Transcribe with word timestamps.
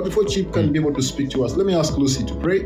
But 0.00 0.06
before 0.06 0.24
Chip 0.24 0.54
can 0.54 0.72
be 0.72 0.78
able 0.78 0.94
to 0.94 1.02
speak 1.02 1.28
to 1.32 1.44
us, 1.44 1.56
let 1.56 1.66
me 1.66 1.74
ask 1.74 1.98
Lucy 1.98 2.24
to 2.24 2.34
pray, 2.36 2.60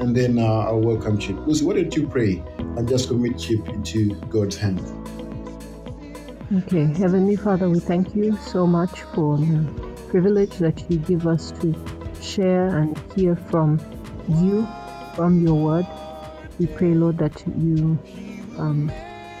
and 0.00 0.16
then 0.16 0.38
uh, 0.38 0.42
I'll 0.42 0.80
welcome 0.80 1.18
Chip. 1.18 1.36
Lucy, 1.46 1.62
why 1.66 1.74
don't 1.74 1.94
you 1.94 2.08
pray 2.08 2.42
and 2.56 2.88
just 2.88 3.08
commit 3.08 3.38
Chip 3.38 3.68
into 3.68 4.14
God's 4.30 4.56
hands? 4.56 4.90
Okay, 6.50 6.86
Heavenly 6.98 7.36
Father, 7.36 7.68
we 7.68 7.78
thank 7.78 8.14
you 8.14 8.38
so 8.38 8.66
much 8.66 9.02
for 9.14 9.36
the 9.36 9.70
privilege 10.08 10.56
that 10.60 10.90
you 10.90 10.96
give 10.96 11.26
us 11.26 11.50
to 11.60 11.74
share 12.22 12.68
and 12.78 12.98
hear 13.14 13.36
from 13.36 13.78
you, 14.26 14.66
from 15.14 15.44
your 15.46 15.62
word. 15.62 15.86
We 16.58 16.68
pray, 16.68 16.94
Lord, 16.94 17.18
that 17.18 17.46
you 17.58 17.98
um, 18.56 18.88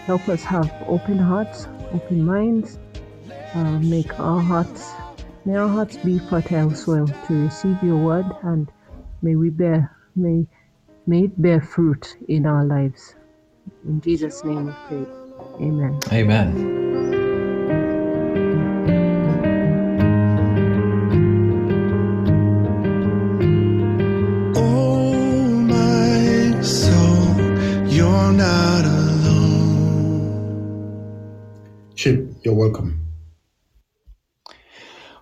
help 0.04 0.28
us 0.28 0.42
have 0.42 0.70
open 0.86 1.16
hearts, 1.16 1.66
open 1.94 2.26
minds, 2.26 2.78
uh, 3.54 3.78
make 3.78 4.20
our 4.20 4.38
hearts, 4.38 4.92
may 5.48 5.56
our 5.56 5.66
hearts 5.66 5.96
be 6.04 6.18
fertile 6.18 6.74
soil 6.74 7.06
to 7.26 7.44
receive 7.44 7.82
your 7.82 7.96
word, 7.96 8.26
and 8.42 8.70
may 9.22 9.34
we 9.34 9.48
bear, 9.48 9.96
may, 10.14 10.46
may 11.06 11.24
it 11.24 11.40
bear 11.40 11.58
fruit 11.58 12.18
in 12.28 12.44
our 12.44 12.66
lives. 12.66 13.14
In 13.86 13.98
Jesus' 14.02 14.44
name 14.44 14.66
we 14.66 14.72
pray. 14.86 15.06
Amen. 15.62 15.98
Amen. 16.12 16.52
Oh, 24.54 25.14
my 25.64 26.60
soul, 26.60 27.40
you're 27.88 28.32
not 28.32 28.84
alone. 28.84 30.28
Chip, 31.94 32.34
you're 32.44 32.52
welcome. 32.52 32.97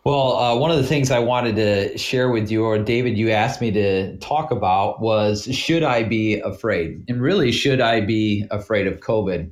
Well, 0.07 0.37
uh, 0.37 0.57
one 0.57 0.71
of 0.71 0.77
the 0.77 0.85
things 0.85 1.11
I 1.11 1.19
wanted 1.19 1.57
to 1.57 1.99
share 1.99 2.31
with 2.31 2.49
you, 2.49 2.63
or 2.63 2.79
David, 2.79 3.19
you 3.19 3.33
asked 3.33 3.61
me 3.61 3.73
to 3.73 4.17
talk 4.19 4.53
about, 4.53 5.01
was 5.01 5.53
should 5.53 5.83
I 5.83 6.05
be 6.05 6.39
afraid? 6.39 7.03
And 7.09 7.21
really, 7.21 7.51
should 7.51 7.81
I 7.81 8.03
be 8.03 8.47
afraid 8.53 8.87
of 8.87 9.01
COVID? 9.01 9.51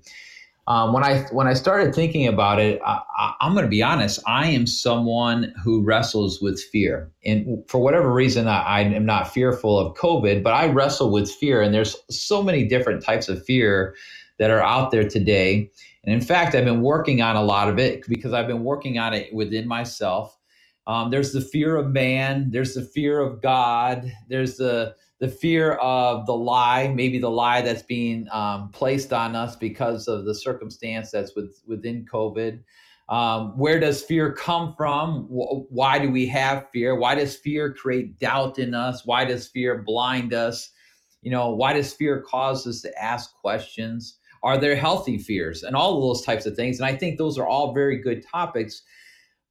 Um, 0.68 0.92
when 0.92 1.02
I 1.02 1.22
when 1.32 1.48
I 1.48 1.54
started 1.54 1.92
thinking 1.92 2.28
about 2.28 2.60
it, 2.60 2.80
I, 2.86 3.34
am 3.40 3.54
going 3.54 3.64
to 3.64 3.68
be 3.68 3.82
honest. 3.82 4.20
I 4.28 4.46
am 4.46 4.64
someone 4.68 5.52
who 5.60 5.82
wrestles 5.82 6.40
with 6.40 6.62
fear, 6.62 7.10
and 7.24 7.68
for 7.68 7.78
whatever 7.78 8.12
reason, 8.12 8.46
I, 8.46 8.62
I 8.62 8.80
am 8.82 9.04
not 9.04 9.34
fearful 9.34 9.76
of 9.76 9.96
COVID, 9.96 10.44
but 10.44 10.52
I 10.52 10.68
wrestle 10.68 11.10
with 11.10 11.28
fear. 11.32 11.62
And 11.62 11.74
there's 11.74 11.96
so 12.10 12.44
many 12.44 12.62
different 12.62 13.02
types 13.02 13.28
of 13.28 13.44
fear 13.44 13.96
that 14.38 14.52
are 14.52 14.62
out 14.62 14.92
there 14.92 15.08
today. 15.08 15.68
And 16.04 16.14
in 16.14 16.20
fact, 16.20 16.54
I've 16.54 16.64
been 16.64 16.82
working 16.82 17.22
on 17.22 17.34
a 17.34 17.42
lot 17.42 17.68
of 17.68 17.80
it 17.80 18.06
because 18.06 18.32
I've 18.32 18.46
been 18.46 18.62
working 18.62 19.00
on 19.00 19.14
it 19.14 19.34
within 19.34 19.66
myself. 19.66 20.38
Um, 20.86 21.10
there's 21.10 21.32
the 21.32 21.40
fear 21.40 21.76
of 21.76 21.90
man. 21.90 22.50
There's 22.50 22.74
the 22.74 22.82
fear 22.82 23.20
of 23.20 23.40
God. 23.40 24.10
There's 24.28 24.56
the 24.56 24.94
the 25.20 25.28
fear 25.28 25.74
of 25.74 26.26
the 26.26 26.34
lie, 26.34 26.88
maybe 26.88 27.18
the 27.18 27.30
lie 27.30 27.62
that's 27.62 27.82
being 27.82 28.26
um, 28.32 28.68
placed 28.70 29.12
on 29.12 29.34
us 29.36 29.56
because 29.56 30.08
of 30.08 30.24
the 30.24 30.34
circumstance 30.34 31.10
that's 31.10 31.34
with, 31.36 31.62
within 31.66 32.04
COVID. 32.04 32.60
Um, 33.08 33.56
where 33.56 33.78
does 33.78 34.02
fear 34.02 34.32
come 34.32 34.74
from? 34.76 35.26
Why 35.28 35.98
do 35.98 36.10
we 36.10 36.26
have 36.26 36.68
fear? 36.70 36.94
Why 36.96 37.14
does 37.14 37.36
fear 37.36 37.72
create 37.72 38.18
doubt 38.18 38.58
in 38.58 38.74
us? 38.74 39.06
Why 39.06 39.24
does 39.24 39.46
fear 39.46 39.82
blind 39.82 40.34
us? 40.34 40.70
You 41.22 41.30
know, 41.30 41.50
why 41.54 41.74
does 41.74 41.92
fear 41.92 42.20
cause 42.20 42.66
us 42.66 42.80
to 42.82 43.02
ask 43.02 43.34
questions? 43.36 44.18
Are 44.42 44.58
there 44.58 44.76
healthy 44.76 45.16
fears 45.16 45.62
and 45.62 45.74
all 45.74 45.96
of 45.96 46.02
those 46.02 46.24
types 46.24 46.44
of 46.44 46.54
things? 46.54 46.78
And 46.78 46.86
I 46.86 46.94
think 46.94 47.16
those 47.16 47.38
are 47.38 47.46
all 47.46 47.72
very 47.72 47.98
good 47.98 48.22
topics. 48.26 48.82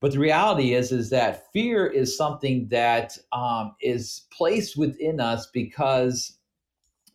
But 0.04 0.12
the 0.12 0.20
reality 0.20 0.74
is, 0.74 0.92
is 0.92 1.12
that 1.12 1.50
fear 1.54 1.88
is 1.88 2.18
something 2.18 2.68
that 2.72 3.18
um, 3.32 3.74
is 3.80 4.24
placed 4.34 4.76
within 4.76 5.22
us 5.22 5.48
because, 5.54 6.40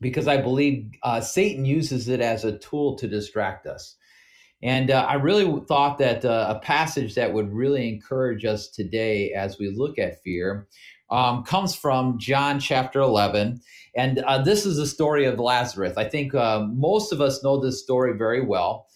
because 0.01 0.27
I 0.27 0.39
believe 0.39 0.91
uh, 1.03 1.21
Satan 1.21 1.67
uses 1.67 2.09
it 2.09 2.23
as 2.23 2.47
a 2.47 2.57
tool 2.57 2.97
to 2.97 3.07
distract 3.07 3.67
us. 3.67 3.95
And 4.63 4.91
uh, 4.91 5.05
I 5.07 5.17
really 5.17 5.61
thought 5.69 5.99
that 5.99 6.25
uh, 6.25 6.55
a 6.57 6.61
passage 6.61 7.15
that 7.17 7.35
would 7.35 7.53
really 7.53 7.91
encourage 7.91 8.47
us 8.47 8.69
today 8.69 9.33
as 9.33 9.59
we 9.59 9.69
look 9.69 9.99
at 9.99 10.23
fear 10.23 10.67
um, 11.11 11.43
comes 11.45 11.77
from 11.77 12.19
John 12.19 12.59
chapter 12.59 13.01
11. 13.01 13.61
And 13.97 14.21
uh, 14.21 14.41
this 14.43 14.65
is 14.65 14.79
the 14.79 14.87
story 14.87 15.27
of 15.27 15.39
Lazarus. 15.39 15.99
I 15.99 16.05
think 16.05 16.35
uh, 16.35 16.61
most 16.61 17.13
of 17.13 17.21
us 17.21 17.45
know 17.45 17.61
this 17.61 17.83
story 17.83 18.17
very 18.17 18.41
well. 18.41 18.88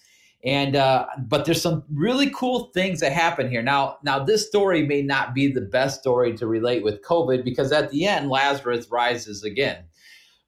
And 0.44 0.75
uh, 0.75 1.06
but 1.19 1.44
there's 1.44 1.62
some 1.62 1.84
really 1.92 2.30
cool 2.30 2.70
things 2.75 2.98
that 3.00 3.12
happen 3.12 3.48
here. 3.48 3.62
Now, 3.62 3.98
now 4.03 4.25
this 4.25 4.47
story 4.47 4.84
may 4.84 5.00
not 5.03 5.34
be 5.34 5.53
the 5.53 5.60
best 5.60 6.00
story 6.00 6.36
to 6.36 6.47
relate 6.47 6.82
with 6.82 7.04
COVID 7.04 7.44
because 7.44 7.70
at 7.70 7.91
the 7.91 8.06
end 8.06 8.28
Lazarus 8.28 8.88
rises 8.91 9.44
again. 9.44 9.84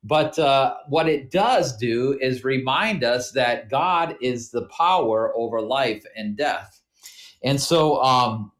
But 0.03 0.39
uh, 0.39 0.75
what 0.89 1.09
it 1.09 1.31
does 1.31 1.77
do 1.77 2.19
is 2.21 2.45
remind 2.45 3.05
us 3.05 3.31
that 3.33 3.71
God 3.71 4.17
is 4.21 4.51
the 4.51 4.67
power 4.67 5.33
over 5.35 5.63
life 5.63 6.05
and 6.15 6.37
death. 6.37 6.81
And 7.43 7.61
so 7.61 8.03
um, 8.03 8.53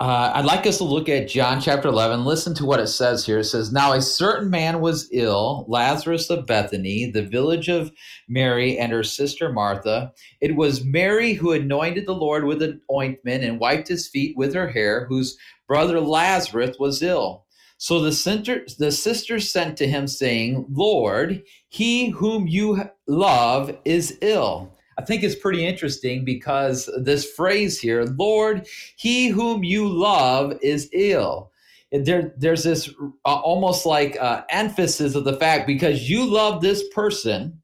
uh, 0.00 0.32
I'd 0.34 0.44
like 0.44 0.66
us 0.66 0.78
to 0.78 0.84
look 0.84 1.08
at 1.08 1.28
John 1.28 1.60
chapter 1.60 1.86
11. 1.86 2.24
Listen 2.24 2.52
to 2.56 2.64
what 2.64 2.80
it 2.80 2.88
says 2.88 3.24
here. 3.24 3.38
It 3.38 3.44
says, 3.44 3.72
Now 3.72 3.92
a 3.92 4.02
certain 4.02 4.50
man 4.50 4.80
was 4.80 5.08
ill, 5.12 5.64
Lazarus 5.68 6.28
of 6.30 6.46
Bethany, 6.46 7.10
the 7.12 7.22
village 7.22 7.68
of 7.68 7.92
Mary 8.28 8.76
and 8.76 8.90
her 8.90 9.04
sister 9.04 9.52
Martha. 9.52 10.12
It 10.40 10.56
was 10.56 10.84
Mary 10.84 11.34
who 11.34 11.52
anointed 11.52 12.06
the 12.06 12.14
Lord 12.14 12.44
with 12.44 12.60
an 12.60 12.80
ointment 12.92 13.44
and 13.44 13.60
wiped 13.60 13.86
his 13.86 14.08
feet 14.08 14.36
with 14.36 14.52
her 14.54 14.68
hair, 14.68 15.06
whose 15.06 15.38
brother 15.68 16.00
Lazarus 16.00 16.76
was 16.78 17.00
ill. 17.00 17.44
So 17.78 18.00
the, 18.00 18.12
center, 18.12 18.66
the 18.78 18.90
sisters 18.90 19.52
sent 19.52 19.76
to 19.76 19.86
him, 19.86 20.08
saying, 20.08 20.66
Lord, 20.70 21.44
he 21.68 22.10
whom 22.10 22.48
you 22.48 22.90
love 23.06 23.76
is 23.84 24.18
ill. 24.22 24.73
I 24.98 25.02
think 25.02 25.22
it's 25.22 25.34
pretty 25.34 25.64
interesting 25.66 26.24
because 26.24 26.88
this 27.02 27.30
phrase 27.32 27.80
here, 27.80 28.04
Lord, 28.04 28.66
he 28.96 29.28
whom 29.28 29.64
you 29.64 29.88
love 29.88 30.54
is 30.62 30.88
ill. 30.92 31.50
There, 31.92 32.34
there's 32.36 32.64
this 32.64 32.88
uh, 33.24 33.34
almost 33.36 33.86
like 33.86 34.16
uh, 34.20 34.42
emphasis 34.50 35.14
of 35.14 35.24
the 35.24 35.36
fact 35.36 35.66
because 35.66 36.08
you 36.10 36.24
love 36.24 36.60
this 36.60 36.88
person, 36.88 37.60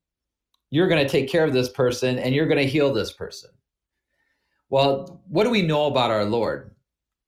you're 0.70 0.88
going 0.88 1.04
to 1.04 1.10
take 1.10 1.28
care 1.28 1.44
of 1.44 1.52
this 1.52 1.68
person 1.68 2.18
and 2.18 2.34
you're 2.34 2.46
going 2.46 2.58
to 2.58 2.66
heal 2.66 2.92
this 2.92 3.12
person. 3.12 3.50
Well, 4.68 5.20
what 5.26 5.44
do 5.44 5.50
we 5.50 5.62
know 5.62 5.86
about 5.86 6.12
our 6.12 6.24
Lord? 6.24 6.70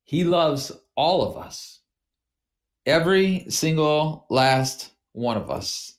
He 0.04 0.22
loves 0.22 0.70
all 0.96 1.28
of 1.28 1.36
us, 1.36 1.80
every 2.86 3.46
single 3.48 4.26
last 4.30 4.92
one 5.12 5.36
of 5.36 5.50
us. 5.50 5.98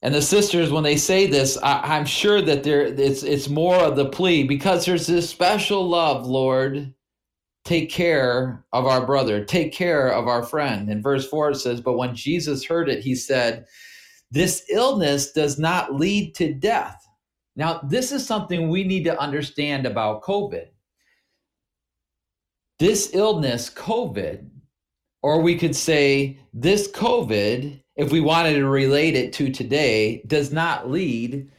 And 0.00 0.14
the 0.14 0.22
sisters, 0.22 0.70
when 0.70 0.84
they 0.84 0.96
say 0.96 1.26
this, 1.26 1.58
I, 1.62 1.96
am 1.96 2.06
sure 2.06 2.40
that 2.42 2.62
there 2.62 2.82
it's 2.82 3.24
it's 3.24 3.48
more 3.48 3.76
of 3.76 3.96
the 3.96 4.08
plea 4.08 4.44
because 4.44 4.84
there's 4.84 5.06
this 5.06 5.28
special 5.28 5.88
love, 5.88 6.26
Lord. 6.26 6.94
Take 7.64 7.90
care 7.90 8.64
of 8.72 8.86
our 8.86 9.04
brother, 9.04 9.44
take 9.44 9.72
care 9.72 10.08
of 10.08 10.26
our 10.26 10.42
friend. 10.42 10.88
In 10.88 11.02
verse 11.02 11.28
4 11.28 11.50
it 11.50 11.56
says, 11.56 11.80
But 11.80 11.98
when 11.98 12.14
Jesus 12.14 12.64
heard 12.64 12.88
it, 12.88 13.02
he 13.02 13.14
said, 13.14 13.66
This 14.30 14.64
illness 14.70 15.32
does 15.32 15.58
not 15.58 15.94
lead 15.94 16.34
to 16.36 16.54
death. 16.54 17.04
Now, 17.56 17.80
this 17.82 18.12
is 18.12 18.24
something 18.24 18.68
we 18.68 18.84
need 18.84 19.04
to 19.04 19.20
understand 19.20 19.84
about 19.84 20.22
COVID. 20.22 20.68
This 22.78 23.10
illness, 23.12 23.68
COVID, 23.68 24.48
or 25.22 25.42
we 25.42 25.58
could 25.58 25.74
say 25.74 26.38
this 26.54 26.90
COVID 26.92 27.82
if 27.98 28.12
we 28.12 28.20
wanted 28.20 28.54
to 28.54 28.68
relate 28.68 29.16
it 29.16 29.32
to 29.34 29.50
today, 29.50 30.22
does 30.28 30.52
not 30.52 30.88
lead 30.88 31.50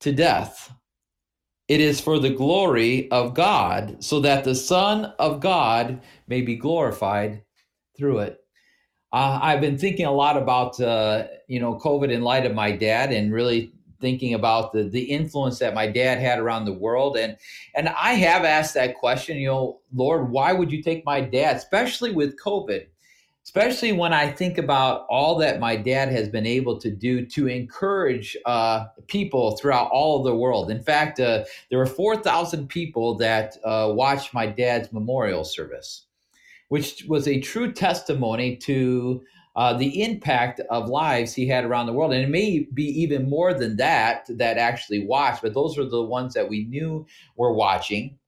to 0.00 0.10
death. 0.10 0.72
It 1.68 1.80
is 1.80 2.00
for 2.00 2.18
the 2.18 2.30
glory 2.30 3.10
of 3.10 3.34
God, 3.34 4.02
so 4.02 4.18
that 4.20 4.42
the 4.42 4.54
Son 4.54 5.12
of 5.18 5.40
God 5.40 6.00
may 6.26 6.40
be 6.40 6.56
glorified 6.56 7.42
through 7.96 8.20
it. 8.20 8.40
Uh, 9.12 9.38
I've 9.42 9.60
been 9.60 9.76
thinking 9.76 10.06
a 10.06 10.12
lot 10.12 10.38
about 10.38 10.80
uh, 10.80 11.26
you 11.46 11.60
know 11.60 11.78
COVID 11.78 12.10
in 12.10 12.22
light 12.22 12.46
of 12.46 12.54
my 12.54 12.72
dad, 12.72 13.12
and 13.12 13.32
really 13.32 13.72
thinking 14.00 14.32
about 14.32 14.72
the 14.72 14.84
the 14.84 15.02
influence 15.02 15.58
that 15.58 15.74
my 15.74 15.86
dad 15.86 16.18
had 16.18 16.38
around 16.38 16.64
the 16.64 16.72
world, 16.72 17.18
and 17.18 17.36
and 17.74 17.90
I 17.90 18.14
have 18.14 18.44
asked 18.44 18.74
that 18.74 18.96
question. 18.96 19.36
You 19.36 19.48
know, 19.48 19.80
Lord, 19.94 20.30
why 20.30 20.54
would 20.54 20.72
you 20.72 20.82
take 20.82 21.04
my 21.04 21.20
dad, 21.20 21.56
especially 21.56 22.12
with 22.12 22.40
COVID? 22.42 22.86
Especially 23.44 23.92
when 23.92 24.12
I 24.12 24.30
think 24.30 24.56
about 24.56 25.04
all 25.08 25.36
that 25.38 25.58
my 25.58 25.76
dad 25.76 26.10
has 26.10 26.28
been 26.28 26.46
able 26.46 26.78
to 26.78 26.90
do 26.90 27.26
to 27.26 27.48
encourage 27.48 28.36
uh, 28.46 28.86
people 29.08 29.56
throughout 29.56 29.90
all 29.90 30.18
of 30.18 30.24
the 30.24 30.34
world. 30.34 30.70
In 30.70 30.82
fact, 30.82 31.18
uh, 31.18 31.44
there 31.68 31.78
were 31.78 31.86
4,000 31.86 32.68
people 32.68 33.16
that 33.18 33.56
uh, 33.64 33.90
watched 33.92 34.32
my 34.32 34.46
dad's 34.46 34.92
memorial 34.92 35.44
service, 35.44 36.06
which 36.68 37.04
was 37.08 37.26
a 37.26 37.40
true 37.40 37.72
testimony 37.72 38.56
to 38.58 39.22
uh, 39.56 39.74
the 39.74 40.02
impact 40.02 40.60
of 40.70 40.88
lives 40.88 41.34
he 41.34 41.46
had 41.46 41.64
around 41.64 41.86
the 41.86 41.92
world. 41.92 42.12
And 42.12 42.22
it 42.22 42.30
may 42.30 42.60
be 42.72 42.84
even 43.02 43.28
more 43.28 43.52
than 43.52 43.76
that 43.76 44.26
that 44.28 44.56
actually 44.56 45.04
watched, 45.04 45.42
but 45.42 45.52
those 45.52 45.76
are 45.78 45.84
the 45.84 46.02
ones 46.02 46.32
that 46.34 46.48
we 46.48 46.64
knew 46.64 47.06
were 47.36 47.52
watching. 47.52 48.18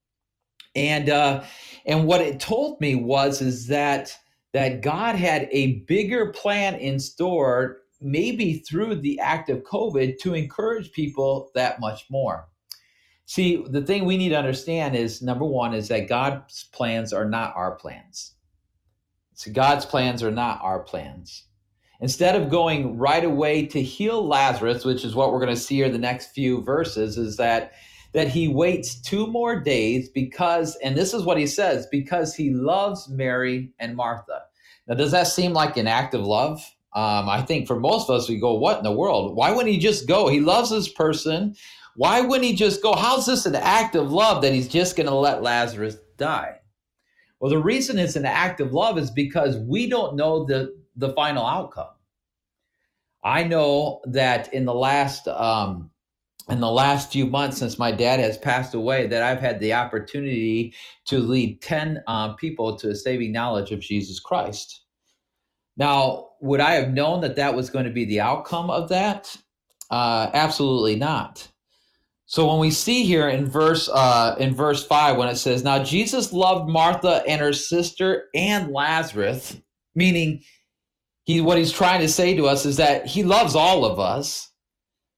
And 0.77 1.09
uh, 1.09 1.45
and 1.87 2.05
what 2.05 2.21
it 2.21 2.41
told 2.41 2.81
me 2.81 2.97
was 2.97 3.41
is 3.41 3.69
that 3.69 4.19
that 4.55 4.83
God 4.83 5.17
had 5.17 5.49
a 5.51 5.81
bigger 5.81 6.31
plan 6.31 6.77
in 6.77 7.01
store, 7.01 7.83
maybe 8.01 8.59
through 8.59 8.95
the 8.95 9.19
act 9.19 9.51
of 9.51 9.65
COVID, 9.65 10.19
to 10.21 10.35
encourage 10.35 10.93
people 10.93 11.51
that 11.57 11.81
much 11.81 12.07
more. 12.09 12.47
See, 13.27 13.65
the 13.69 13.83
thing 13.83 14.05
we 14.05 14.17
need 14.17 14.29
to 14.29 14.39
understand 14.39 14.95
is 14.95 15.21
number 15.21 15.45
one 15.45 15.75
is 15.75 15.89
that 15.89 16.09
God's 16.09 16.69
plans 16.73 17.13
are 17.13 17.25
not 17.25 17.53
our 17.57 17.75
plans. 17.75 18.35
So 19.35 19.51
God's 19.51 19.85
plans 19.85 20.23
are 20.23 20.31
not 20.31 20.61
our 20.63 20.79
plans. 20.79 21.47
Instead 22.01 22.41
of 22.41 22.49
going 22.49 22.97
right 22.97 23.25
away 23.25 23.67
to 23.67 23.83
heal 23.83 24.25
Lazarus, 24.25 24.85
which 24.85 25.05
is 25.05 25.17
what 25.17 25.33
we're 25.33 25.41
going 25.41 25.55
to 25.55 25.61
see 25.61 25.77
here 25.77 25.87
in 25.87 25.93
the 25.93 25.99
next 25.99 26.29
few 26.29 26.63
verses, 26.63 27.19
is 27.19 27.37
that 27.39 27.73
that 28.15 28.29
he 28.29 28.49
waits 28.49 28.95
two 29.01 29.27
more 29.27 29.61
days 29.61 30.09
because, 30.09 30.77
and 30.77 30.97
this 30.97 31.13
is 31.13 31.25
what 31.25 31.37
he 31.37 31.47
says, 31.47 31.87
because 31.91 32.35
he 32.35 32.51
loves 32.51 33.09
Mary 33.09 33.73
and 33.81 33.97
Martha. 33.97 34.43
Now, 34.87 34.95
does 34.95 35.11
that 35.11 35.27
seem 35.27 35.53
like 35.53 35.77
an 35.77 35.89
act 35.89 36.15
of 36.15 36.23
love? 36.23 36.61
Um, 36.95 37.29
I 37.29 37.43
think 37.43 37.67
for 37.67 37.79
most 37.79 38.09
of 38.09 38.17
us, 38.17 38.29
we 38.29 38.39
go, 38.39 38.55
What 38.55 38.79
in 38.79 38.85
the 38.85 38.93
world? 38.93 39.37
Why 39.37 39.51
wouldn't 39.51 39.75
he 39.75 39.81
just 39.81 40.07
go? 40.07 40.29
He 40.29 40.41
loves 40.41 40.71
this 40.71 40.89
person. 40.89 41.57
Why 41.97 42.21
wouldn't 42.21 42.45
he 42.45 42.55
just 42.55 42.83
go? 42.83 42.95
How's 42.95 43.27
this 43.27 43.47
an 43.47 43.57
act 43.57 43.97
of 43.97 44.13
love 44.13 44.43
that 44.43 44.53
he's 44.53 44.69
just 44.69 44.97
going 44.97 45.09
to 45.09 45.15
let 45.15 45.43
Lazarus 45.43 45.97
die? 46.17 46.57
Well, 47.41 47.51
the 47.51 47.59
reason 47.59 47.99
it's 47.99 48.17
an 48.17 48.27
act 48.27 48.61
of 48.61 48.73
love 48.73 48.97
is 48.97 49.11
because 49.11 49.59
we 49.59 49.89
don't 49.89 50.17
know 50.17 50.45
the, 50.45 50.77
the 50.97 51.13
final 51.15 51.45
outcome. 51.45 51.89
I 53.25 53.43
know 53.43 54.01
that 54.07 54.53
in 54.53 54.65
the 54.65 54.75
last 54.75 55.27
um, 55.29 55.91
in 56.49 56.61
the 56.61 56.71
last 56.71 57.13
few 57.13 57.27
months 57.27 57.59
since 57.59 57.79
my 57.79 57.91
dad 57.91 58.21
has 58.21 58.37
passed 58.37 58.75
away 58.75 59.07
that 59.07 59.23
I've 59.23 59.41
had 59.41 59.61
the 59.61 59.73
opportunity 59.73 60.75
to 61.07 61.19
lead 61.19 61.63
10 61.63 62.03
um, 62.07 62.37
people 62.37 62.77
to 62.77 62.91
a 62.91 62.95
saving 62.95 63.33
knowledge 63.33 63.73
of 63.73 63.81
Jesus 63.81 64.21
Christ. 64.21 64.83
Now, 65.77 66.29
would 66.41 66.61
I 66.61 66.73
have 66.73 66.93
known 66.93 67.23
that 67.23 67.37
that 67.37 67.55
was 67.55 67.71
going 67.71 67.87
to 67.87 67.91
be 67.91 68.05
the 68.05 68.21
outcome 68.21 68.71
of 68.71 68.91
that? 68.91 69.37
Uh, 69.91 70.31
absolutely 70.35 70.97
not. 70.97 71.49
So 72.27 72.49
when 72.49 72.59
we 72.59 72.71
see 72.71 73.05
here 73.05 73.29
in 73.29 73.47
verse 73.47 73.89
uh, 73.89 74.35
in 74.39 74.55
verse 74.55 74.85
five, 74.87 75.17
when 75.17 75.29
it 75.29 75.37
says, 75.37 75.63
"Now 75.63 75.83
Jesus 75.85 76.33
loved 76.33 76.69
Martha 76.69 77.23
and 77.29 77.41
her 77.41 77.53
sister 77.53 78.25
and 78.35 78.73
Lazarus," 78.73 79.57
meaning 79.95 80.43
he 81.25 81.41
what 81.41 81.59
he's 81.59 81.71
trying 81.71 82.01
to 82.01 82.09
say 82.09 82.35
to 82.35 82.47
us 82.47 82.65
is 82.65 82.79
that 82.79 83.07
he 83.07 83.23
loves 83.23 83.55
all 83.55 83.85
of 83.85 84.01
us 84.01 84.51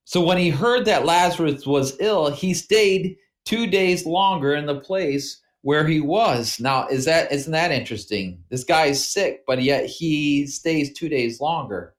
so 0.07 0.25
when 0.25 0.39
he 0.39 0.51
heard 0.51 0.85
that 0.85 1.05
Lazarus 1.05 1.67
was 1.67 1.97
ill, 1.99 2.31
he 2.31 2.55
stayed 2.55 3.17
two 3.45 3.67
days 3.67 4.07
longer 4.07 4.55
in 4.55 4.65
the 4.65 4.79
place 4.79 5.43
where 5.63 5.85
he 5.85 6.01
was. 6.01 6.61
Now, 6.61 6.87
is 6.87 7.05
that 7.07 7.33
isn't 7.33 7.51
that 7.51 7.73
interesting? 7.73 8.41
This 8.49 8.63
guy 8.63 8.87
is 8.87 9.05
sick, 9.05 9.43
but 9.49 9.61
yet 9.61 9.87
he 9.87 10.47
stays 10.47 10.93
two 10.93 11.09
days 11.09 11.41
longer. 11.41 11.97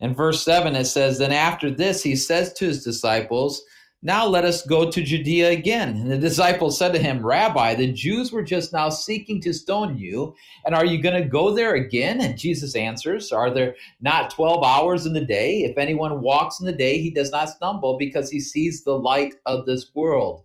In 0.00 0.14
verse 0.14 0.42
7, 0.42 0.74
it 0.74 0.86
says, 0.86 1.18
Then 1.18 1.32
after 1.32 1.70
this, 1.70 2.02
he 2.02 2.16
says 2.16 2.54
to 2.54 2.64
his 2.64 2.82
disciples, 2.82 3.62
now 4.00 4.26
let 4.26 4.44
us 4.44 4.64
go 4.64 4.88
to 4.88 5.02
Judea 5.02 5.50
again. 5.50 5.96
And 5.96 6.10
the 6.10 6.18
disciples 6.18 6.78
said 6.78 6.92
to 6.92 7.00
him, 7.00 7.24
Rabbi, 7.26 7.74
the 7.74 7.92
Jews 7.92 8.30
were 8.30 8.44
just 8.44 8.72
now 8.72 8.90
seeking 8.90 9.40
to 9.40 9.52
stone 9.52 9.98
you, 9.98 10.36
and 10.64 10.74
are 10.74 10.84
you 10.84 11.02
going 11.02 11.20
to 11.20 11.28
go 11.28 11.52
there 11.52 11.74
again? 11.74 12.20
And 12.20 12.38
Jesus 12.38 12.76
answers, 12.76 13.32
Are 13.32 13.50
there 13.50 13.74
not 14.00 14.30
12 14.30 14.62
hours 14.62 15.04
in 15.04 15.14
the 15.14 15.24
day? 15.24 15.62
If 15.62 15.76
anyone 15.78 16.20
walks 16.20 16.60
in 16.60 16.66
the 16.66 16.72
day, 16.72 16.98
he 16.98 17.10
does 17.10 17.32
not 17.32 17.48
stumble 17.48 17.98
because 17.98 18.30
he 18.30 18.38
sees 18.38 18.84
the 18.84 18.96
light 18.96 19.34
of 19.46 19.66
this 19.66 19.90
world. 19.94 20.44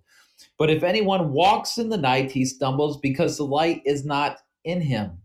But 0.57 0.71
if 0.71 0.81
anyone 0.81 1.31
walks 1.31 1.77
in 1.77 1.89
the 1.89 1.97
night, 1.97 2.31
he 2.31 2.45
stumbles 2.45 2.99
because 2.99 3.37
the 3.37 3.45
light 3.45 3.83
is 3.85 4.03
not 4.03 4.37
in 4.63 4.81
him. 4.81 5.19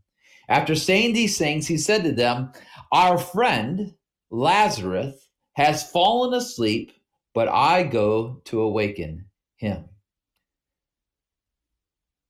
After 0.50 0.74
saying 0.74 1.14
these 1.14 1.38
things, 1.38 1.66
he 1.66 1.78
said 1.78 2.04
to 2.04 2.12
them, 2.12 2.52
Our 2.92 3.16
friend 3.16 3.94
Lazarus 4.30 5.28
has 5.54 5.90
fallen 5.90 6.34
asleep 6.34 6.92
but 7.34 7.48
I 7.48 7.82
go 7.82 8.40
to 8.46 8.60
awaken 8.60 9.26
him. 9.56 9.88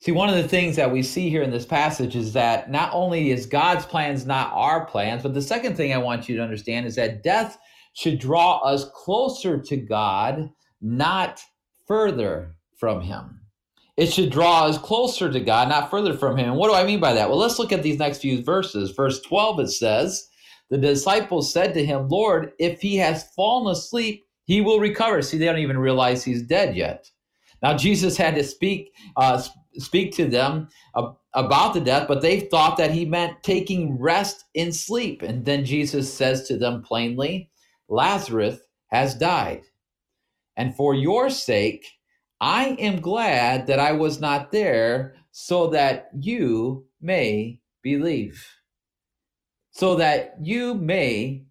See, 0.01 0.13
one 0.13 0.29
of 0.29 0.37
the 0.37 0.49
things 0.49 0.77
that 0.77 0.93
we 0.93 1.03
see 1.03 1.29
here 1.29 1.43
in 1.43 1.51
this 1.51 1.67
passage 1.67 2.15
is 2.15 2.33
that 2.33 2.71
not 2.71 2.91
only 2.93 3.31
is 3.31 3.47
God's 3.47 3.85
plans 3.85 4.27
not 4.27 4.53
our 4.53 4.85
plans, 4.87 5.23
but 5.23 5.35
the 5.35 5.43
second 5.43 5.77
thing 5.77 5.93
I 5.93 5.99
want 5.99 6.29
you 6.29 6.37
to 6.37 6.43
understand 6.43 6.87
is 6.87 6.95
that 6.95 7.25
death 7.25 7.59
should 7.95 8.21
draw 8.21 8.59
us 8.59 8.89
closer 8.95 9.59
to 9.61 9.77
God, 9.77 10.51
not 10.81 11.41
further 11.89 12.55
from 12.79 13.01
Him. 13.01 13.41
It 13.97 14.13
should 14.13 14.31
draw 14.31 14.67
us 14.67 14.79
closer 14.79 15.33
to 15.33 15.41
God, 15.41 15.69
not 15.69 15.91
further 15.91 16.17
from 16.17 16.37
Him. 16.37 16.51
And 16.51 16.57
what 16.57 16.69
do 16.69 16.75
I 16.75 16.85
mean 16.85 17.01
by 17.01 17.13
that? 17.15 17.29
Well, 17.29 17.39
let's 17.39 17.59
look 17.59 17.73
at 17.73 17.83
these 17.83 17.99
next 17.99 18.19
few 18.19 18.45
verses. 18.45 18.93
Verse 18.93 19.21
12, 19.23 19.61
it 19.61 19.69
says, 19.71 20.29
The 20.71 20.79
disciples 20.79 21.53
said 21.53 21.75
to 21.75 21.85
him, 21.85 22.09
Lord, 22.09 22.53
if 22.61 22.81
he 22.81 22.97
has 22.99 23.33
fallen 23.35 23.73
asleep, 23.73 24.28
he 24.49 24.63
will 24.63 24.81
recover. 24.81 25.21
See, 25.21 25.37
they 25.37 25.45
don't 25.45 25.59
even 25.59 25.77
realize 25.79 26.25
he's 26.25 26.43
dead 26.43 26.75
yet. 26.75 27.11
Now, 27.63 27.77
Jesus 27.77 28.17
had 28.17 28.35
to 28.37 28.43
speak 28.43 28.93
uh, 29.17 29.43
speak 29.75 30.15
to 30.17 30.27
them 30.27 30.69
about 31.35 31.75
the 31.75 31.81
death, 31.81 32.09
but 32.09 32.23
they 32.23 32.41
thought 32.41 32.79
that 32.79 32.91
he 32.91 33.05
meant 33.05 33.43
taking 33.43 34.01
rest 34.01 34.47
in 34.55 34.73
sleep. 34.73 35.21
And 35.21 35.45
then 35.45 35.67
Jesus 35.67 36.13
says 36.13 36.49
to 36.49 36.57
them 36.57 36.83
plainly, 36.83 37.51
Lazarus 37.89 38.59
has 38.87 39.15
died. 39.15 39.65
And 40.57 40.75
for 40.75 40.95
your 40.95 41.29
sake, 41.29 41.87
I 42.41 42.69
am 42.81 43.01
glad 43.03 43.67
that 43.67 43.79
I 43.79 43.93
was 43.93 44.19
not 44.19 44.51
there 44.51 45.15
so 45.31 45.69
that 45.69 46.09
you 46.19 46.87
may 47.03 47.61
believe. 47.83 48.47
So 49.73 49.97
that 49.97 50.37
you 50.41 50.75
may 50.75 51.45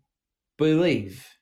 believe. 0.57 1.36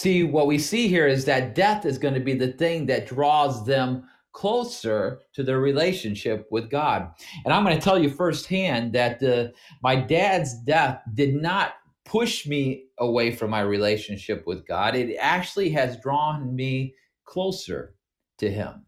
See, 0.00 0.22
what 0.22 0.46
we 0.46 0.56
see 0.56 0.88
here 0.88 1.06
is 1.06 1.26
that 1.26 1.54
death 1.54 1.84
is 1.84 1.98
going 1.98 2.14
to 2.14 2.20
be 2.20 2.32
the 2.32 2.52
thing 2.52 2.86
that 2.86 3.06
draws 3.06 3.66
them 3.66 4.08
closer 4.32 5.20
to 5.34 5.42
their 5.42 5.60
relationship 5.60 6.48
with 6.50 6.70
God. 6.70 7.10
And 7.44 7.52
I'm 7.52 7.64
going 7.64 7.76
to 7.76 7.84
tell 7.84 7.98
you 7.98 8.08
firsthand 8.08 8.94
that 8.94 9.20
the, 9.20 9.52
my 9.82 9.96
dad's 9.96 10.58
death 10.62 11.02
did 11.12 11.34
not 11.34 11.74
push 12.06 12.46
me 12.46 12.86
away 12.98 13.30
from 13.30 13.50
my 13.50 13.60
relationship 13.60 14.46
with 14.46 14.66
God. 14.66 14.94
It 14.94 15.18
actually 15.20 15.68
has 15.72 16.00
drawn 16.00 16.56
me 16.56 16.94
closer 17.26 17.94
to 18.38 18.50
Him. 18.50 18.86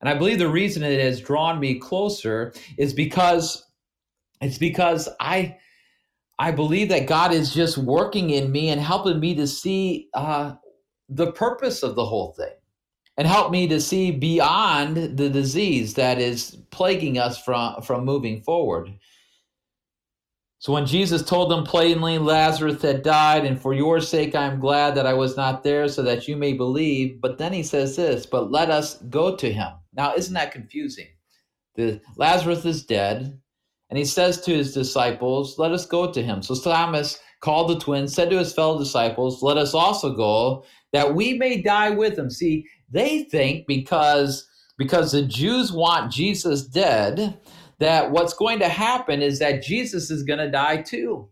And 0.00 0.08
I 0.08 0.14
believe 0.14 0.38
the 0.38 0.48
reason 0.48 0.82
it 0.82 0.98
has 0.98 1.20
drawn 1.20 1.60
me 1.60 1.78
closer 1.78 2.54
is 2.78 2.94
because 2.94 3.66
it's 4.40 4.56
because 4.56 5.10
I 5.20 5.58
I 6.42 6.50
believe 6.50 6.88
that 6.88 7.06
God 7.06 7.32
is 7.32 7.54
just 7.54 7.78
working 7.78 8.30
in 8.30 8.50
me 8.50 8.70
and 8.70 8.80
helping 8.80 9.20
me 9.20 9.32
to 9.36 9.46
see 9.46 10.08
uh, 10.12 10.54
the 11.08 11.30
purpose 11.30 11.84
of 11.84 11.94
the 11.94 12.04
whole 12.04 12.32
thing 12.32 12.50
and 13.16 13.28
help 13.28 13.52
me 13.52 13.68
to 13.68 13.80
see 13.80 14.10
beyond 14.10 15.16
the 15.16 15.30
disease 15.30 15.94
that 15.94 16.18
is 16.18 16.56
plaguing 16.72 17.16
us 17.16 17.40
from, 17.40 17.80
from 17.82 18.04
moving 18.04 18.42
forward. 18.42 18.92
So 20.58 20.72
when 20.72 20.84
Jesus 20.84 21.22
told 21.22 21.48
them 21.48 21.62
plainly, 21.62 22.18
Lazarus 22.18 22.82
had 22.82 23.04
died, 23.04 23.44
and 23.44 23.60
for 23.62 23.72
your 23.72 24.00
sake 24.00 24.34
I 24.34 24.46
am 24.46 24.58
glad 24.58 24.96
that 24.96 25.06
I 25.06 25.14
was 25.14 25.36
not 25.36 25.62
there 25.62 25.86
so 25.86 26.02
that 26.02 26.26
you 26.26 26.36
may 26.36 26.54
believe. 26.54 27.20
But 27.20 27.38
then 27.38 27.52
he 27.52 27.62
says 27.62 27.94
this, 27.94 28.26
but 28.26 28.50
let 28.50 28.68
us 28.68 28.96
go 29.10 29.36
to 29.36 29.52
him. 29.52 29.74
Now, 29.94 30.16
isn't 30.16 30.34
that 30.34 30.50
confusing? 30.50 31.06
The 31.76 32.00
Lazarus 32.16 32.64
is 32.64 32.84
dead. 32.84 33.40
And 33.92 33.98
he 33.98 34.06
says 34.06 34.40
to 34.40 34.54
his 34.54 34.72
disciples, 34.72 35.58
Let 35.58 35.72
us 35.72 35.84
go 35.84 36.10
to 36.10 36.22
him. 36.22 36.40
So 36.40 36.54
Thomas 36.54 37.18
called 37.42 37.68
the 37.68 37.78
twins, 37.78 38.14
said 38.14 38.30
to 38.30 38.38
his 38.38 38.54
fellow 38.54 38.78
disciples, 38.78 39.42
Let 39.42 39.58
us 39.58 39.74
also 39.74 40.16
go, 40.16 40.64
that 40.94 41.14
we 41.14 41.34
may 41.34 41.60
die 41.60 41.90
with 41.90 42.18
him. 42.18 42.30
See, 42.30 42.66
they 42.90 43.24
think 43.24 43.66
because 43.66 44.48
because 44.78 45.12
the 45.12 45.20
Jews 45.20 45.72
want 45.72 46.10
Jesus 46.10 46.66
dead, 46.66 47.38
that 47.80 48.10
what's 48.12 48.32
going 48.32 48.60
to 48.60 48.68
happen 48.70 49.20
is 49.20 49.40
that 49.40 49.62
Jesus 49.62 50.10
is 50.10 50.22
going 50.22 50.38
to 50.38 50.50
die 50.50 50.80
too. 50.80 51.28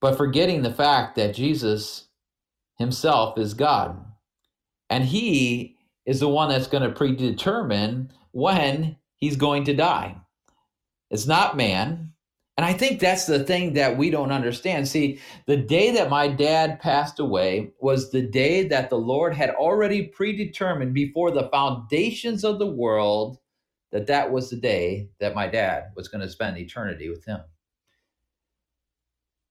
But 0.00 0.16
forgetting 0.16 0.62
the 0.62 0.72
fact 0.72 1.14
that 1.14 1.36
Jesus 1.36 2.08
himself 2.78 3.38
is 3.38 3.54
God. 3.54 4.04
And 4.88 5.04
he 5.04 5.76
is 6.04 6.18
the 6.18 6.28
one 6.28 6.48
that's 6.48 6.66
going 6.66 6.82
to 6.82 6.90
predetermine 6.90 8.10
when 8.32 8.96
he's 9.20 9.36
going 9.36 9.64
to 9.64 9.74
die. 9.74 10.16
It's 11.10 11.26
not 11.26 11.56
man. 11.56 12.12
And 12.56 12.64
I 12.66 12.72
think 12.74 13.00
that's 13.00 13.24
the 13.24 13.42
thing 13.42 13.72
that 13.74 13.96
we 13.96 14.10
don't 14.10 14.32
understand. 14.32 14.86
See, 14.86 15.20
the 15.46 15.56
day 15.56 15.92
that 15.92 16.10
my 16.10 16.28
dad 16.28 16.78
passed 16.80 17.18
away 17.18 17.72
was 17.80 18.10
the 18.10 18.22
day 18.22 18.68
that 18.68 18.90
the 18.90 18.98
Lord 18.98 19.34
had 19.34 19.50
already 19.50 20.08
predetermined 20.08 20.92
before 20.92 21.30
the 21.30 21.48
foundations 21.48 22.44
of 22.44 22.58
the 22.58 22.70
world 22.70 23.38
that 23.92 24.06
that 24.08 24.30
was 24.30 24.50
the 24.50 24.56
day 24.56 25.08
that 25.20 25.34
my 25.34 25.46
dad 25.46 25.84
was 25.96 26.08
going 26.08 26.20
to 26.20 26.28
spend 26.28 26.58
eternity 26.58 27.08
with 27.08 27.24
him. 27.24 27.40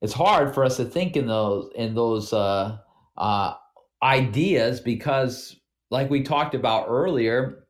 It's 0.02 0.14
hard 0.14 0.54
for 0.54 0.64
us 0.64 0.78
to 0.78 0.86
think 0.86 1.18
in 1.18 1.28
those 1.28 1.72
in 1.76 1.94
those 1.94 2.32
uh, 2.32 2.78
uh, 3.18 3.54
ideas 4.02 4.80
because, 4.80 5.60
like 5.90 6.10
we 6.10 6.22
talked 6.22 6.56
about 6.56 6.86
earlier, 6.88 7.66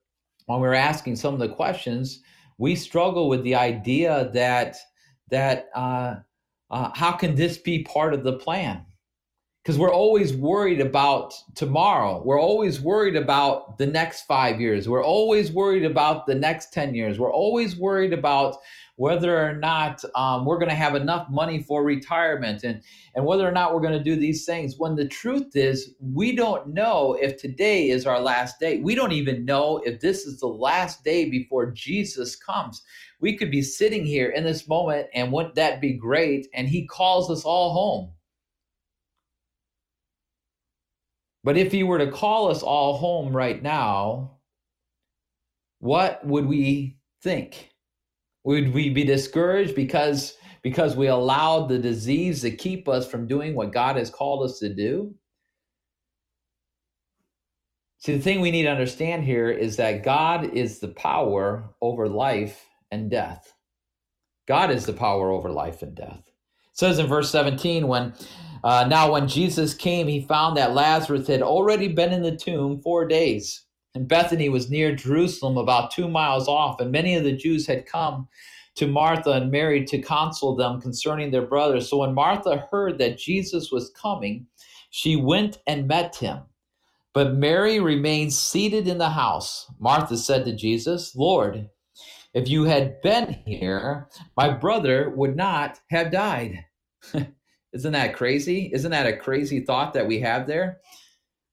when 0.49 0.61
we're 0.61 0.73
asking 0.73 1.15
some 1.15 1.35
of 1.35 1.39
the 1.39 1.47
questions, 1.47 2.23
we 2.57 2.75
struggle 2.75 3.29
with 3.29 3.43
the 3.43 3.53
idea 3.53 4.31
that 4.33 4.77
that 5.29 5.69
uh, 5.75 6.15
uh, 6.71 6.89
how 6.95 7.11
can 7.11 7.35
this 7.35 7.59
be 7.59 7.83
part 7.83 8.15
of 8.15 8.23
the 8.23 8.33
plan? 8.33 8.83
Because 9.61 9.77
we're 9.77 9.93
always 9.93 10.33
worried 10.33 10.81
about 10.81 11.35
tomorrow. 11.53 12.23
We're 12.25 12.41
always 12.41 12.81
worried 12.81 13.15
about 13.15 13.77
the 13.77 13.85
next 13.85 14.23
five 14.23 14.59
years. 14.59 14.89
We're 14.89 15.05
always 15.05 15.51
worried 15.51 15.85
about 15.85 16.25
the 16.25 16.33
next 16.33 16.73
10 16.73 16.95
years. 16.95 17.19
We're 17.19 17.31
always 17.31 17.75
worried 17.75 18.13
about 18.13 18.55
whether 18.99 19.41
or 19.41 19.53
not 19.53 20.03
um, 20.13 20.43
we're 20.43 20.57
going 20.57 20.67
to 20.67 20.75
have 20.75 20.93
enough 20.93 21.25
money 21.29 21.63
for 21.63 21.85
retirement 21.85 22.65
and, 22.65 22.81
and 23.15 23.23
whether 23.25 23.47
or 23.47 23.51
not 23.51 23.73
we're 23.73 23.79
going 23.79 23.97
to 23.97 24.03
do 24.03 24.17
these 24.17 24.45
things. 24.45 24.75
When 24.77 24.95
the 24.95 25.07
truth 25.07 25.55
is, 25.55 25.95
we 26.01 26.35
don't 26.35 26.73
know 26.73 27.13
if 27.13 27.37
today 27.37 27.91
is 27.91 28.05
our 28.05 28.19
last 28.19 28.59
day. 28.59 28.81
We 28.81 28.95
don't 28.95 29.13
even 29.13 29.45
know 29.45 29.77
if 29.85 30.01
this 30.01 30.25
is 30.25 30.41
the 30.41 30.47
last 30.47 31.05
day 31.05 31.29
before 31.29 31.71
Jesus 31.71 32.35
comes. 32.35 32.81
We 33.21 33.37
could 33.37 33.49
be 33.49 33.61
sitting 33.61 34.05
here 34.05 34.31
in 34.31 34.43
this 34.43 34.67
moment, 34.67 35.07
and 35.13 35.31
wouldn't 35.31 35.55
that 35.55 35.79
be 35.79 35.93
great? 35.93 36.47
And 36.53 36.67
He 36.67 36.85
calls 36.85 37.31
us 37.31 37.45
all 37.45 37.71
home. 37.71 38.11
But 41.45 41.55
if 41.55 41.71
He 41.71 41.83
were 41.83 41.99
to 41.99 42.11
call 42.11 42.51
us 42.51 42.61
all 42.61 42.97
home 42.97 43.33
right 43.33 43.63
now, 43.63 44.39
what 45.79 46.25
would 46.27 46.47
we 46.47 46.97
think? 47.23 47.68
Would 48.43 48.73
we 48.73 48.89
be 48.89 49.03
discouraged 49.03 49.75
because 49.75 50.35
because 50.61 50.95
we 50.95 51.07
allowed 51.07 51.69
the 51.69 51.79
disease 51.79 52.41
to 52.41 52.51
keep 52.51 52.89
us 52.89 53.09
from 53.09 53.27
doing 53.27 53.55
what 53.55 53.73
God 53.73 53.95
has 53.95 54.09
called 54.09 54.43
us 54.43 54.59
to 54.59 54.73
do? 54.73 55.15
See, 57.99 58.13
the 58.15 58.21
thing 58.21 58.41
we 58.41 58.51
need 58.51 58.63
to 58.63 58.71
understand 58.71 59.25
here 59.25 59.49
is 59.49 59.77
that 59.77 60.03
God 60.03 60.53
is 60.53 60.79
the 60.79 60.87
power 60.89 61.69
over 61.81 62.07
life 62.07 62.65
and 62.91 63.11
death. 63.11 63.53
God 64.47 64.71
is 64.71 64.85
the 64.85 64.93
power 64.93 65.31
over 65.31 65.49
life 65.49 65.81
and 65.81 65.95
death. 65.95 66.23
It 66.27 66.77
says 66.77 66.99
in 66.99 67.07
verse 67.07 67.29
17, 67.29 67.87
when 67.87 68.13
uh, 68.63 68.85
now 68.89 69.11
when 69.11 69.27
Jesus 69.27 69.73
came, 69.73 70.07
he 70.07 70.21
found 70.21 70.57
that 70.57 70.73
Lazarus 70.73 71.27
had 71.27 71.41
already 71.41 71.89
been 71.89 72.11
in 72.11 72.23
the 72.23 72.35
tomb 72.35 72.81
four 72.81 73.07
days. 73.07 73.65
And 73.95 74.07
Bethany 74.07 74.49
was 74.49 74.69
near 74.69 74.95
Jerusalem, 74.95 75.57
about 75.57 75.91
two 75.91 76.07
miles 76.07 76.47
off, 76.47 76.79
and 76.79 76.91
many 76.91 77.15
of 77.15 77.23
the 77.23 77.35
Jews 77.35 77.65
had 77.65 77.85
come 77.85 78.27
to 78.75 78.87
Martha 78.87 79.31
and 79.31 79.51
Mary 79.51 79.83
to 79.85 79.99
console 79.99 80.55
them 80.55 80.79
concerning 80.79 81.31
their 81.31 81.45
brother. 81.45 81.81
So 81.81 81.97
when 81.97 82.13
Martha 82.13 82.67
heard 82.71 82.97
that 82.99 83.17
Jesus 83.17 83.71
was 83.71 83.91
coming, 83.91 84.47
she 84.89 85.15
went 85.15 85.59
and 85.67 85.87
met 85.87 86.15
him. 86.15 86.39
But 87.13 87.33
Mary 87.33 87.79
remained 87.79 88.33
seated 88.33 88.87
in 88.87 88.99
the 88.99 89.09
house. 89.09 89.65
Martha 89.79 90.15
said 90.17 90.45
to 90.45 90.55
Jesus, 90.55 91.15
Lord, 91.15 91.69
if 92.33 92.47
you 92.47 92.65
had 92.65 93.01
been 93.01 93.33
here, 93.45 94.07
my 94.37 94.49
brother 94.49 95.09
would 95.09 95.35
not 95.35 95.79
have 95.89 96.11
died. 96.11 96.65
Isn't 97.73 97.93
that 97.93 98.15
crazy? 98.15 98.69
Isn't 98.73 98.91
that 98.91 99.07
a 99.07 99.17
crazy 99.17 99.61
thought 99.61 99.93
that 99.93 100.07
we 100.07 100.19
have 100.21 100.47
there? 100.47 100.79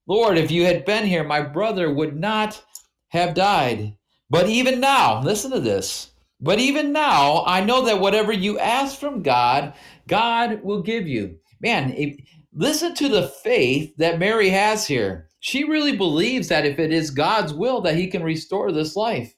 Lord, 0.07 0.37
if 0.37 0.51
you 0.51 0.65
had 0.65 0.85
been 0.85 1.05
here, 1.05 1.23
my 1.23 1.41
brother 1.41 1.93
would 1.93 2.17
not 2.17 2.63
have 3.09 3.33
died. 3.33 3.97
But 4.29 4.49
even 4.49 4.79
now, 4.79 5.21
listen 5.21 5.51
to 5.51 5.59
this. 5.59 6.11
But 6.39 6.59
even 6.59 6.91
now, 6.91 7.43
I 7.45 7.63
know 7.63 7.85
that 7.85 7.99
whatever 7.99 8.31
you 8.31 8.59
ask 8.59 8.99
from 8.99 9.23
God, 9.23 9.73
God 10.07 10.63
will 10.63 10.81
give 10.81 11.07
you. 11.07 11.37
Man, 11.59 11.93
if, 11.93 12.17
listen 12.53 12.93
to 12.95 13.09
the 13.09 13.27
faith 13.27 13.95
that 13.97 14.19
Mary 14.19 14.49
has 14.49 14.85
here. 14.85 15.27
She 15.39 15.63
really 15.63 15.95
believes 15.95 16.47
that 16.47 16.65
if 16.65 16.79
it 16.79 16.91
is 16.91 17.11
God's 17.11 17.53
will, 17.53 17.81
that 17.81 17.95
he 17.95 18.07
can 18.07 18.23
restore 18.23 18.71
this 18.71 18.95
life. 18.95 19.33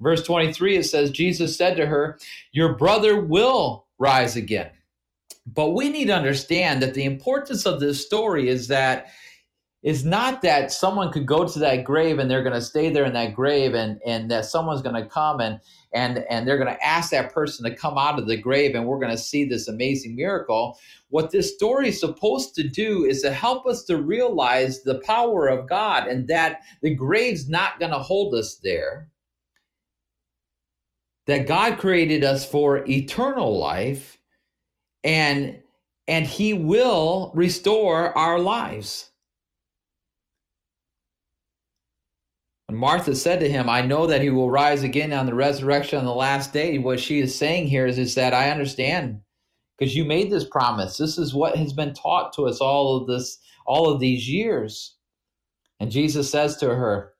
Verse 0.00 0.22
23, 0.22 0.76
it 0.76 0.84
says, 0.84 1.10
Jesus 1.10 1.56
said 1.56 1.76
to 1.76 1.86
her, 1.86 2.18
Your 2.52 2.74
brother 2.74 3.20
will 3.20 3.86
rise 3.98 4.36
again. 4.36 4.70
But 5.46 5.70
we 5.70 5.88
need 5.90 6.06
to 6.06 6.16
understand 6.16 6.82
that 6.82 6.94
the 6.94 7.04
importance 7.04 7.66
of 7.66 7.78
this 7.78 8.04
story 8.04 8.48
is 8.48 8.68
that 8.68 9.08
is 9.84 10.02
not 10.02 10.40
that 10.40 10.72
someone 10.72 11.12
could 11.12 11.26
go 11.26 11.46
to 11.46 11.58
that 11.58 11.84
grave 11.84 12.18
and 12.18 12.30
they're 12.30 12.42
going 12.42 12.54
to 12.54 12.60
stay 12.62 12.88
there 12.88 13.04
in 13.04 13.12
that 13.12 13.34
grave 13.34 13.74
and 13.74 14.00
and 14.04 14.30
that 14.30 14.46
someone's 14.46 14.80
going 14.80 15.00
to 15.00 15.08
come 15.08 15.40
and 15.40 15.60
and 15.92 16.24
and 16.30 16.48
they're 16.48 16.56
going 16.56 16.74
to 16.74 16.84
ask 16.84 17.10
that 17.10 17.32
person 17.32 17.64
to 17.64 17.76
come 17.76 17.98
out 17.98 18.18
of 18.18 18.26
the 18.26 18.36
grave 18.36 18.74
and 18.74 18.86
we're 18.86 18.98
going 18.98 19.14
to 19.14 19.18
see 19.18 19.44
this 19.44 19.68
amazing 19.68 20.16
miracle. 20.16 20.78
What 21.10 21.30
this 21.30 21.54
story 21.54 21.90
is 21.90 22.00
supposed 22.00 22.54
to 22.54 22.66
do 22.66 23.04
is 23.04 23.20
to 23.22 23.30
help 23.30 23.66
us 23.66 23.84
to 23.84 23.98
realize 23.98 24.82
the 24.82 25.00
power 25.00 25.48
of 25.48 25.68
god 25.68 26.08
and 26.08 26.26
that 26.28 26.62
the 26.80 26.94
grave's 26.94 27.46
not 27.48 27.78
going 27.78 27.92
to 27.92 27.98
hold 27.98 28.34
us 28.34 28.56
there. 28.64 29.10
That 31.26 31.46
god 31.46 31.78
created 31.78 32.24
us 32.24 32.48
for 32.50 32.88
eternal 32.88 33.58
life 33.58 34.18
and 35.04 35.60
and 36.08 36.26
he 36.26 36.54
will 36.54 37.32
restore 37.34 38.16
our 38.16 38.38
lives 38.38 39.10
Martha 42.76 43.14
said 43.14 43.40
to 43.40 43.48
him, 43.48 43.68
I 43.68 43.82
know 43.82 44.06
that 44.06 44.22
he 44.22 44.30
will 44.30 44.50
rise 44.50 44.82
again 44.82 45.12
on 45.12 45.26
the 45.26 45.34
resurrection 45.34 45.98
on 45.98 46.04
the 46.04 46.14
last 46.14 46.52
day, 46.52 46.78
what 46.78 47.00
she 47.00 47.20
is 47.20 47.36
saying 47.36 47.66
here 47.66 47.86
is, 47.86 47.98
is 47.98 48.14
that 48.14 48.32
I 48.32 48.50
understand 48.50 49.20
because 49.78 49.94
you 49.94 50.04
made 50.04 50.30
this 50.30 50.48
promise. 50.48 50.96
This 50.96 51.18
is 51.18 51.34
what 51.34 51.56
has 51.56 51.72
been 51.72 51.94
taught 51.94 52.32
to 52.34 52.46
us 52.46 52.60
all 52.60 52.96
of 52.96 53.06
this, 53.06 53.38
all 53.66 53.90
of 53.90 54.00
these 54.00 54.28
years. 54.28 54.96
And 55.80 55.90
Jesus 55.90 56.30
says 56.30 56.56
to 56.58 56.74
her, 56.74 57.12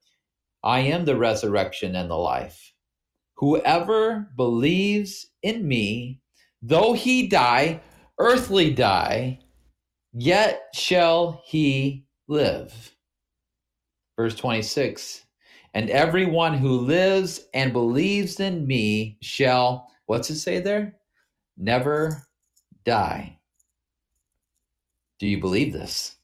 I 0.62 0.80
am 0.80 1.04
the 1.04 1.16
resurrection 1.16 1.94
and 1.96 2.10
the 2.10 2.16
life. 2.16 2.72
Whoever 3.36 4.30
believes 4.36 5.26
in 5.42 5.66
me, 5.66 6.20
though 6.62 6.94
he 6.94 7.26
die, 7.26 7.80
earthly 8.18 8.72
die, 8.72 9.40
yet 10.12 10.62
shall 10.72 11.42
he 11.44 12.06
live. 12.28 12.94
Verse 14.16 14.36
26 14.36 15.23
and 15.74 15.90
everyone 15.90 16.54
who 16.54 16.78
lives 16.78 17.40
and 17.52 17.72
believes 17.72 18.38
in 18.38 18.66
me 18.66 19.18
shall, 19.20 19.90
what's 20.06 20.30
it 20.30 20.38
say 20.38 20.60
there? 20.60 20.94
Never 21.58 22.26
die. 22.84 23.38
Do 25.18 25.26
you 25.26 25.40
believe 25.40 25.72
this? 25.72 26.14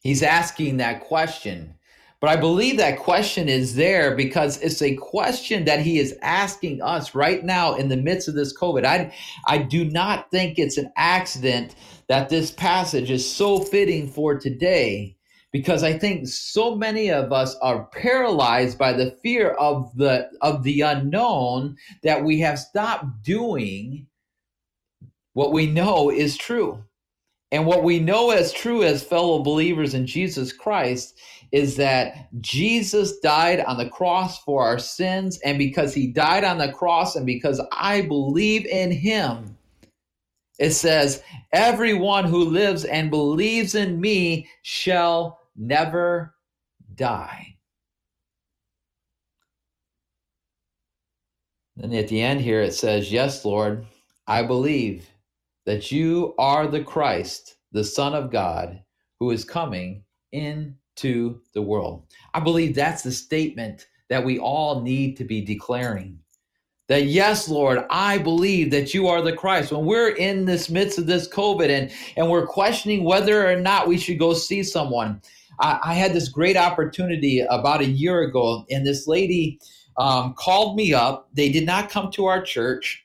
He's 0.00 0.22
asking 0.22 0.78
that 0.78 1.02
question. 1.04 1.74
But 2.20 2.30
I 2.30 2.36
believe 2.36 2.76
that 2.76 3.00
question 3.00 3.48
is 3.48 3.74
there 3.74 4.16
because 4.16 4.58
it's 4.62 4.80
a 4.80 4.94
question 4.94 5.64
that 5.64 5.80
he 5.80 5.98
is 5.98 6.16
asking 6.22 6.80
us 6.80 7.14
right 7.14 7.44
now 7.44 7.74
in 7.74 7.88
the 7.88 7.96
midst 7.96 8.28
of 8.28 8.34
this 8.34 8.56
COVID. 8.56 8.84
I, 8.84 9.12
I 9.46 9.58
do 9.58 9.84
not 9.84 10.30
think 10.30 10.56
it's 10.56 10.78
an 10.78 10.92
accident 10.96 11.74
that 12.08 12.28
this 12.28 12.52
passage 12.52 13.10
is 13.10 13.28
so 13.28 13.58
fitting 13.58 14.08
for 14.08 14.38
today 14.38 15.16
because 15.52 15.82
I 15.82 15.98
think 15.98 16.26
so 16.26 16.74
many 16.74 17.10
of 17.10 17.30
us 17.30 17.54
are 17.56 17.84
paralyzed 17.92 18.78
by 18.78 18.94
the 18.94 19.10
fear 19.22 19.50
of 19.50 19.94
the 19.96 20.30
of 20.40 20.62
the 20.62 20.80
unknown 20.80 21.76
that 22.02 22.24
we 22.24 22.40
have 22.40 22.58
stopped 22.58 23.22
doing 23.22 24.06
what 25.34 25.52
we 25.52 25.66
know 25.66 26.10
is 26.10 26.36
true. 26.36 26.82
And 27.52 27.66
what 27.66 27.84
we 27.84 27.98
know 27.98 28.30
as 28.30 28.50
true 28.50 28.82
as 28.82 29.02
fellow 29.02 29.42
believers 29.42 29.92
in 29.92 30.06
Jesus 30.06 30.54
Christ 30.54 31.18
is 31.52 31.76
that 31.76 32.28
Jesus 32.40 33.18
died 33.18 33.60
on 33.60 33.76
the 33.76 33.90
cross 33.90 34.42
for 34.42 34.64
our 34.64 34.78
sins. 34.78 35.38
And 35.44 35.58
because 35.58 35.92
he 35.92 36.06
died 36.06 36.44
on 36.44 36.56
the 36.56 36.72
cross 36.72 37.14
and 37.14 37.26
because 37.26 37.60
I 37.70 38.00
believe 38.02 38.64
in 38.64 38.90
him, 38.90 39.58
it 40.58 40.70
says, 40.70 41.22
Everyone 41.52 42.24
who 42.24 42.44
lives 42.44 42.86
and 42.86 43.10
believes 43.10 43.74
in 43.74 44.00
me 44.00 44.48
shall 44.62 45.41
never 45.56 46.34
die. 46.94 47.56
And 51.78 51.94
at 51.94 52.08
the 52.08 52.20
end 52.20 52.40
here 52.40 52.62
it 52.62 52.74
says, 52.74 53.10
Yes, 53.10 53.44
Lord, 53.44 53.86
I 54.26 54.42
believe 54.42 55.08
that 55.66 55.90
you 55.90 56.34
are 56.38 56.66
the 56.66 56.82
Christ, 56.82 57.56
the 57.72 57.84
Son 57.84 58.14
of 58.14 58.30
God, 58.30 58.82
who 59.18 59.30
is 59.30 59.44
coming 59.44 60.04
into 60.32 61.40
the 61.54 61.62
world. 61.62 62.04
I 62.34 62.40
believe 62.40 62.74
that's 62.74 63.02
the 63.02 63.12
statement 63.12 63.86
that 64.08 64.24
we 64.24 64.38
all 64.38 64.82
need 64.82 65.16
to 65.16 65.24
be 65.24 65.40
declaring. 65.40 66.18
That 66.88 67.04
yes, 67.04 67.48
Lord, 67.48 67.86
I 67.88 68.18
believe 68.18 68.70
that 68.72 68.92
you 68.92 69.06
are 69.06 69.22
the 69.22 69.32
Christ. 69.32 69.72
When 69.72 69.86
we're 69.86 70.16
in 70.16 70.44
this 70.44 70.68
midst 70.68 70.98
of 70.98 71.06
this 71.06 71.28
COVID 71.28 71.70
and, 71.70 71.90
and 72.16 72.28
we're 72.28 72.46
questioning 72.46 73.04
whether 73.04 73.48
or 73.48 73.56
not 73.56 73.88
we 73.88 73.96
should 73.96 74.18
go 74.18 74.34
see 74.34 74.62
someone, 74.62 75.22
I, 75.60 75.78
I 75.82 75.94
had 75.94 76.12
this 76.12 76.28
great 76.28 76.56
opportunity 76.56 77.40
about 77.40 77.80
a 77.80 77.86
year 77.86 78.22
ago, 78.22 78.64
and 78.70 78.86
this 78.86 79.06
lady 79.06 79.58
um, 79.96 80.34
called 80.34 80.76
me 80.76 80.94
up. 80.94 81.28
They 81.34 81.50
did 81.50 81.66
not 81.66 81.90
come 81.90 82.10
to 82.12 82.26
our 82.26 82.42
church. 82.42 83.04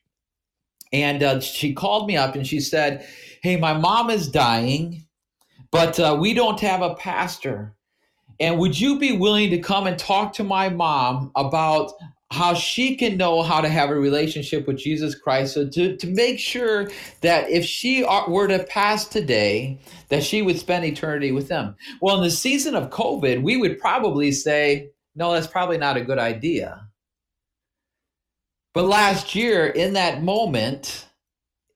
And 0.94 1.22
uh, 1.22 1.40
she 1.42 1.74
called 1.74 2.08
me 2.08 2.16
up 2.16 2.36
and 2.36 2.48
she 2.48 2.60
said, 2.60 3.06
Hey, 3.42 3.58
my 3.58 3.74
mom 3.74 4.10
is 4.10 4.30
dying, 4.30 5.06
but 5.72 6.00
uh, 6.00 6.18
we 6.20 6.34
don't 6.34 6.60
have 6.62 6.82
a 6.82 6.96
pastor. 6.96 7.76
And 8.40 8.58
would 8.60 8.80
you 8.80 9.00
be 9.00 9.18
willing 9.18 9.50
to 9.50 9.60
come 9.60 9.88
and 9.88 9.98
talk 9.98 10.34
to 10.34 10.44
my 10.44 10.70
mom 10.70 11.32
about 11.36 11.92
how 12.32 12.54
she 12.54 12.96
can 12.96 13.16
know 13.16 13.42
how 13.42 13.62
to 13.62 13.70
have 13.70 13.90
a 13.90 13.96
relationship 13.96 14.68
with 14.68 14.78
Jesus 14.78 15.16
Christ 15.16 15.54
so 15.54 15.68
to, 15.70 15.96
to 15.96 16.08
make 16.08 16.40
sure 16.40 16.90
that 17.22 17.50
if 17.50 17.64
she 17.64 18.04
were 18.28 18.48
to 18.48 18.64
pass 18.66 19.06
today, 19.06 19.80
that 20.10 20.24
she 20.24 20.42
would 20.42 20.60
spend 20.60 20.84
eternity 20.84 21.32
with 21.32 21.48
them. 21.48 21.76
Well, 22.02 22.18
in 22.18 22.24
the 22.24 22.30
season 22.30 22.76
of 22.76 22.90
COVID, 22.90 23.44
we 23.44 23.56
would 23.56 23.80
probably 23.80 24.32
say, 24.32 24.90
no, 25.16 25.32
that's 25.32 25.48
probably 25.48 25.78
not 25.78 25.98
a 25.98 26.04
good 26.04 26.20
idea. 26.20 26.88
But 28.74 28.86
last 28.86 29.34
year, 29.34 29.66
in 29.66 29.94
that 29.94 30.22
moment, 30.22 31.08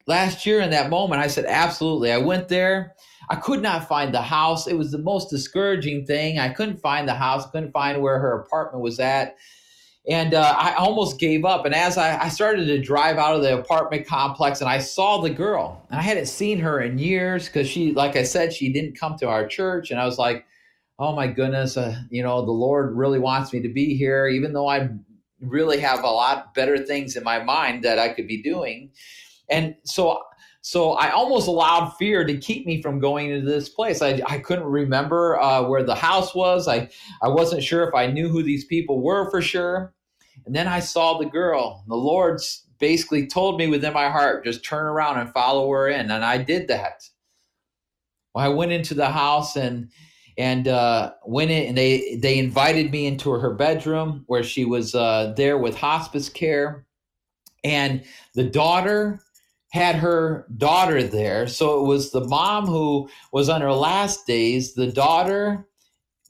last 0.06 0.46
year 0.46 0.60
in 0.60 0.70
that 0.72 0.90
moment, 0.90 1.22
I 1.22 1.28
said, 1.28 1.46
absolutely. 1.46 2.12
I 2.12 2.18
went 2.18 2.50
there. 2.50 2.94
I 3.30 3.36
could 3.36 3.62
not 3.62 3.88
find 3.88 4.14
the 4.14 4.22
house. 4.22 4.68
It 4.68 4.78
was 4.78 4.92
the 4.92 4.98
most 4.98 5.30
discouraging 5.30 6.06
thing. 6.06 6.40
I 6.40 6.50
couldn't 6.50 6.82
find 6.82 7.08
the 7.08 7.14
house, 7.14 7.50
couldn't 7.50 7.72
find 7.72 8.02
where 8.02 8.20
her 8.20 8.42
apartment 8.42 8.84
was 8.84 9.00
at 9.00 9.38
and 10.08 10.34
uh, 10.34 10.56
I 10.58 10.74
almost 10.74 11.20
gave 11.20 11.46
up. 11.46 11.66
And 11.66 11.76
as 11.76 11.98
I, 11.98 12.24
I, 12.24 12.30
started 12.30 12.66
to 12.66 12.82
drive 12.82 13.18
out 13.18 13.36
of 13.36 13.44
the 13.44 13.58
apartment 13.58 14.08
complex, 14.08 14.60
and 14.60 14.70
I 14.70 14.80
saw 14.80 15.22
the 15.22 15.30
girl, 15.30 15.86
and 15.90 16.00
I 16.00 16.04
hadn't 16.04 16.26
seen 16.26 16.60
her 16.60 16.82
in 16.82 16.98
years 16.98 17.46
because 17.46 17.68
she, 17.68 17.94
like 17.94 18.16
I 18.16 18.24
said, 18.24 18.52
she 18.52 18.74
didn't 18.74 19.00
come 19.00 19.16
to 19.20 19.28
our 19.28 19.46
church, 19.46 19.92
and 19.92 20.00
I 20.00 20.06
was 20.06 20.18
like, 20.18 20.46
"Oh 20.98 21.16
my 21.16 21.28
goodness, 21.28 21.78
uh, 21.78 21.96
you 22.10 22.24
know, 22.24 22.44
the 22.44 22.52
Lord 22.52 22.96
really 22.96 23.20
wants 23.20 23.54
me 23.54 23.62
to 23.62 23.70
be 23.70 23.96
here, 23.96 24.28
even 24.28 24.54
though 24.54 24.68
I 24.68 24.90
really 25.40 25.80
have 25.80 26.04
a 26.04 26.10
lot 26.10 26.54
better 26.56 26.78
things 26.78 27.16
in 27.16 27.24
my 27.24 27.44
mind 27.44 27.84
that 27.84 28.00
I 28.00 28.10
could 28.10 28.28
be 28.28 28.42
doing." 28.42 28.92
And 29.50 29.76
so 29.84 30.24
so 30.62 30.94
I 30.94 31.10
almost 31.10 31.48
allowed 31.48 31.90
fear 31.98 32.24
to 32.24 32.38
keep 32.38 32.68
me 32.68 32.82
from 32.82 33.00
going 33.00 33.32
into 33.32 33.50
this 33.50 33.68
place. 33.68 34.02
I, 34.02 34.22
I 34.28 34.38
couldn't 34.38 34.66
remember 34.66 35.40
uh, 35.40 35.64
where 35.64 35.84
the 35.84 35.96
house 35.96 36.36
was. 36.36 36.68
I, 36.68 36.90
I 37.24 37.30
wasn't 37.30 37.64
sure 37.64 37.84
if 37.88 37.96
I 37.96 38.08
knew 38.08 38.30
who 38.30 38.44
these 38.44 38.66
people 38.66 39.02
were 39.02 39.30
for 39.32 39.42
sure. 39.42 39.94
And 40.46 40.56
then 40.56 40.68
I 40.68 40.80
saw 40.80 41.18
the 41.18 41.26
girl. 41.26 41.84
The 41.88 41.96
Lord 41.96 42.40
basically 42.78 43.26
told 43.26 43.58
me 43.58 43.68
within 43.68 43.94
my 43.94 44.10
heart, 44.10 44.46
just 44.46 44.64
turn 44.64 44.86
around 44.86 45.20
and 45.20 45.34
follow 45.34 45.70
her 45.72 45.90
in. 45.90 46.12
And 46.12 46.24
I 46.24 46.38
did 46.38 46.68
that. 46.68 47.08
Well, 48.34 48.46
I 48.46 48.50
went 48.50 48.72
into 48.72 48.94
the 48.94 49.10
house 49.10 49.56
and 49.56 49.90
and 50.38 50.68
uh, 50.68 51.12
went 51.26 51.52
in 51.52 51.70
and 51.70 51.78
they 51.78 52.16
they 52.16 52.40
invited 52.40 52.92
me 52.92 53.06
into 53.06 53.32
her 53.32 53.54
bedroom 53.54 54.24
where 54.28 54.44
she 54.44 54.64
was 54.64 54.96
uh, 54.96 55.34
there 55.36 55.58
with 55.58 55.76
hospice 55.76 56.30
care 56.30 56.86
and 57.64 58.04
the 58.34 58.44
daughter 58.44 59.20
had 59.72 59.96
her 59.96 60.46
daughter 60.58 61.02
there. 61.02 61.48
So 61.48 61.84
it 61.84 61.88
was 61.88 62.12
the 62.12 62.28
mom 62.28 62.68
who 62.68 63.10
was 63.32 63.50
on 63.50 63.62
her 63.62 63.72
last 63.72 64.28
days, 64.28 64.74
the 64.74 64.92
daughter 64.92 65.68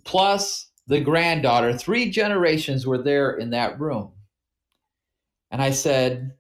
plus 0.06 0.70
the 0.88 1.02
granddaughter. 1.02 1.76
Three 1.78 2.10
generations 2.10 2.86
were 2.86 3.02
there 3.02 3.32
in 3.38 3.50
that 3.52 3.80
room. 3.80 4.14
And 5.50 5.62
I 5.62 5.72
said, 5.72 6.32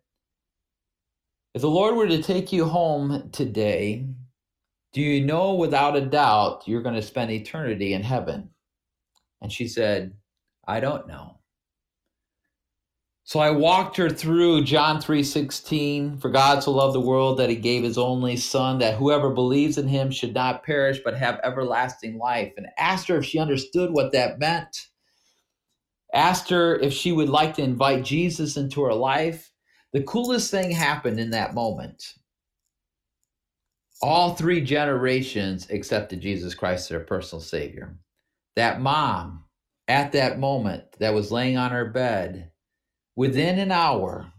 if 1.53 1.61
the 1.61 1.69
Lord 1.69 1.95
were 1.95 2.07
to 2.07 2.23
take 2.23 2.53
you 2.53 2.65
home 2.65 3.29
today, 3.31 4.07
do 4.93 5.01
you 5.01 5.25
know 5.25 5.55
without 5.55 5.97
a 5.97 6.01
doubt 6.01 6.63
you're 6.65 6.81
going 6.81 6.95
to 6.95 7.01
spend 7.01 7.31
eternity 7.31 7.93
in 7.93 8.03
heaven? 8.03 8.49
And 9.41 9.51
she 9.51 9.67
said, 9.67 10.13
I 10.67 10.79
don't 10.79 11.07
know. 11.07 11.40
So 13.31 13.39
I 13.39 13.49
walked 13.49 13.95
her 13.95 14.09
through 14.09 14.65
John 14.65 14.99
3:16, 14.99 16.17
for 16.19 16.27
God 16.27 16.61
so 16.61 16.71
loved 16.71 16.93
the 16.93 16.99
world 16.99 17.39
that 17.39 17.49
he 17.49 17.55
gave 17.55 17.81
his 17.81 17.97
only 17.97 18.35
son 18.35 18.79
that 18.79 18.95
whoever 18.95 19.29
believes 19.29 19.77
in 19.77 19.87
him 19.87 20.11
should 20.11 20.33
not 20.33 20.65
perish 20.65 20.99
but 21.01 21.15
have 21.15 21.39
everlasting 21.41 22.17
life 22.17 22.51
and 22.57 22.67
asked 22.77 23.07
her 23.07 23.19
if 23.19 23.25
she 23.25 23.39
understood 23.39 23.91
what 23.91 24.11
that 24.11 24.37
meant. 24.37 24.89
Asked 26.13 26.49
her 26.49 26.75
if 26.75 26.91
she 26.91 27.13
would 27.13 27.29
like 27.29 27.53
to 27.53 27.61
invite 27.61 28.03
Jesus 28.03 28.57
into 28.57 28.83
her 28.83 28.93
life. 28.93 29.53
The 29.93 30.03
coolest 30.03 30.51
thing 30.51 30.71
happened 30.71 31.17
in 31.17 31.29
that 31.29 31.53
moment. 31.53 32.03
All 34.01 34.35
three 34.35 34.59
generations 34.59 35.69
accepted 35.69 36.19
Jesus 36.19 36.53
Christ 36.53 36.81
as 36.81 36.89
their 36.89 36.99
personal 36.99 37.41
savior. 37.41 37.97
That 38.57 38.81
mom 38.81 39.45
at 39.87 40.11
that 40.11 40.37
moment 40.37 40.83
that 40.99 41.13
was 41.13 41.31
laying 41.31 41.55
on 41.55 41.71
her 41.71 41.85
bed 41.85 42.50
within 43.15 43.59
an 43.59 43.71
hour, 43.71 44.31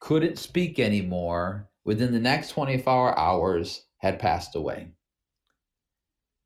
couldn't 0.00 0.38
speak 0.38 0.78
anymore, 0.78 1.68
within 1.84 2.12
the 2.12 2.20
next 2.20 2.50
24 2.50 3.18
hours 3.18 3.86
had 3.98 4.18
passed 4.18 4.54
away. 4.54 4.88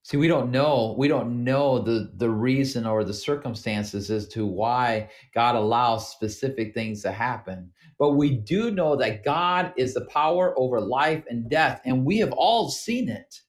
See, 0.03 0.17
we 0.17 0.29
don't 0.29 0.51
know, 0.51 0.95
we 0.99 1.09
don't 1.09 1.45
know 1.45 1.79
the, 1.79 2.11
the 2.17 2.31
reason 2.31 2.87
or 2.87 3.05
the 3.05 3.15
circumstances 3.15 4.11
as 4.11 4.27
to 4.29 4.47
why 4.47 5.11
God 5.35 5.57
allows 5.57 6.11
specific 6.11 6.75
things 6.75 7.03
to 7.03 7.13
happen. 7.13 7.71
But 7.99 8.13
we 8.13 8.39
do 8.39 8.71
know 8.71 8.97
that 8.97 9.25
God 9.25 9.73
is 9.77 9.95
the 9.95 10.07
power 10.07 10.59
over 10.59 10.81
life 10.81 11.25
and 11.29 11.51
death, 11.51 11.83
and 11.85 12.05
we 12.05 12.19
have 12.19 12.33
all 12.33 12.71
seen 12.71 13.09
it. 13.09 13.41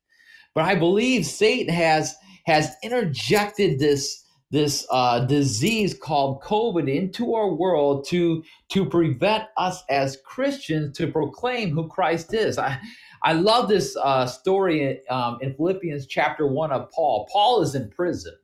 But 0.53 0.65
I 0.65 0.75
believe 0.75 1.25
Satan 1.25 1.73
has 1.73 2.13
has 2.45 2.75
interjected 2.83 3.79
this 3.79 4.20
this 4.51 4.85
uh, 4.91 5.21
disease 5.25 5.93
called 5.93 6.41
COVID 6.43 6.93
into 6.93 7.33
our 7.33 7.53
world 7.53 8.05
to 8.09 8.43
to 8.69 8.85
prevent 8.85 9.45
us 9.57 9.83
as 9.89 10.17
Christians 10.25 10.97
to 10.97 11.07
proclaim 11.07 11.71
who 11.71 11.87
Christ 11.87 12.33
is. 12.33 12.57
I 12.57 12.79
I 13.23 13.33
love 13.33 13.69
this 13.69 13.95
uh, 13.95 14.25
story 14.25 15.07
um, 15.07 15.37
in 15.41 15.55
Philippians 15.55 16.05
chapter 16.05 16.45
one 16.45 16.71
of 16.71 16.91
Paul. 16.91 17.29
Paul 17.31 17.61
is 17.61 17.75
in 17.75 17.89
prison, 17.89 18.35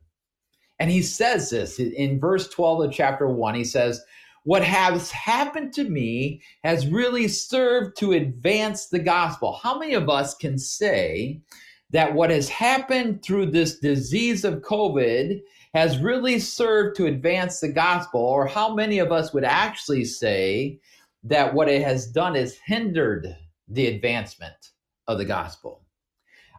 and 0.80 0.90
he 0.90 1.02
says 1.02 1.50
this 1.50 1.78
in 1.80 2.20
verse 2.20 2.48
twelve 2.50 2.84
of 2.84 2.92
chapter 2.92 3.28
one. 3.28 3.56
He 3.56 3.66
says. 3.66 4.02
What 4.44 4.64
has 4.64 5.12
happened 5.12 5.74
to 5.74 5.84
me 5.84 6.42
has 6.64 6.88
really 6.88 7.28
served 7.28 7.98
to 7.98 8.14
advance 8.14 8.88
the 8.88 9.00
gospel. 9.00 9.60
How 9.62 9.78
many 9.78 9.94
of 9.94 10.08
us 10.10 10.36
can 10.36 10.58
say 10.58 11.42
that 11.90 12.14
what 12.14 12.30
has 12.30 12.48
happened 12.48 13.24
through 13.24 13.48
this 13.48 13.78
disease 13.80 14.46
of 14.46 14.62
COVID 14.62 15.42
has 15.74 16.00
really 16.00 16.40
served 16.40 16.96
to 16.98 17.06
advance 17.06 17.60
the 17.60 17.72
gospel, 17.72 18.22
or 18.22 18.48
how 18.48 18.74
many 18.74 19.00
of 19.00 19.12
us 19.12 19.34
would 19.34 19.44
actually 19.44 20.06
say 20.06 20.80
that 21.24 21.54
what 21.54 21.70
it 21.70 21.82
has 21.84 22.08
done 22.08 22.36
is 22.36 22.60
hindered 22.66 23.36
the 23.68 23.88
advancement 23.88 24.72
of 25.08 25.18
the 25.18 25.26
gospel? 25.26 25.84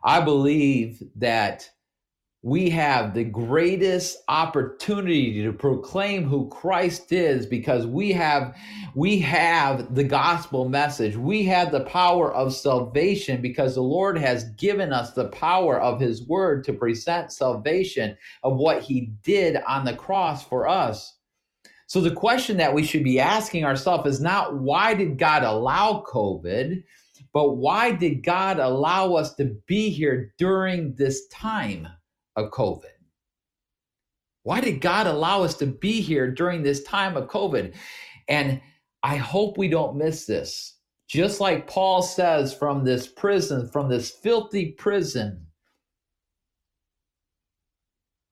I 0.05 0.21
believe 0.21 1.03
that 1.17 1.69
we 2.49 2.71
have 2.71 3.13
the 3.13 3.25
greatest 3.25 4.17
opportunity 4.29 5.43
to 5.43 5.53
proclaim 5.53 6.25
who 6.25 6.49
Christ 6.49 7.13
is 7.13 7.45
because 7.45 7.87
we 7.87 8.11
have 8.13 8.57
we 8.95 9.19
have 9.19 9.95
the 9.95 10.05
gospel 10.05 10.67
message. 10.67 11.15
We 11.15 11.45
have 11.45 11.71
the 11.71 11.85
power 11.85 12.33
of 12.33 12.55
salvation 12.55 13.43
because 13.43 13.75
the 13.75 13.83
Lord 13.83 14.17
has 14.17 14.45
given 14.53 14.95
us 14.95 15.13
the 15.13 15.29
power 15.29 15.79
of 15.79 16.01
his 16.01 16.27
word 16.27 16.65
to 16.65 16.73
present 16.73 17.33
salvation 17.33 18.17
of 18.43 18.57
what 18.57 18.83
he 18.83 19.13
did 19.23 19.59
on 19.69 19.85
the 19.85 19.95
cross 19.95 20.43
for 20.43 20.67
us. 20.67 21.19
So 21.87 22.01
the 22.01 22.15
question 22.15 22.57
that 22.57 22.73
we 22.73 22.83
should 22.83 23.05
be 23.05 23.21
asking 23.21 23.67
ourselves 23.67 24.09
is 24.09 24.21
not 24.23 24.57
why 24.59 24.95
did 24.95 25.19
God 25.19 25.43
allow 25.43 26.03
COVID, 26.11 26.83
but 27.35 27.57
why 27.57 27.93
did 27.93 28.25
God 28.25 28.59
allow 28.59 29.13
us 29.15 29.35
to 29.35 29.55
be 29.67 29.91
here 29.91 30.33
during 30.39 30.95
this 30.95 31.29
time? 31.29 31.89
Of 32.39 32.51
COVID? 32.51 32.85
Why 34.45 34.61
did 34.61 34.81
God 34.81 35.07
allow 35.07 35.43
us 35.43 35.55
to 35.57 35.67
be 35.67 36.01
here 36.01 36.31
during 36.31 36.63
this 36.63 36.83
time 36.85 37.17
of 37.17 37.29
COVID? 37.29 37.75
And 38.29 38.61
I 39.03 39.17
hope 39.17 39.59
we 39.59 39.69
don't 39.69 39.99
miss 39.99 40.25
this. 40.25 40.77
Just 41.09 41.41
like 41.41 41.67
Paul 41.67 42.03
says 42.03 42.55
from 42.55 42.85
this 42.85 43.07
prison, 43.07 43.69
from 43.69 43.89
this 43.89 44.11
filthy 44.11 44.73
prison, 44.73 45.47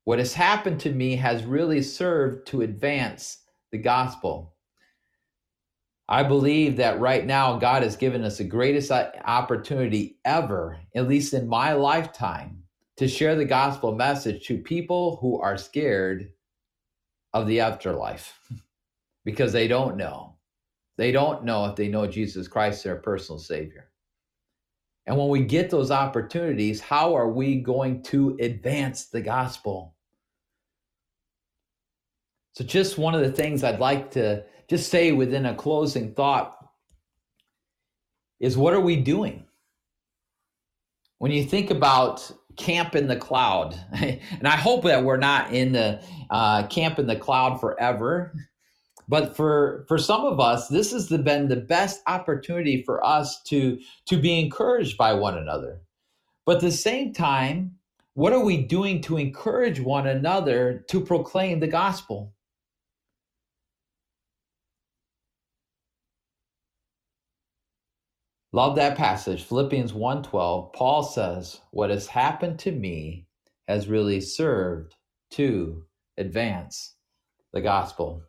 what 0.05 0.19
has 0.19 0.35
happened 0.35 0.81
to 0.81 0.93
me 0.93 1.17
has 1.17 1.45
really 1.45 1.83
served 1.83 2.47
to 2.49 2.63
advance 2.63 3.39
the 3.73 3.79
gospel. 3.79 4.55
I 6.09 6.23
believe 6.23 6.77
that 6.77 7.01
right 7.01 7.27
now 7.27 7.59
God 7.59 7.83
has 7.83 7.97
given 7.97 8.23
us 8.23 8.39
the 8.39 8.45
greatest 8.45 8.93
uh, 8.93 9.11
opportunity 9.25 10.19
ever, 10.25 10.79
at 10.95 11.09
least 11.09 11.35
in 11.35 11.49
my 11.49 11.73
lifetime, 11.73 12.63
to 12.97 13.09
share 13.09 13.35
the 13.37 13.45
gospel 13.45 13.95
message 13.95 14.47
to 14.47 14.59
people 14.59 15.17
who 15.21 15.41
are 15.41 15.57
scared 15.57 16.33
of 17.33 17.47
the 17.47 17.61
afterlife 17.61 18.41
because 19.25 19.53
they 19.53 19.69
don't 19.69 19.97
know. 19.97 20.37
They 20.97 21.13
don't 21.13 21.45
know 21.45 21.67
if 21.67 21.77
they 21.77 21.89
know 21.89 22.07
Jesus 22.07 22.49
Christ, 22.49 22.83
their 22.83 22.97
personal 22.97 23.39
Savior. 23.39 23.91
And 25.07 25.17
when 25.17 25.29
we 25.29 25.45
get 25.45 25.71
those 25.71 25.91
opportunities, 25.91 26.81
how 26.81 27.15
are 27.15 27.29
we 27.29 27.61
going 27.61 28.03
to 28.05 28.37
advance 28.41 29.07
the 29.07 29.21
gospel? 29.21 29.95
So, 32.55 32.65
just 32.65 32.99
one 32.99 33.15
of 33.15 33.21
the 33.21 33.31
things 33.31 33.63
I'd 33.63 33.79
like 33.79 34.11
to 34.13 34.45
just 34.69 34.91
say 34.91 35.13
within 35.13 35.47
a 35.47 35.55
closing 35.55 36.15
thought 36.15 36.57
is 38.41 38.57
what 38.57 38.75
are 38.75 38.81
we 38.81 38.97
doing? 38.97 39.45
When 41.19 41.31
you 41.31 41.45
think 41.45 41.71
about 41.71 42.31
camp 42.57 42.95
in 42.95 43.07
the 43.09 43.17
cloud. 43.17 43.79
and 43.93 44.47
I 44.47 44.57
hope 44.57 44.85
that 44.85 45.05
we're 45.05 45.17
not 45.17 45.53
in 45.53 45.73
the 45.73 46.03
uh, 46.31 46.67
camp 46.67 46.99
in 46.99 47.07
the 47.07 47.17
cloud 47.17 47.61
forever. 47.61 48.35
But 49.09 49.37
for 49.37 49.85
for 49.89 49.99
some 49.99 50.25
of 50.25 50.41
us, 50.41 50.69
this 50.69 50.91
has 50.93 51.09
been 51.09 51.49
the 51.49 51.57
best 51.57 52.03
opportunity 52.07 52.83
for 52.83 53.05
us 53.05 53.41
to 53.45 53.79
to 54.07 54.17
be 54.17 54.41
encouraged 54.41 54.97
by 54.97 55.13
one 55.13 55.39
another. 55.39 55.81
But 56.45 56.57
at 56.57 56.63
the 56.63 56.73
same 56.73 57.13
time, 57.13 57.77
what 58.15 58.33
are 58.33 58.45
we 58.45 58.57
doing 58.57 59.01
to 59.03 59.17
encourage 59.17 59.79
one 59.79 60.07
another 60.07 60.85
to 60.89 61.01
proclaim 61.01 61.61
the 61.61 61.67
gospel? 61.67 62.33
Love 68.57 68.75
that 68.77 68.97
passage. 68.97 69.43
Philippians 69.43 69.93
1:12. 69.93 70.73
Paul 70.73 71.03
says, 71.03 71.61
"What 71.73 71.91
has 71.91 72.07
happened 72.07 72.59
to 72.61 72.73
me 72.73 73.27
has 73.69 73.87
really 73.87 74.19
served 74.19 74.95
to 75.33 75.85
advance 76.17 76.95
the 77.53 77.61
gospel." 77.61 78.23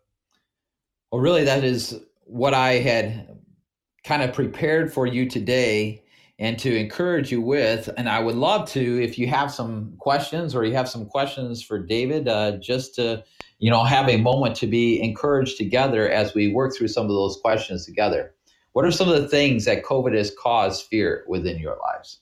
Well, 1.13 1.21
really 1.21 1.45
that 1.45 1.63
is 1.63 2.01
what 2.25 2.53
I 2.53 2.73
had 2.73 3.37
kind 4.03 4.21
of 4.21 4.33
prepared 4.33 4.91
for 4.91 5.07
you 5.07 5.29
today 5.29 6.03
and 6.39 6.59
to 6.59 6.75
encourage 6.75 7.31
you 7.31 7.39
with. 7.39 7.89
And 7.95 8.09
I 8.09 8.19
would 8.19 8.35
love 8.35 8.67
to, 8.71 9.01
if 9.01 9.17
you 9.17 9.27
have 9.27 9.49
some 9.49 9.95
questions 9.97 10.53
or 10.53 10.65
you 10.65 10.73
have 10.73 10.89
some 10.89 11.05
questions 11.05 11.63
for 11.63 11.79
David, 11.79 12.27
uh, 12.27 12.57
just 12.57 12.95
to 12.95 13.23
you 13.59 13.71
know 13.71 13.85
have 13.85 14.09
a 14.09 14.17
moment 14.17 14.57
to 14.57 14.67
be 14.67 15.01
encouraged 15.01 15.55
together 15.55 16.09
as 16.09 16.33
we 16.33 16.51
work 16.51 16.75
through 16.75 16.89
some 16.89 17.05
of 17.05 17.13
those 17.13 17.39
questions 17.41 17.85
together. 17.85 18.33
What 18.77 18.85
are 18.85 18.91
some 18.91 19.09
of 19.09 19.19
the 19.19 19.27
things 19.27 19.65
that 19.65 19.83
COVID 19.83 20.15
has 20.15 20.31
caused 20.39 20.85
fear 20.85 21.23
within 21.27 21.57
your 21.57 21.79
lives? 21.79 22.19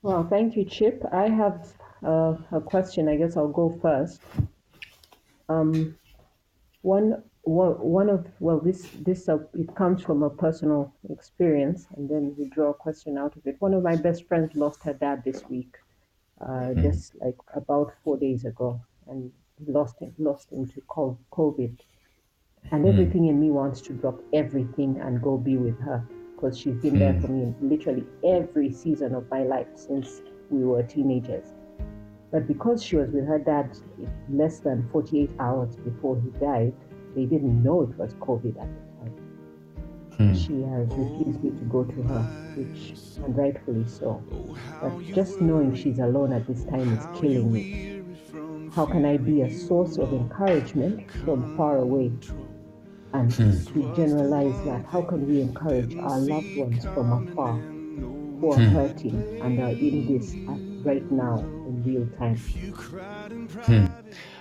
Well, 0.00 0.26
thank 0.26 0.56
you, 0.56 0.64
Chip. 0.64 1.04
I 1.12 1.28
have 1.28 1.74
uh, 2.02 2.36
a 2.50 2.62
question. 2.62 3.10
I 3.10 3.16
guess 3.16 3.36
I'll 3.36 3.52
go 3.52 3.78
first. 3.82 4.22
Um, 5.50 5.98
one, 6.80 7.22
one 7.42 8.08
of 8.08 8.26
well, 8.40 8.58
this 8.58 8.88
this 9.00 9.28
uh, 9.28 9.40
it 9.52 9.74
comes 9.74 10.02
from 10.02 10.22
a 10.22 10.30
personal 10.30 10.90
experience, 11.10 11.88
and 11.94 12.08
then 12.08 12.34
we 12.38 12.48
draw 12.48 12.70
a 12.70 12.74
question 12.86 13.18
out 13.18 13.36
of 13.36 13.46
it. 13.46 13.56
One 13.58 13.74
of 13.74 13.82
my 13.82 13.96
best 13.96 14.26
friends 14.26 14.54
lost 14.54 14.82
her 14.84 14.94
dad 14.94 15.24
this 15.26 15.44
week, 15.50 15.76
uh, 16.40 16.46
mm-hmm. 16.46 16.80
just 16.80 17.16
like 17.20 17.36
about 17.54 17.92
four 18.02 18.16
days 18.16 18.46
ago, 18.46 18.80
and 19.08 19.30
lost 19.66 20.00
him 20.00 20.14
lost 20.16 20.50
him 20.50 20.66
to 20.68 20.80
COVID. 21.36 21.76
And 22.70 22.84
mm. 22.84 22.92
everything 22.92 23.26
in 23.26 23.40
me 23.40 23.50
wants 23.50 23.80
to 23.82 23.92
drop 23.92 24.20
everything 24.32 25.00
and 25.00 25.22
go 25.22 25.36
be 25.36 25.56
with 25.56 25.78
her 25.80 26.06
because 26.34 26.58
she's 26.58 26.76
been 26.76 26.94
mm. 26.94 26.98
there 26.98 27.20
for 27.20 27.28
me 27.28 27.54
literally 27.60 28.04
every 28.24 28.72
season 28.72 29.14
of 29.14 29.28
my 29.30 29.42
life 29.42 29.66
since 29.74 30.22
we 30.50 30.64
were 30.64 30.82
teenagers. 30.82 31.54
But 32.30 32.46
because 32.46 32.82
she 32.82 32.96
was 32.96 33.10
with 33.10 33.26
her 33.26 33.38
dad 33.38 33.76
less 34.30 34.58
than 34.58 34.88
48 34.92 35.30
hours 35.40 35.76
before 35.76 36.20
he 36.20 36.30
died, 36.38 36.74
they 37.14 37.24
didn't 37.24 37.62
know 37.62 37.82
it 37.82 37.96
was 37.96 38.14
COVID 38.14 38.60
at 38.60 38.68
the 38.68 38.88
time. 39.00 39.14
Hmm. 40.18 40.34
She 40.34 40.62
has 40.62 40.88
refused 40.90 41.42
me 41.42 41.50
to 41.50 41.64
go 41.64 41.84
to 41.84 42.02
her, 42.02 42.22
which, 42.54 42.94
and 43.24 43.36
rightfully 43.36 43.86
so. 43.86 44.22
But 44.82 45.14
just 45.14 45.40
knowing 45.40 45.74
she's 45.74 46.00
alone 46.00 46.32
at 46.32 46.46
this 46.46 46.64
time 46.64 46.92
is 46.98 47.06
killing 47.18 47.50
me. 47.50 48.02
How 48.74 48.84
can 48.84 49.06
I 49.06 49.16
be 49.16 49.42
a 49.42 49.50
source 49.50 49.96
of 49.96 50.12
encouragement 50.12 51.10
from 51.24 51.56
far 51.56 51.78
away 51.78 52.12
and 53.12 53.32
hmm. 53.32 53.64
to 53.72 53.96
generalize 53.96 54.64
that, 54.64 54.84
how 54.86 55.02
can 55.02 55.26
we 55.26 55.40
encourage 55.40 55.96
our 55.96 56.18
loved 56.18 56.56
ones 56.56 56.84
from 56.84 57.12
afar 57.12 57.54
who 57.54 58.52
are 58.52 58.56
hmm. 58.56 58.64
hurting 58.66 59.40
and 59.42 59.60
are 59.60 59.70
in 59.70 60.06
this 60.06 60.34
right 60.84 61.10
now 61.10 61.38
in 61.38 61.82
real 61.84 62.06
time? 62.18 62.36
Hmm. 63.64 63.86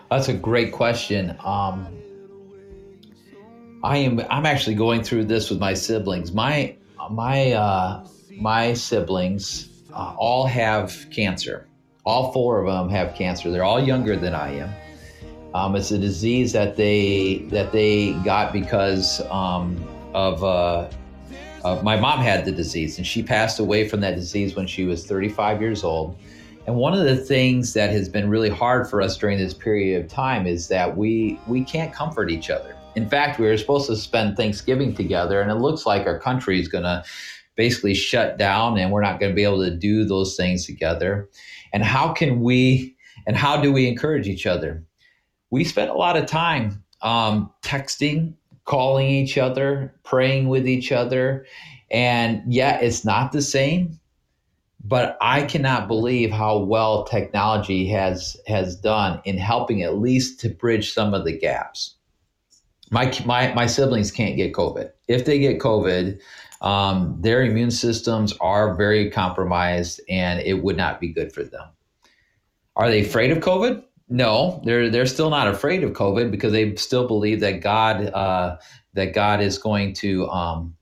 That's 0.09 0.29
a 0.29 0.33
great 0.33 0.71
question. 0.71 1.35
Um, 1.43 1.87
I 3.83 3.97
am. 3.97 4.21
I'm 4.29 4.45
actually 4.45 4.75
going 4.75 5.03
through 5.03 5.25
this 5.25 5.49
with 5.49 5.59
my 5.59 5.73
siblings. 5.73 6.33
My 6.33 6.75
my 7.11 7.51
uh, 7.51 8.07
my 8.31 8.73
siblings 8.73 9.69
uh, 9.93 10.15
all 10.17 10.45
have 10.47 11.07
cancer. 11.11 11.67
All 12.05 12.31
four 12.31 12.59
of 12.59 12.67
them 12.67 12.89
have 12.89 13.15
cancer. 13.15 13.51
They're 13.51 13.65
all 13.65 13.83
younger 13.83 14.15
than 14.15 14.33
I 14.33 14.55
am. 14.55 14.73
Um, 15.53 15.75
it's 15.75 15.91
a 15.91 15.97
disease 15.97 16.51
that 16.53 16.75
they 16.75 17.39
that 17.49 17.71
they 17.71 18.13
got 18.23 18.53
because 18.53 19.21
um, 19.31 19.83
of, 20.13 20.43
uh, 20.43 20.89
uh, 21.63 21.81
my 21.83 21.95
mom 21.95 22.19
had 22.19 22.45
the 22.45 22.51
disease, 22.51 22.97
and 22.97 23.07
she 23.07 23.23
passed 23.23 23.59
away 23.59 23.87
from 23.87 24.01
that 24.01 24.15
disease 24.15 24.55
when 24.55 24.67
she 24.67 24.85
was 24.85 25.05
35 25.05 25.61
years 25.61 25.83
old. 25.83 26.17
And 26.65 26.75
one 26.75 26.93
of 26.93 27.05
the 27.05 27.15
things 27.15 27.73
that 27.73 27.91
has 27.91 28.09
been 28.09 28.29
really 28.29 28.49
hard 28.49 28.89
for 28.89 29.01
us 29.01 29.17
during 29.17 29.37
this 29.37 29.53
period 29.53 30.03
of 30.03 30.09
time 30.09 30.45
is 30.45 30.67
that 30.67 30.97
we 30.97 31.39
we 31.47 31.63
can't 31.63 31.93
comfort 31.93 32.29
each 32.29 32.49
other. 32.49 32.75
In 32.95 33.07
fact, 33.07 33.39
we 33.39 33.45
were 33.45 33.57
supposed 33.57 33.87
to 33.87 33.95
spend 33.95 34.35
Thanksgiving 34.35 34.93
together, 34.93 35.39
and 35.39 35.49
it 35.49 35.55
looks 35.55 35.85
like 35.85 36.05
our 36.05 36.19
country 36.19 36.59
is 36.59 36.67
going 36.67 36.83
to 36.83 37.03
basically 37.55 37.93
shut 37.93 38.37
down, 38.37 38.77
and 38.77 38.91
we're 38.91 39.01
not 39.01 39.19
going 39.19 39.31
to 39.31 39.35
be 39.35 39.43
able 39.43 39.63
to 39.63 39.75
do 39.75 40.03
those 40.03 40.35
things 40.35 40.65
together. 40.65 41.29
And 41.73 41.83
how 41.83 42.11
can 42.11 42.41
we? 42.41 42.95
And 43.25 43.35
how 43.35 43.59
do 43.61 43.73
we 43.73 43.87
encourage 43.87 44.27
each 44.27 44.45
other? 44.45 44.83
We 45.49 45.63
spent 45.63 45.89
a 45.89 45.93
lot 45.93 46.17
of 46.17 46.25
time 46.25 46.83
um, 47.01 47.51
texting, 47.63 48.33
calling 48.65 49.07
each 49.07 49.37
other, 49.37 49.93
praying 50.03 50.49
with 50.49 50.67
each 50.67 50.91
other. 50.91 51.45
And 51.89 52.41
yeah, 52.47 52.79
it's 52.79 53.05
not 53.05 53.31
the 53.31 53.41
same, 53.41 53.99
but 54.83 55.17
I 55.21 55.43
cannot 55.43 55.87
believe 55.87 56.31
how 56.31 56.59
well 56.59 57.05
technology 57.05 57.87
has 57.87 58.37
has 58.47 58.75
done 58.75 59.21
in 59.25 59.37
helping 59.37 59.83
at 59.83 59.97
least 59.97 60.39
to 60.41 60.49
bridge 60.49 60.93
some 60.93 61.13
of 61.13 61.25
the 61.25 61.37
gaps. 61.37 61.95
My 62.91 63.13
my 63.25 63.53
my 63.53 63.65
siblings 63.67 64.11
can't 64.11 64.35
get 64.35 64.53
COVID. 64.53 64.91
If 65.07 65.25
they 65.25 65.39
get 65.39 65.59
COVID, 65.59 66.19
um, 66.61 67.17
their 67.21 67.43
immune 67.43 67.71
systems 67.71 68.33
are 68.41 68.75
very 68.75 69.09
compromised, 69.09 70.01
and 70.09 70.39
it 70.41 70.63
would 70.63 70.77
not 70.77 70.99
be 70.99 71.09
good 71.09 71.31
for 71.31 71.43
them. 71.43 71.67
Are 72.75 72.89
they 72.89 73.01
afraid 73.01 73.31
of 73.31 73.39
COVID? 73.39 73.83
No, 74.09 74.61
they're 74.63 74.89
they're 74.89 75.05
still 75.05 75.29
not 75.29 75.47
afraid 75.47 75.83
of 75.83 75.91
COVID 75.91 76.31
because 76.31 76.53
they 76.53 76.75
still 76.75 77.07
believe 77.07 77.41
that 77.41 77.61
God 77.61 78.05
uh, 78.07 78.57
that 78.93 79.13
God 79.13 79.41
is 79.41 79.57
going 79.57 79.93
to 79.95 80.27
um, 80.29 80.73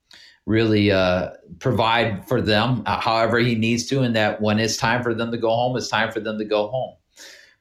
really 0.45 0.91
uh, 0.91 1.31
provide 1.59 2.27
for 2.27 2.39
them 2.39 2.83
uh, 2.85 2.99
however 2.99 3.39
He 3.39 3.55
needs 3.55 3.88
to, 3.88 4.01
and 4.01 4.15
that 4.15 4.41
when 4.41 4.59
it's 4.59 4.77
time 4.77 5.01
for 5.01 5.15
them 5.15 5.31
to 5.31 5.38
go 5.38 5.49
home, 5.49 5.75
it's 5.75 5.88
time 5.88 6.11
for 6.11 6.19
them 6.19 6.38
to 6.38 6.45
go 6.45 6.67
home. 6.67 6.95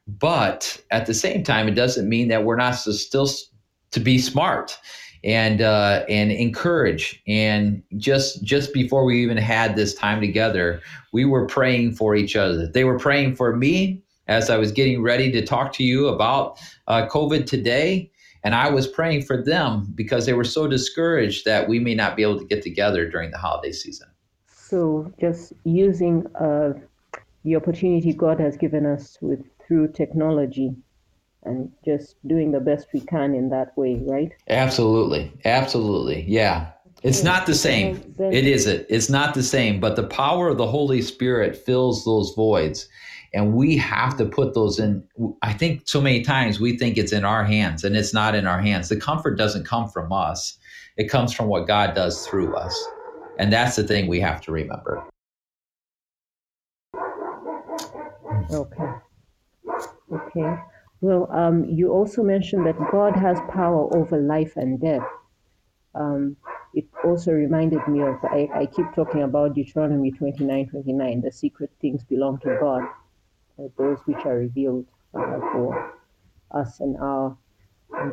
But 0.06 0.82
at 0.90 1.06
the 1.06 1.14
same 1.14 1.42
time, 1.42 1.66
it 1.66 1.74
doesn't 1.74 2.08
mean 2.08 2.28
that 2.28 2.44
we're 2.44 2.56
not 2.56 2.72
still 2.72 3.28
to 3.92 4.00
be 4.00 4.18
smart 4.18 4.78
and 5.24 5.62
uh, 5.62 6.04
and 6.10 6.30
encourage. 6.30 7.22
And 7.26 7.82
just 7.96 8.44
just 8.44 8.74
before 8.74 9.04
we 9.04 9.22
even 9.22 9.38
had 9.38 9.76
this 9.76 9.94
time 9.94 10.20
together, 10.20 10.82
we 11.14 11.24
were 11.24 11.46
praying 11.46 11.94
for 11.94 12.14
each 12.14 12.36
other. 12.36 12.66
They 12.66 12.84
were 12.84 12.98
praying 12.98 13.36
for 13.36 13.56
me 13.56 14.03
as 14.26 14.50
I 14.50 14.56
was 14.56 14.72
getting 14.72 15.02
ready 15.02 15.30
to 15.32 15.44
talk 15.44 15.72
to 15.74 15.84
you 15.84 16.08
about 16.08 16.58
uh, 16.86 17.06
COVID 17.06 17.46
today. 17.46 18.10
And 18.42 18.54
I 18.54 18.70
was 18.70 18.86
praying 18.86 19.22
for 19.22 19.42
them 19.42 19.90
because 19.94 20.26
they 20.26 20.34
were 20.34 20.44
so 20.44 20.66
discouraged 20.66 21.46
that 21.46 21.68
we 21.68 21.78
may 21.78 21.94
not 21.94 22.14
be 22.14 22.22
able 22.22 22.38
to 22.38 22.44
get 22.44 22.62
together 22.62 23.08
during 23.08 23.30
the 23.30 23.38
holiday 23.38 23.72
season. 23.72 24.08
So, 24.52 25.12
just 25.20 25.52
using 25.64 26.26
uh, 26.34 26.74
the 27.44 27.56
opportunity 27.56 28.12
God 28.12 28.40
has 28.40 28.56
given 28.56 28.84
us 28.84 29.16
with 29.20 29.44
through 29.66 29.92
technology 29.92 30.74
and 31.44 31.70
just 31.84 32.16
doing 32.26 32.52
the 32.52 32.60
best 32.60 32.88
we 32.92 33.00
can 33.00 33.34
in 33.34 33.50
that 33.50 33.76
way, 33.76 34.00
right? 34.02 34.32
Absolutely. 34.48 35.32
Absolutely. 35.44 36.24
Yeah. 36.26 36.70
It's 37.02 37.22
not 37.22 37.46
the 37.46 37.54
same. 37.54 38.14
It 38.18 38.46
isn't. 38.46 38.86
It's 38.88 39.10
not 39.10 39.34
the 39.34 39.42
same, 39.42 39.78
but 39.78 39.94
the 39.94 40.06
power 40.06 40.48
of 40.48 40.56
the 40.56 40.66
Holy 40.66 41.02
Spirit 41.02 41.54
fills 41.54 42.04
those 42.04 42.32
voids 42.34 42.88
and 43.34 43.52
we 43.52 43.76
have 43.76 44.16
to 44.16 44.24
put 44.24 44.54
those 44.54 44.78
in 44.78 45.02
i 45.42 45.52
think 45.52 45.82
so 45.84 46.00
many 46.00 46.22
times 46.22 46.60
we 46.60 46.78
think 46.78 46.96
it's 46.96 47.12
in 47.12 47.24
our 47.24 47.44
hands 47.44 47.84
and 47.84 47.96
it's 47.96 48.14
not 48.14 48.34
in 48.34 48.46
our 48.46 48.60
hands. 48.60 48.88
The 48.88 48.96
comfort 48.96 49.36
doesn't 49.36 49.64
come 49.64 49.88
from 49.88 50.12
us. 50.12 50.58
It 50.96 51.10
comes 51.10 51.32
from 51.32 51.48
what 51.48 51.66
god 51.66 51.94
does 51.94 52.26
through 52.26 52.54
us. 52.56 52.74
And 53.38 53.52
that's 53.52 53.76
the 53.76 53.82
thing 53.82 54.06
we 54.06 54.20
have 54.20 54.40
to 54.42 54.52
remember. 54.52 55.04
Okay. 58.50 58.90
Okay. 60.12 60.56
Well 61.00 61.28
um, 61.32 61.64
you 61.64 61.92
also 61.92 62.22
mentioned 62.22 62.66
that 62.66 62.76
god 62.90 63.16
has 63.16 63.38
power 63.50 63.94
over 63.96 64.18
life 64.18 64.56
and 64.56 64.80
death. 64.80 65.06
Um, 65.94 66.36
it 66.72 66.86
also 67.04 67.32
reminded 67.32 67.86
me 67.88 68.02
of 68.02 68.16
I, 68.24 68.48
I 68.54 68.66
keep 68.66 68.86
talking 68.94 69.22
about 69.22 69.54
deuteronomy 69.54 70.10
29 70.10 70.68
29 70.68 71.20
the 71.20 71.30
secret 71.30 71.70
things 71.80 72.02
belong 72.02 72.38
to 72.38 72.56
god 72.60 72.82
those 73.76 73.98
which 74.06 74.24
are 74.24 74.36
revealed 74.36 74.86
uh, 75.14 75.38
for 75.52 75.94
us 76.50 76.80
and 76.80 76.96
our 76.98 77.36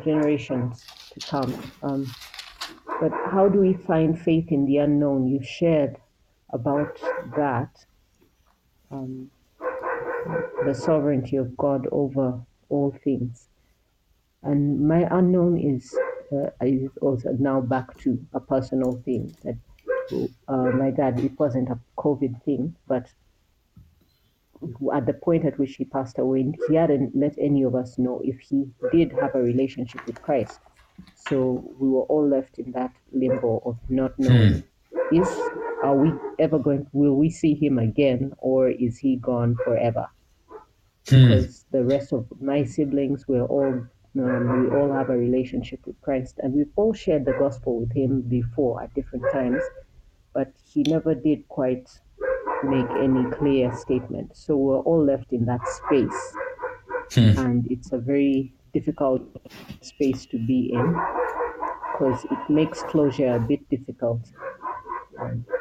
generations 0.04 0.84
to 1.10 1.20
come. 1.26 1.54
Um, 1.82 2.12
but 3.00 3.12
how 3.30 3.48
do 3.48 3.58
we 3.58 3.74
find 3.74 4.18
faith 4.18 4.52
in 4.52 4.66
the 4.66 4.78
unknown? 4.78 5.26
You 5.26 5.42
shared 5.42 5.96
about 6.50 7.00
that, 7.36 7.84
um, 8.90 9.30
the 10.64 10.74
sovereignty 10.74 11.36
of 11.36 11.56
God 11.56 11.86
over 11.90 12.40
all 12.68 12.96
things. 13.02 13.48
And 14.42 14.86
my 14.86 15.08
unknown 15.10 15.58
is, 15.58 15.96
uh, 16.32 16.50
is 16.60 16.90
also 17.00 17.32
now 17.38 17.60
back 17.60 17.96
to 17.98 18.24
a 18.32 18.40
personal 18.40 19.00
thing 19.04 19.34
that 19.44 19.56
uh, 20.48 20.70
my 20.76 20.90
dad, 20.90 21.20
it 21.20 21.38
wasn't 21.38 21.70
a 21.70 21.78
COVID 21.96 22.42
thing, 22.44 22.74
but 22.86 23.06
at 24.94 25.06
the 25.06 25.12
point 25.12 25.44
at 25.44 25.58
which 25.58 25.74
he 25.76 25.84
passed 25.84 26.18
away, 26.18 26.52
he 26.68 26.74
hadn't 26.74 27.16
let 27.16 27.34
any 27.38 27.62
of 27.62 27.74
us 27.74 27.98
know 27.98 28.20
if 28.24 28.38
he 28.40 28.66
did 28.92 29.12
have 29.20 29.34
a 29.34 29.42
relationship 29.42 30.06
with 30.06 30.20
Christ. 30.22 30.60
So 31.16 31.64
we 31.78 31.88
were 31.88 32.02
all 32.02 32.26
left 32.28 32.58
in 32.58 32.72
that 32.72 32.92
limbo 33.12 33.62
of 33.64 33.78
not 33.88 34.18
knowing 34.18 34.62
hmm. 35.10 35.16
is 35.16 35.28
are 35.82 35.96
we 35.96 36.12
ever 36.38 36.58
going 36.58 36.86
will 36.92 37.16
we 37.16 37.28
see 37.28 37.54
him 37.54 37.78
again 37.78 38.32
or 38.38 38.68
is 38.68 38.98
he 38.98 39.16
gone 39.16 39.56
forever? 39.64 40.06
Hmm. 41.08 41.28
Because 41.28 41.64
the 41.72 41.84
rest 41.84 42.12
of 42.12 42.26
my 42.40 42.64
siblings 42.64 43.26
were 43.26 43.44
all 43.46 43.86
um, 44.18 44.70
we 44.70 44.76
all 44.76 44.92
have 44.92 45.08
a 45.08 45.16
relationship 45.16 45.80
with 45.86 46.00
Christ 46.02 46.38
and 46.42 46.52
we've 46.52 46.72
all 46.76 46.92
shared 46.92 47.24
the 47.24 47.32
gospel 47.32 47.80
with 47.80 47.92
him 47.92 48.20
before 48.22 48.82
at 48.82 48.94
different 48.94 49.24
times, 49.32 49.62
but 50.34 50.52
he 50.70 50.82
never 50.82 51.14
did 51.14 51.48
quite 51.48 51.88
make 52.64 52.88
any 53.00 53.30
clear 53.32 53.74
statement. 53.74 54.36
So 54.36 54.56
we're 54.56 54.80
all 54.80 55.04
left 55.04 55.32
in 55.32 55.44
that 55.46 55.66
space. 55.68 56.34
Hmm. 57.14 57.38
And 57.38 57.70
it's 57.70 57.92
a 57.92 57.98
very 57.98 58.52
difficult 58.72 59.22
space 59.80 60.24
to 60.26 60.38
be 60.38 60.70
in 60.72 60.96
because 61.92 62.24
it 62.24 62.50
makes 62.50 62.82
closure 62.84 63.34
a 63.34 63.40
bit 63.40 63.68
difficult. 63.68 64.20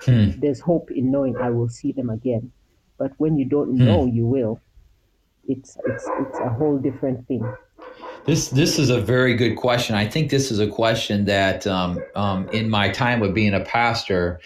Hmm. 0.05 0.31
There's 0.39 0.59
hope 0.59 0.91
in 0.91 1.11
knowing 1.11 1.35
I 1.37 1.49
will 1.49 1.69
see 1.69 1.91
them 1.91 2.09
again. 2.09 2.51
But 2.97 3.11
when 3.17 3.37
you 3.37 3.45
don't 3.45 3.77
hmm. 3.77 3.85
know 3.85 4.05
you 4.05 4.25
will, 4.25 4.59
it's 5.47 5.77
it's 5.85 6.07
it's 6.19 6.39
a 6.39 6.49
whole 6.49 6.77
different 6.77 7.27
thing. 7.27 7.43
This 8.25 8.49
this 8.49 8.77
is 8.77 8.89
a 8.89 9.01
very 9.01 9.35
good 9.35 9.55
question. 9.55 9.95
I 9.95 10.07
think 10.07 10.29
this 10.29 10.51
is 10.51 10.59
a 10.59 10.67
question 10.67 11.25
that 11.25 11.65
um, 11.65 11.99
um, 12.15 12.47
in 12.49 12.69
my 12.69 12.89
time 12.89 13.23
of 13.23 13.33
being 13.33 13.53
a 13.53 13.61
pastor, 13.61 14.39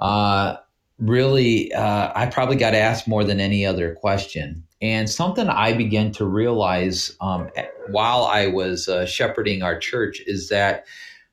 uh, 0.00 0.56
really, 1.00 1.72
uh, 1.72 2.12
I 2.14 2.26
probably 2.26 2.56
got 2.56 2.74
asked 2.74 3.08
more 3.08 3.24
than 3.24 3.40
any 3.40 3.64
other 3.64 3.94
question. 3.94 4.62
And 4.82 5.10
something 5.10 5.48
I 5.48 5.72
began 5.72 6.12
to 6.12 6.24
realize 6.24 7.14
um, 7.20 7.50
while 7.88 8.24
I 8.24 8.46
was 8.46 8.88
uh, 8.88 9.06
shepherding 9.06 9.62
our 9.62 9.78
church 9.78 10.20
is 10.26 10.48
that 10.48 10.86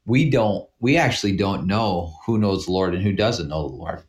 we 0.06 0.30
don't, 0.30 0.67
we 0.80 0.97
actually 0.97 1.36
don't 1.36 1.67
know 1.67 2.13
who 2.25 2.38
knows 2.38 2.65
the 2.65 2.71
Lord 2.71 2.93
and 2.93 3.03
who 3.03 3.13
doesn't 3.13 3.49
know 3.49 3.67
the 3.67 3.75
Lord. 3.75 4.03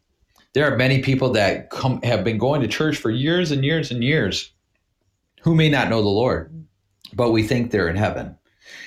There 0.55 0.73
are 0.73 0.77
many 0.77 1.03
people 1.03 1.31
that 1.33 1.71
come 1.71 2.01
have 2.03 2.25
been 2.25 2.39
going 2.39 2.63
to 2.63 2.69
church 2.69 2.97
for 2.97 3.11
years 3.11 3.51
and 3.51 3.65
years 3.65 3.91
and 3.91 4.03
years 4.03 4.53
who 5.43 5.55
may 5.55 5.69
not 5.69 5.89
know 5.89 6.03
the 6.03 6.09
Lord, 6.09 6.53
but 7.13 7.31
we 7.31 7.43
think 7.43 7.71
they're 7.71 7.89
in 7.89 7.97
heaven. 7.97 8.37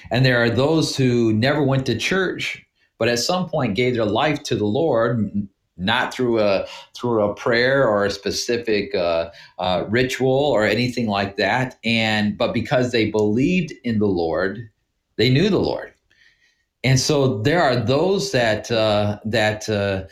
And 0.09 0.25
there 0.25 0.41
are 0.43 0.49
those 0.49 0.95
who 0.97 1.31
never 1.33 1.63
went 1.63 1.85
to 1.85 1.97
church, 1.97 2.65
but 2.97 3.07
at 3.07 3.19
some 3.19 3.47
point 3.49 3.75
gave 3.75 3.95
their 3.95 4.05
life 4.05 4.43
to 4.43 4.55
the 4.55 4.65
Lord, 4.65 5.47
not 5.81 6.13
through 6.13 6.39
a 6.39 6.65
through 6.95 7.23
a 7.23 7.33
prayer 7.35 7.87
or 7.87 8.05
a 8.05 8.11
specific 8.11 8.93
uh, 8.95 9.29
uh, 9.59 9.85
ritual 9.89 10.29
or 10.29 10.65
anything 10.65 11.07
like 11.07 11.37
that. 11.37 11.77
And 11.83 12.37
but 12.37 12.53
because 12.53 12.91
they 12.91 13.11
believed 13.11 13.73
in 13.83 13.99
the 13.99 14.07
lord 14.07 14.69
they 15.17 15.29
knew 15.29 15.49
the 15.49 15.59
lord. 15.59 15.93
And 16.83 16.99
so 16.99 17.41
there 17.43 17.61
are 17.61 17.75
those 17.75 18.31
that 18.31 18.71
uh, 18.71 19.19
that 19.25 19.69
uh, 19.69 20.05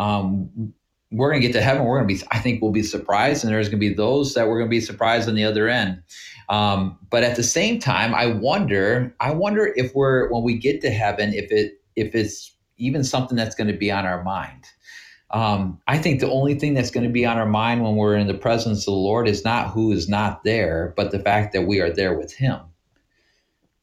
um, 0.00 0.72
we're 1.12 1.30
going 1.30 1.40
to 1.40 1.46
get 1.46 1.52
to 1.52 1.62
heaven. 1.62 1.84
We're 1.84 1.98
going 1.98 2.08
to 2.08 2.14
be 2.14 2.28
i 2.32 2.40
think 2.40 2.60
we'll 2.60 2.72
be 2.72 2.82
surprised. 2.82 3.44
And 3.44 3.52
there's 3.52 3.68
going 3.68 3.80
to 3.80 3.88
be 3.88 3.94
those 3.94 4.34
that 4.34 4.48
we're 4.48 4.58
going 4.58 4.68
to 4.68 4.76
be 4.76 4.80
surprised 4.80 5.28
on 5.28 5.36
the 5.36 5.44
other 5.44 5.68
end. 5.68 6.02
Um, 6.48 6.98
but 7.10 7.22
at 7.22 7.36
the 7.36 7.42
same 7.42 7.80
time 7.80 8.14
i 8.14 8.26
wonder 8.26 9.14
i 9.18 9.32
wonder 9.32 9.72
if 9.76 9.94
we're 9.96 10.28
when 10.30 10.44
we 10.44 10.56
get 10.56 10.80
to 10.82 10.90
heaven 10.90 11.32
if 11.34 11.50
it 11.50 11.80
if 11.96 12.14
it's 12.14 12.54
even 12.76 13.02
something 13.02 13.36
that's 13.36 13.56
going 13.56 13.66
to 13.66 13.76
be 13.76 13.90
on 13.90 14.06
our 14.06 14.22
mind 14.22 14.64
um, 15.30 15.80
I 15.88 15.98
think 15.98 16.20
the 16.20 16.30
only 16.30 16.54
thing 16.54 16.74
that's 16.74 16.90
going 16.90 17.04
to 17.04 17.12
be 17.12 17.26
on 17.26 17.36
our 17.36 17.46
mind 17.46 17.82
when 17.82 17.96
we're 17.96 18.16
in 18.16 18.26
the 18.26 18.34
presence 18.34 18.80
of 18.80 18.86
the 18.86 18.92
Lord 18.92 19.26
is 19.28 19.44
not 19.44 19.70
who 19.70 19.92
is 19.92 20.08
not 20.08 20.44
there, 20.44 20.94
but 20.96 21.10
the 21.10 21.18
fact 21.18 21.52
that 21.52 21.62
we 21.62 21.80
are 21.80 21.90
there 21.90 22.16
with 22.16 22.32
Him. 22.32 22.60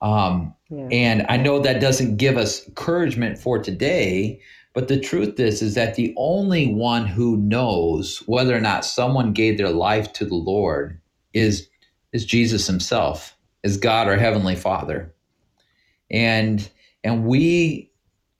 Um, 0.01 0.53
yeah. 0.69 0.87
And 0.91 1.25
I 1.29 1.37
know 1.37 1.59
that 1.59 1.81
doesn't 1.81 2.17
give 2.17 2.37
us 2.37 2.67
encouragement 2.67 3.37
for 3.37 3.59
today, 3.59 4.41
but 4.73 4.87
the 4.87 4.99
truth 4.99 5.39
is, 5.39 5.61
is 5.61 5.75
that 5.75 5.95
the 5.95 6.13
only 6.17 6.73
one 6.73 7.05
who 7.05 7.37
knows 7.37 8.23
whether 8.25 8.55
or 8.55 8.61
not 8.61 8.85
someone 8.85 9.33
gave 9.33 9.57
their 9.57 9.69
life 9.69 10.13
to 10.13 10.25
the 10.25 10.35
Lord 10.35 10.99
is 11.33 11.67
is 12.13 12.25
Jesus 12.25 12.67
Himself, 12.67 13.35
is 13.63 13.77
God 13.77 14.07
our 14.07 14.17
heavenly 14.17 14.55
Father, 14.55 15.13
and 16.09 16.69
and 17.03 17.25
we 17.25 17.91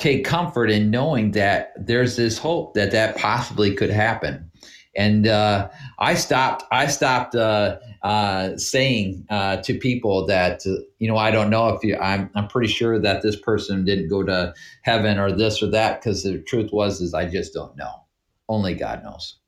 take 0.03 0.25
comfort 0.25 0.69
in 0.69 0.91
knowing 0.91 1.31
that 1.31 1.71
there's 1.77 2.17
this 2.17 2.37
hope 2.37 2.73
that 2.73 2.91
that 2.91 3.15
possibly 3.15 3.73
could 3.73 3.89
happen. 3.89 4.51
And 4.95 5.25
uh, 5.25 5.69
I 5.97 6.13
stopped. 6.13 6.65
I 6.71 6.85
stopped 6.87 7.33
uh, 7.33 7.77
uh, 8.03 8.57
saying 8.57 9.25
uh, 9.29 9.57
to 9.57 9.79
people 9.79 10.27
that 10.27 10.61
uh, 10.67 10.75
you 10.99 11.07
know 11.07 11.17
I 11.17 11.31
don't 11.31 11.49
know 11.49 11.69
if 11.69 11.83
you. 11.83 11.97
I'm 11.97 12.29
I'm 12.35 12.47
pretty 12.47 12.71
sure 12.71 12.99
that 12.99 13.23
this 13.23 13.35
person 13.35 13.85
didn't 13.85 14.09
go 14.09 14.21
to 14.21 14.53
heaven 14.83 15.17
or 15.17 15.31
this 15.31 15.63
or 15.63 15.67
that 15.71 16.01
because 16.01 16.21
the 16.21 16.37
truth 16.39 16.71
was 16.71 17.01
is 17.01 17.15
I 17.15 17.27
just 17.27 17.55
don't 17.55 17.75
know. 17.75 18.03
Only 18.49 18.75
God 18.75 19.03
knows. 19.03 19.39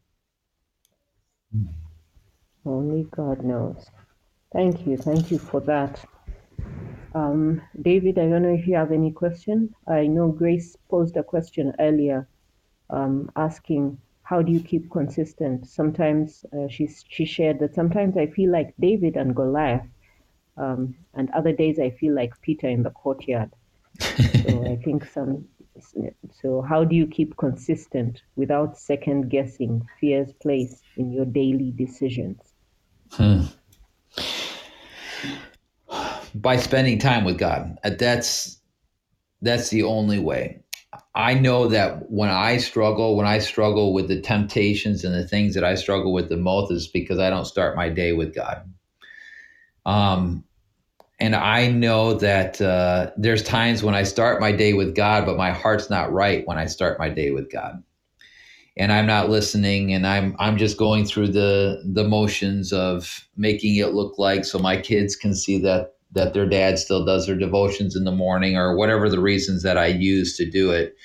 Only 2.66 3.04
God 3.12 3.44
knows. 3.44 3.86
Thank 4.52 4.88
you. 4.88 4.98
Thank 4.98 5.30
you 5.30 5.38
for 5.38 5.60
that. 5.62 6.04
Um, 7.16 7.62
David, 7.82 8.20
I 8.20 8.28
don't 8.28 8.44
know 8.44 8.54
if 8.54 8.68
you 8.68 8.76
have 8.76 8.92
any 8.92 9.12
question. 9.12 9.74
I 9.88 10.06
know 10.06 10.28
Grace 10.28 10.76
posed 10.90 11.16
a 11.16 11.24
question 11.24 11.74
earlier 11.80 12.28
um, 12.90 13.32
asking, 13.38 13.98
how 14.24 14.42
do 14.42 14.52
you 14.52 14.60
keep 14.60 14.92
consistent? 14.92 15.66
Sometimes 15.68 16.46
uh, 16.52 16.68
she, 16.68 16.90
she 17.08 17.26
shared 17.26 17.60
that 17.60 17.74
sometimes 17.74 18.18
I 18.18 18.28
feel 18.28 18.52
like 18.52 18.74
David 18.80 19.16
and 19.16 19.36
Goliath, 19.36 19.88
um, 20.58 20.96
and 21.14 21.30
other 21.32 21.54
days 21.54 21.80
I 21.80 21.92
feel 21.92 22.14
like 22.14 22.34
Peter 22.42 22.68
in 22.68 22.84
the 22.84 22.90
courtyard. 22.90 23.52
so 24.00 24.70
I 24.70 24.76
think 24.84 25.06
some. 25.06 25.46
So 26.42 26.62
how 26.62 26.84
do 26.86 26.96
you 26.96 27.06
keep 27.06 27.36
consistent 27.38 28.22
without 28.36 28.78
second 28.78 29.30
guessing 29.30 29.86
fear's 30.00 30.32
place 30.42 30.82
in 30.98 31.12
your 31.12 31.26
daily 31.26 31.72
decisions? 31.76 32.40
Hmm 33.12 33.44
by 36.36 36.58
spending 36.58 37.00
time 37.00 37.24
with 37.24 37.38
God. 37.38 37.78
Uh, 37.84 37.92
that's 37.98 38.60
that's 39.42 39.70
the 39.70 39.84
only 39.84 40.20
way. 40.20 40.62
I 41.14 41.34
know 41.34 41.68
that 41.68 42.10
when 42.10 42.30
I 42.30 42.58
struggle, 42.58 43.16
when 43.16 43.28
I 43.28 43.40
struggle 43.40 43.94
with 43.94 44.08
the 44.08 44.22
temptations 44.22 45.04
and 45.04 45.14
the 45.14 45.28
things 45.28 45.56
that 45.56 45.64
I 45.64 45.76
struggle 45.76 46.14
with 46.14 46.30
the 46.30 46.38
most 46.38 46.72
is 46.72 46.88
because 46.88 47.20
I 47.20 47.30
don't 47.30 47.46
start 47.46 47.76
my 47.76 47.90
day 47.90 48.14
with 48.14 48.34
God. 48.34 48.70
Um, 49.86 50.44
and 51.20 51.36
I 51.36 51.68
know 51.68 52.14
that 52.16 52.60
uh, 52.62 53.12
there's 53.18 53.44
times 53.44 53.84
when 53.84 53.96
I 53.96 54.04
start 54.04 54.42
my 54.42 54.52
day 54.52 54.74
with 54.74 54.96
God, 54.96 55.26
but 55.26 55.38
my 55.38 55.52
heart's 55.52 55.90
not 55.90 56.12
right 56.12 56.46
when 56.46 56.58
I 56.58 56.66
start 56.66 57.00
my 57.00 57.10
day 57.10 57.32
with 57.32 57.50
God, 57.50 57.82
and 58.76 58.92
I'm 58.92 59.06
not 59.06 59.30
listening, 59.30 59.94
and 59.94 60.06
I'm 60.06 60.36
I'm 60.40 60.58
just 60.58 60.78
going 60.78 61.06
through 61.06 61.30
the 61.30 61.82
the 61.86 62.04
motions 62.04 62.74
of 62.74 63.28
making 63.38 63.78
it 63.78 63.94
look 63.94 64.18
like 64.18 64.44
so 64.44 64.60
my 64.60 64.76
kids 64.76 65.16
can 65.16 65.34
see 65.34 65.58
that 65.60 65.95
that 66.16 66.34
their 66.34 66.48
dad 66.48 66.80
still 66.80 67.06
does 67.06 67.28
their 67.28 67.38
devotions 67.38 67.96
in 67.96 68.04
the 68.04 68.12
morning 68.12 68.58
or 68.58 68.76
whatever 68.76 69.10
the 69.10 69.20
reasons 69.20 69.64
that 69.64 69.78
I 69.78 69.88
use 69.88 70.36
to 70.38 70.50
do 70.50 70.72
it. 70.72 70.96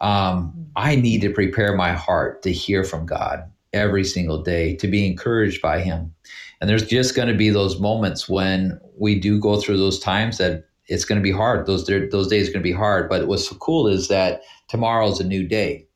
Um, 0.00 0.66
I 0.76 0.96
need 0.96 1.20
to 1.22 1.30
prepare 1.30 1.74
my 1.76 1.92
heart 1.92 2.42
to 2.42 2.52
hear 2.52 2.84
from 2.84 3.06
God 3.06 3.44
every 3.72 4.04
single 4.04 4.42
day, 4.42 4.76
to 4.76 4.88
be 4.88 5.06
encouraged 5.06 5.60
by 5.60 5.80
Him. 5.80 6.14
And 6.60 6.70
there's 6.70 6.86
just 6.86 7.14
going 7.14 7.28
to 7.28 7.34
be 7.34 7.50
those 7.50 7.78
moments 7.80 8.28
when 8.28 8.80
we 8.98 9.18
do 9.18 9.38
go 9.38 9.60
through 9.60 9.76
those 9.76 9.98
times 9.98 10.38
that 10.38 10.64
it's 10.88 11.04
going 11.04 11.20
to 11.20 11.22
be 11.22 11.32
hard. 11.32 11.66
Those 11.66 11.86
those 11.86 12.28
days 12.28 12.48
are 12.48 12.52
going 12.52 12.62
to 12.62 12.68
be 12.68 12.72
hard. 12.72 13.08
But 13.08 13.26
what's 13.26 13.48
so 13.48 13.56
cool 13.56 13.88
is 13.88 14.08
that 14.08 14.42
tomorrow 14.68 15.10
is 15.10 15.20
a 15.20 15.24
new 15.24 15.46
day, 15.46 15.86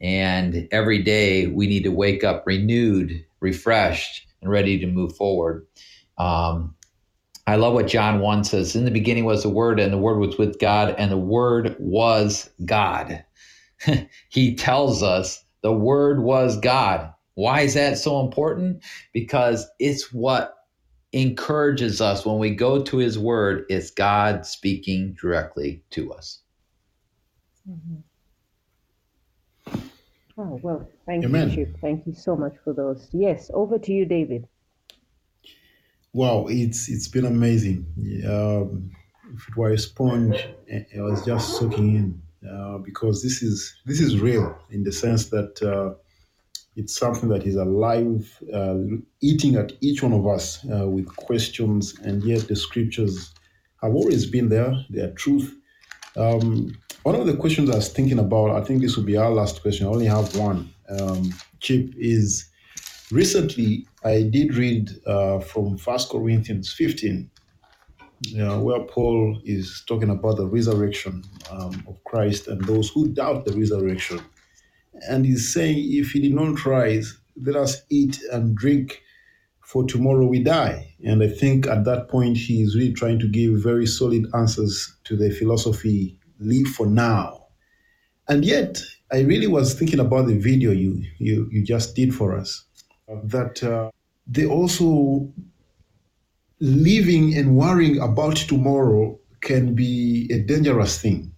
and 0.00 0.68
every 0.72 1.02
day 1.02 1.46
we 1.46 1.66
need 1.66 1.84
to 1.84 1.90
wake 1.90 2.24
up 2.24 2.44
renewed, 2.46 3.24
refreshed, 3.40 4.26
and 4.40 4.50
ready 4.50 4.78
to 4.78 4.86
move 4.86 5.16
forward. 5.16 5.66
Um, 6.18 6.74
I 7.46 7.56
love 7.56 7.74
what 7.74 7.88
John 7.88 8.20
1 8.20 8.44
says. 8.44 8.76
In 8.76 8.84
the 8.84 8.90
beginning 8.90 9.24
was 9.24 9.42
the 9.42 9.48
Word, 9.48 9.80
and 9.80 9.92
the 9.92 9.98
Word 9.98 10.18
was 10.18 10.38
with 10.38 10.58
God, 10.60 10.94
and 10.96 11.10
the 11.10 11.18
Word 11.18 11.76
was 11.78 12.50
God. 12.64 13.24
he 14.28 14.54
tells 14.54 15.02
us 15.02 15.44
the 15.62 15.72
Word 15.72 16.22
was 16.22 16.58
God. 16.58 17.12
Why 17.34 17.62
is 17.62 17.74
that 17.74 17.98
so 17.98 18.20
important? 18.20 18.82
Because 19.12 19.66
it's 19.78 20.12
what 20.12 20.54
encourages 21.12 22.00
us 22.00 22.24
when 22.24 22.38
we 22.38 22.54
go 22.54 22.82
to 22.82 22.96
His 22.98 23.18
Word, 23.18 23.64
it's 23.68 23.90
God 23.90 24.46
speaking 24.46 25.16
directly 25.20 25.82
to 25.90 26.12
us. 26.12 26.40
Mm-hmm. 27.68 27.96
Oh, 30.38 30.58
well, 30.62 30.88
thank 31.06 31.24
Amen. 31.24 31.50
you, 31.50 31.66
Chip. 31.66 31.76
Thank 31.80 32.06
you 32.06 32.14
so 32.14 32.34
much 32.34 32.54
for 32.64 32.72
those. 32.72 33.08
Yes, 33.12 33.50
over 33.52 33.78
to 33.78 33.92
you, 33.92 34.06
David. 34.06 34.48
Wow, 36.14 36.46
it's 36.48 36.88
it's 36.88 37.08
been 37.08 37.24
amazing. 37.24 37.86
Um, 38.28 38.90
if 39.34 39.48
it 39.48 39.56
were 39.56 39.70
a 39.70 39.78
sponge, 39.78 40.46
I 40.70 41.00
was 41.00 41.24
just 41.24 41.56
soaking 41.56 41.96
in 41.96 42.22
uh, 42.48 42.78
because 42.78 43.22
this 43.22 43.42
is 43.42 43.74
this 43.86 44.00
is 44.00 44.20
real 44.20 44.58
in 44.70 44.84
the 44.84 44.92
sense 44.92 45.30
that 45.30 45.62
uh, 45.62 45.94
it's 46.76 46.94
something 46.94 47.30
that 47.30 47.46
is 47.46 47.56
alive, 47.56 48.42
uh, 48.52 48.76
eating 49.22 49.56
at 49.56 49.72
each 49.80 50.02
one 50.02 50.12
of 50.12 50.26
us 50.26 50.64
uh, 50.70 50.86
with 50.86 51.06
questions, 51.16 51.98
and 52.00 52.22
yet 52.24 52.46
the 52.48 52.56
scriptures 52.56 53.32
have 53.82 53.94
always 53.94 54.26
been 54.26 54.50
there. 54.50 54.74
They 54.90 55.00
are 55.00 55.12
truth. 55.12 55.54
Um, 56.16 56.76
one 57.04 57.14
of 57.14 57.26
the 57.26 57.36
questions 57.36 57.70
I 57.70 57.76
was 57.76 57.88
thinking 57.88 58.18
about, 58.18 58.50
I 58.50 58.64
think 58.64 58.80
this 58.80 58.96
will 58.96 59.04
be 59.04 59.16
our 59.16 59.30
last 59.30 59.62
question. 59.62 59.86
I 59.86 59.90
only 59.90 60.06
have 60.06 60.36
one. 60.36 60.72
Um, 60.88 61.32
Chip 61.60 61.94
is 61.96 62.48
recently 63.12 63.86
I 64.04 64.22
did 64.22 64.56
read 64.56 64.90
uh, 65.06 65.40
from 65.40 65.76
First 65.76 66.10
Corinthians 66.10 66.72
15, 66.72 67.30
uh, 68.40 68.58
where 68.60 68.80
Paul 68.80 69.40
is 69.44 69.84
talking 69.86 70.10
about 70.10 70.38
the 70.38 70.46
resurrection 70.46 71.22
um, 71.50 71.84
of 71.86 72.02
Christ 72.04 72.48
and 72.48 72.64
those 72.64 72.88
who 72.88 73.08
doubt 73.08 73.44
the 73.44 73.52
resurrection. 73.52 74.20
And 75.08 75.26
he's 75.26 75.52
saying, 75.52 75.76
if 75.78 76.10
he 76.10 76.20
did 76.20 76.34
not 76.34 76.64
rise, 76.64 77.18
let 77.36 77.56
us 77.56 77.82
eat 77.90 78.20
and 78.32 78.56
drink, 78.56 79.02
for 79.60 79.84
tomorrow 79.84 80.26
we 80.26 80.42
die. 80.42 80.94
And 81.04 81.22
I 81.22 81.28
think 81.28 81.66
at 81.66 81.84
that 81.84 82.08
point, 82.08 82.36
he 82.36 82.62
is 82.62 82.76
really 82.76 82.92
trying 82.92 83.18
to 83.20 83.28
give 83.28 83.54
very 83.62 83.86
solid 83.86 84.26
answers 84.34 84.96
to 85.04 85.16
the 85.16 85.30
philosophy 85.30 86.18
live 86.38 86.68
for 86.68 86.86
now. 86.86 87.46
And 88.28 88.44
yet, 88.44 88.82
I 89.10 89.20
really 89.20 89.46
was 89.46 89.74
thinking 89.74 90.00
about 90.00 90.26
the 90.26 90.38
video 90.38 90.72
you, 90.72 91.02
you, 91.18 91.48
you 91.50 91.62
just 91.64 91.94
did 91.94 92.14
for 92.14 92.36
us 92.36 92.64
that 93.24 93.62
uh, 93.62 93.90
they 94.26 94.46
also 94.46 95.28
living 96.60 97.36
and 97.36 97.56
worrying 97.56 97.98
about 98.00 98.36
tomorrow 98.36 99.18
can 99.40 99.74
be 99.74 100.28
a 100.30 100.38
dangerous 100.38 101.00
thing. 101.00 101.32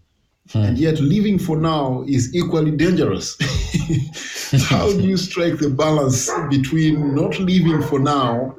Hmm. 0.53 0.59
And 0.59 0.79
yet, 0.79 1.01
living 1.01 1.39
for 1.39 1.57
now 1.57 2.05
is 2.07 2.35
equally 2.35 2.71
dangerous. 2.73 3.37
How 4.69 4.93
do 4.93 5.01
you 5.01 5.17
strike 5.17 5.59
the 5.59 5.71
balance 5.71 6.31
between 6.51 7.15
not 7.15 7.39
living 7.41 7.83
for 7.83 7.99
now, 7.99 8.55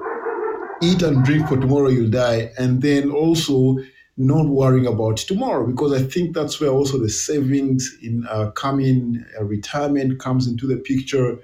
eat 0.81 1.03
and 1.03 1.23
drink 1.23 1.47
for 1.47 1.57
tomorrow 1.57 1.89
you'll 1.89 2.09
die, 2.09 2.51
and 2.57 2.81
then 2.81 3.11
also 3.11 3.77
not 4.17 4.47
worrying 4.47 4.87
about 4.87 5.17
tomorrow? 5.17 5.67
Because 5.67 5.93
I 5.93 6.03
think 6.03 6.33
that's 6.33 6.59
where 6.59 6.71
also 6.71 6.97
the 6.97 7.09
savings 7.09 7.95
in 8.01 8.25
uh, 8.27 8.49
coming 8.51 9.23
uh, 9.39 9.43
retirement 9.43 10.19
comes 10.19 10.47
into 10.47 10.65
the 10.65 10.77
picture 10.77 11.37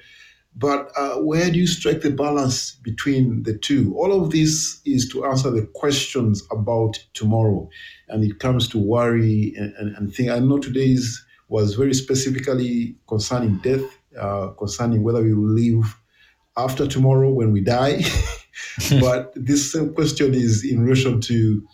but 0.55 0.91
uh, 0.97 1.15
where 1.15 1.49
do 1.49 1.57
you 1.57 1.67
strike 1.67 2.01
the 2.01 2.11
balance 2.11 2.71
between 2.83 3.43
the 3.43 3.57
two? 3.57 3.95
All 3.97 4.11
of 4.11 4.31
this 4.31 4.81
is 4.85 5.07
to 5.09 5.25
answer 5.25 5.49
the 5.49 5.65
questions 5.73 6.43
about 6.51 6.99
tomorrow. 7.13 7.69
And 8.09 8.23
it 8.23 8.39
comes 8.39 8.67
to 8.69 8.77
worry 8.77 9.53
and, 9.55 9.73
and, 9.75 9.95
and 9.95 10.13
think. 10.13 10.29
I 10.29 10.39
know 10.39 10.59
today's 10.59 11.25
was 11.47 11.75
very 11.75 11.93
specifically 11.93 12.95
concerning 13.07 13.57
death, 13.57 13.83
uh, 14.19 14.49
concerning 14.49 15.03
whether 15.03 15.21
we 15.21 15.33
will 15.33 15.53
live 15.53 15.97
after 16.57 16.85
tomorrow 16.85 17.31
when 17.31 17.51
we 17.51 17.61
die. 17.61 18.01
but 18.99 19.33
this 19.35 19.71
same 19.71 19.93
question 19.93 20.33
is 20.33 20.65
in 20.65 20.83
relation 20.83 21.21
to 21.21 21.65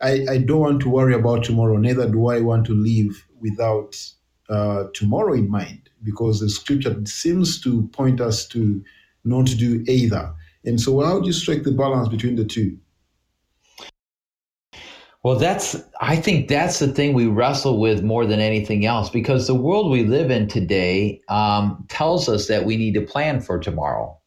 I, 0.00 0.26
I 0.28 0.38
don't 0.38 0.60
want 0.60 0.80
to 0.82 0.88
worry 0.88 1.14
about 1.14 1.44
tomorrow, 1.44 1.76
neither 1.76 2.10
do 2.10 2.26
I 2.26 2.40
want 2.40 2.66
to 2.66 2.74
live 2.74 3.24
without 3.40 3.96
uh, 4.48 4.84
tomorrow 4.94 5.34
in 5.34 5.48
mind 5.48 5.81
because 6.04 6.40
the 6.40 6.48
scripture 6.48 7.00
seems 7.04 7.60
to 7.62 7.88
point 7.88 8.20
us 8.20 8.46
to 8.48 8.82
not 9.24 9.46
do 9.46 9.84
either. 9.86 10.34
And 10.64 10.80
so, 10.80 11.00
how 11.00 11.20
do 11.20 11.26
you 11.26 11.32
strike 11.32 11.64
the 11.64 11.72
balance 11.72 12.08
between 12.08 12.36
the 12.36 12.44
two? 12.44 12.78
Well, 15.24 15.36
that's, 15.36 15.76
I 16.00 16.16
think 16.16 16.48
that's 16.48 16.80
the 16.80 16.88
thing 16.88 17.14
we 17.14 17.26
wrestle 17.26 17.78
with 17.78 18.02
more 18.02 18.26
than 18.26 18.40
anything 18.40 18.86
else 18.86 19.08
because 19.08 19.46
the 19.46 19.54
world 19.54 19.90
we 19.90 20.02
live 20.02 20.32
in 20.32 20.48
today 20.48 21.20
um, 21.28 21.84
tells 21.88 22.28
us 22.28 22.48
that 22.48 22.64
we 22.64 22.76
need 22.76 22.94
to 22.94 23.02
plan 23.02 23.40
for 23.40 23.60
tomorrow, 23.60 24.18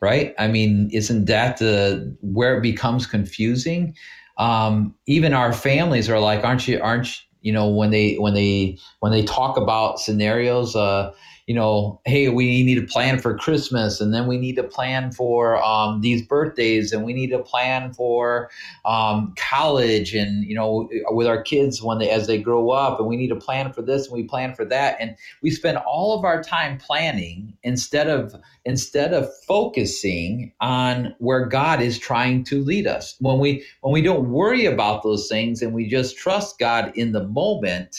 right? 0.00 0.32
I 0.38 0.46
mean, 0.46 0.88
isn't 0.92 1.24
that 1.24 1.56
the 1.56 2.16
where 2.20 2.56
it 2.56 2.62
becomes 2.62 3.08
confusing? 3.08 3.96
Um, 4.38 4.94
even 5.06 5.34
our 5.34 5.52
families 5.52 6.08
are 6.08 6.20
like, 6.20 6.44
aren't 6.44 6.68
you, 6.68 6.80
aren't 6.80 7.08
you 7.42 7.52
know 7.52 7.68
when 7.68 7.90
they 7.90 8.14
when 8.16 8.34
they 8.34 8.78
when 9.00 9.12
they 9.12 9.24
talk 9.24 9.56
about 9.56 10.00
scenarios 10.00 10.76
uh 10.76 11.12
you 11.50 11.56
know, 11.56 12.00
hey, 12.04 12.28
we 12.28 12.62
need 12.62 12.76
to 12.76 12.86
plan 12.86 13.18
for 13.18 13.36
Christmas, 13.36 14.00
and 14.00 14.14
then 14.14 14.28
we 14.28 14.38
need 14.38 14.54
to 14.54 14.62
plan 14.62 15.10
for 15.10 15.60
um, 15.64 16.00
these 16.00 16.22
birthdays, 16.22 16.92
and 16.92 17.04
we 17.04 17.12
need 17.12 17.30
to 17.30 17.40
plan 17.40 17.92
for 17.92 18.48
um, 18.84 19.34
college, 19.36 20.14
and 20.14 20.44
you 20.44 20.54
know, 20.54 20.88
with 21.08 21.26
our 21.26 21.42
kids 21.42 21.82
when 21.82 21.98
they 21.98 22.08
as 22.08 22.28
they 22.28 22.38
grow 22.38 22.70
up, 22.70 23.00
and 23.00 23.08
we 23.08 23.16
need 23.16 23.30
to 23.30 23.34
plan 23.34 23.72
for 23.72 23.82
this, 23.82 24.06
and 24.06 24.14
we 24.14 24.22
plan 24.22 24.54
for 24.54 24.64
that, 24.64 24.96
and 25.00 25.16
we 25.42 25.50
spend 25.50 25.78
all 25.78 26.16
of 26.16 26.24
our 26.24 26.40
time 26.40 26.78
planning 26.78 27.52
instead 27.64 28.08
of 28.08 28.32
instead 28.64 29.12
of 29.12 29.28
focusing 29.48 30.52
on 30.60 31.16
where 31.18 31.46
God 31.46 31.82
is 31.82 31.98
trying 31.98 32.44
to 32.44 32.62
lead 32.62 32.86
us. 32.86 33.16
When 33.18 33.40
we 33.40 33.64
when 33.80 33.92
we 33.92 34.02
don't 34.02 34.30
worry 34.30 34.66
about 34.66 35.02
those 35.02 35.26
things 35.26 35.62
and 35.62 35.74
we 35.74 35.88
just 35.88 36.16
trust 36.16 36.60
God 36.60 36.92
in 36.94 37.10
the 37.10 37.26
moment 37.26 37.96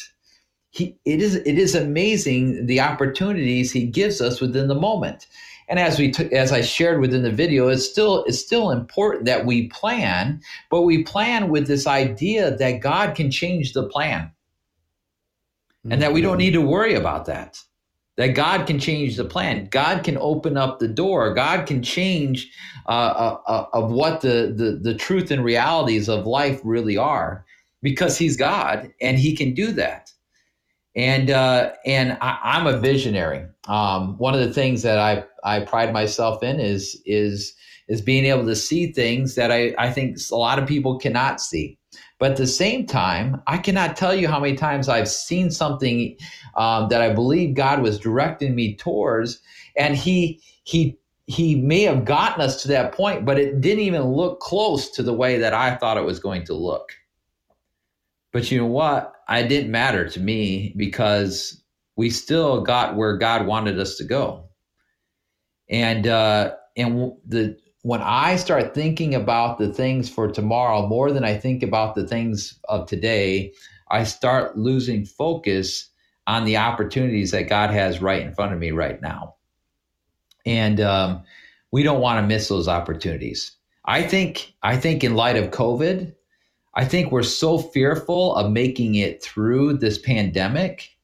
he 0.71 0.97
it 1.05 1.21
is 1.21 1.35
it 1.35 1.57
is 1.57 1.75
amazing 1.75 2.65
the 2.65 2.79
opportunities 2.79 3.71
he 3.71 3.85
gives 3.85 4.21
us 4.21 4.41
within 4.41 4.67
the 4.67 4.75
moment. 4.75 5.27
And 5.69 5.79
as 5.79 5.99
we 5.99 6.11
t- 6.11 6.33
as 6.33 6.51
i 6.51 6.61
shared 6.61 6.99
within 6.99 7.23
the 7.23 7.31
video 7.31 7.69
it's 7.69 7.87
still 7.87 8.25
it's 8.25 8.39
still 8.39 8.71
important 8.71 9.25
that 9.25 9.45
we 9.45 9.69
plan 9.69 10.41
but 10.69 10.81
we 10.81 11.03
plan 11.03 11.49
with 11.49 11.67
this 11.67 11.87
idea 11.87 12.55
that 12.57 12.81
god 12.81 13.15
can 13.15 13.31
change 13.31 13.73
the 13.73 13.87
plan. 13.87 14.31
Mm-hmm. 15.81 15.93
and 15.93 16.01
that 16.03 16.13
we 16.13 16.21
don't 16.21 16.37
need 16.37 16.53
to 16.53 16.61
worry 16.61 16.93
about 16.93 17.25
that. 17.25 17.59
That 18.17 18.35
god 18.35 18.67
can 18.67 18.79
change 18.79 19.15
the 19.15 19.25
plan. 19.25 19.67
God 19.71 20.03
can 20.03 20.17
open 20.17 20.55
up 20.55 20.77
the 20.77 20.87
door. 20.87 21.33
God 21.33 21.65
can 21.65 21.81
change 21.81 22.51
uh, 22.87 22.91
uh, 22.91 23.37
uh, 23.47 23.65
of 23.73 23.91
what 23.91 24.21
the, 24.21 24.53
the 24.55 24.79
the 24.81 24.95
truth 24.95 25.31
and 25.31 25.43
realities 25.43 26.07
of 26.07 26.27
life 26.27 26.59
really 26.63 26.97
are 26.97 27.45
because 27.81 28.17
he's 28.17 28.37
god 28.37 28.91
and 29.01 29.17
he 29.17 29.35
can 29.35 29.53
do 29.53 29.71
that 29.71 30.10
and 30.95 31.29
uh, 31.29 31.71
and 31.85 32.17
I, 32.21 32.59
am 32.59 32.67
a 32.67 32.77
visionary. 32.77 33.45
Um, 33.67 34.17
one 34.17 34.33
of 34.33 34.41
the 34.41 34.53
things 34.53 34.81
that 34.83 34.97
I 34.97 35.23
I 35.43 35.61
pride 35.61 35.93
myself 35.93 36.43
in 36.43 36.59
is 36.59 37.01
is 37.05 37.53
is 37.87 38.01
being 38.01 38.25
able 38.25 38.45
to 38.45 38.55
see 38.55 38.91
things 38.91 39.35
that 39.35 39.51
I, 39.51 39.73
I 39.77 39.91
think 39.91 40.17
a 40.31 40.35
lot 40.35 40.59
of 40.59 40.67
people 40.67 40.97
cannot 40.97 41.41
see. 41.41 41.77
But 42.19 42.31
at 42.31 42.37
the 42.37 42.47
same 42.47 42.85
time, 42.85 43.41
I 43.47 43.57
cannot 43.57 43.97
tell 43.97 44.15
you 44.15 44.27
how 44.27 44.39
many 44.39 44.55
times 44.55 44.87
I've 44.87 45.09
seen 45.09 45.49
something 45.49 46.15
um, 46.55 46.87
that 46.89 47.01
I 47.01 47.13
believe 47.13 47.55
God 47.55 47.81
was 47.81 47.99
directing 47.99 48.55
me 48.55 48.75
towards, 48.75 49.39
and 49.77 49.95
He 49.95 50.41
He 50.63 50.97
He 51.27 51.55
may 51.55 51.81
have 51.83 52.05
gotten 52.05 52.41
us 52.41 52.61
to 52.63 52.67
that 52.69 52.91
point, 52.91 53.25
but 53.25 53.39
it 53.39 53.61
didn't 53.61 53.83
even 53.83 54.03
look 54.03 54.39
close 54.39 54.89
to 54.91 55.03
the 55.03 55.13
way 55.13 55.37
that 55.37 55.53
I 55.53 55.75
thought 55.75 55.97
it 55.97 56.05
was 56.05 56.19
going 56.19 56.45
to 56.45 56.53
look. 56.53 56.91
But 58.31 58.51
you 58.51 58.59
know 58.59 58.67
what? 58.67 59.13
It 59.39 59.47
didn't 59.47 59.71
matter 59.71 60.07
to 60.09 60.19
me 60.19 60.73
because 60.75 61.61
we 61.95 62.09
still 62.09 62.61
got 62.61 62.95
where 62.95 63.17
God 63.17 63.45
wanted 63.45 63.79
us 63.79 63.95
to 63.97 64.03
go. 64.03 64.49
And 65.69 66.07
uh, 66.07 66.55
and 66.75 67.13
the 67.25 67.57
when 67.83 68.01
I 68.01 68.35
start 68.35 68.73
thinking 68.73 69.15
about 69.15 69.57
the 69.57 69.71
things 69.73 70.09
for 70.09 70.31
tomorrow 70.31 70.87
more 70.87 71.11
than 71.11 71.23
I 71.23 71.35
think 71.37 71.63
about 71.63 71.95
the 71.95 72.05
things 72.05 72.59
of 72.69 72.87
today, 72.87 73.53
I 73.89 74.03
start 74.03 74.57
losing 74.57 75.05
focus 75.05 75.89
on 76.27 76.45
the 76.45 76.57
opportunities 76.57 77.31
that 77.31 77.49
God 77.49 77.71
has 77.71 78.01
right 78.01 78.21
in 78.21 78.33
front 78.33 78.53
of 78.53 78.59
me 78.59 78.71
right 78.71 79.01
now. 79.01 79.35
And 80.45 80.79
um, 80.79 81.23
we 81.71 81.83
don't 81.83 82.01
want 82.01 82.21
to 82.21 82.27
miss 82.27 82.47
those 82.47 82.67
opportunities. 82.67 83.51
I 83.85 84.03
think 84.03 84.53
I 84.61 84.77
think 84.77 85.03
in 85.03 85.15
light 85.15 85.37
of 85.37 85.51
COVID, 85.51 86.13
I 86.73 86.85
think 86.85 87.11
we're 87.11 87.23
so 87.23 87.57
fearful 87.57 88.35
of 88.35 88.51
making 88.51 88.95
it 88.95 89.21
through 89.21 89.77
this 89.77 89.97
pandemic 89.97 90.95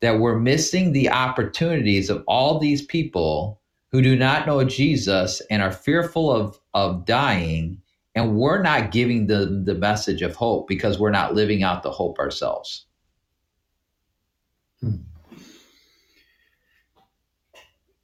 that 0.00 0.18
we're 0.18 0.38
missing 0.38 0.92
the 0.92 1.08
opportunities 1.10 2.10
of 2.10 2.24
all 2.26 2.58
these 2.58 2.82
people 2.82 3.60
who 3.92 4.02
do 4.02 4.16
not 4.16 4.46
know 4.46 4.62
Jesus 4.64 5.40
and 5.48 5.62
are 5.62 5.72
fearful 5.72 6.30
of, 6.30 6.58
of 6.74 7.04
dying. 7.06 7.80
And 8.14 8.36
we're 8.36 8.62
not 8.62 8.90
giving 8.90 9.26
them 9.26 9.64
the 9.64 9.74
message 9.74 10.22
of 10.22 10.34
hope 10.34 10.66
because 10.66 10.98
we're 10.98 11.10
not 11.10 11.34
living 11.34 11.62
out 11.62 11.82
the 11.82 11.90
hope 11.90 12.18
ourselves. 12.18 12.86
Hmm. 14.80 14.96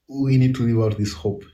We 0.08 0.36
need 0.36 0.54
to 0.56 0.66
live 0.66 0.92
out 0.92 0.98
this 0.98 1.14
hope 1.14 1.44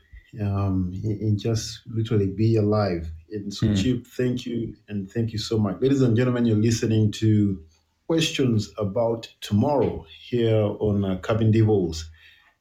um, 0.41 0.91
and 1.03 1.39
just 1.39 1.81
literally 1.87 2.27
be 2.27 2.57
alive. 2.57 3.11
And 3.31 3.53
so, 3.53 3.67
mm. 3.67 3.81
Chip, 3.81 4.07
thank 4.07 4.45
you 4.45 4.75
and 4.89 5.09
thank 5.11 5.33
you 5.33 5.39
so 5.39 5.57
much. 5.59 5.81
Ladies 5.81 6.01
and 6.01 6.17
gentlemen, 6.17 6.45
you're 6.45 6.57
listening 6.57 7.11
to 7.13 7.61
questions 8.07 8.71
about 8.77 9.29
tomorrow 9.41 10.05
here 10.09 10.57
on 10.79 11.05
uh, 11.05 11.17
Cabin 11.19 11.51
Devils. 11.51 12.05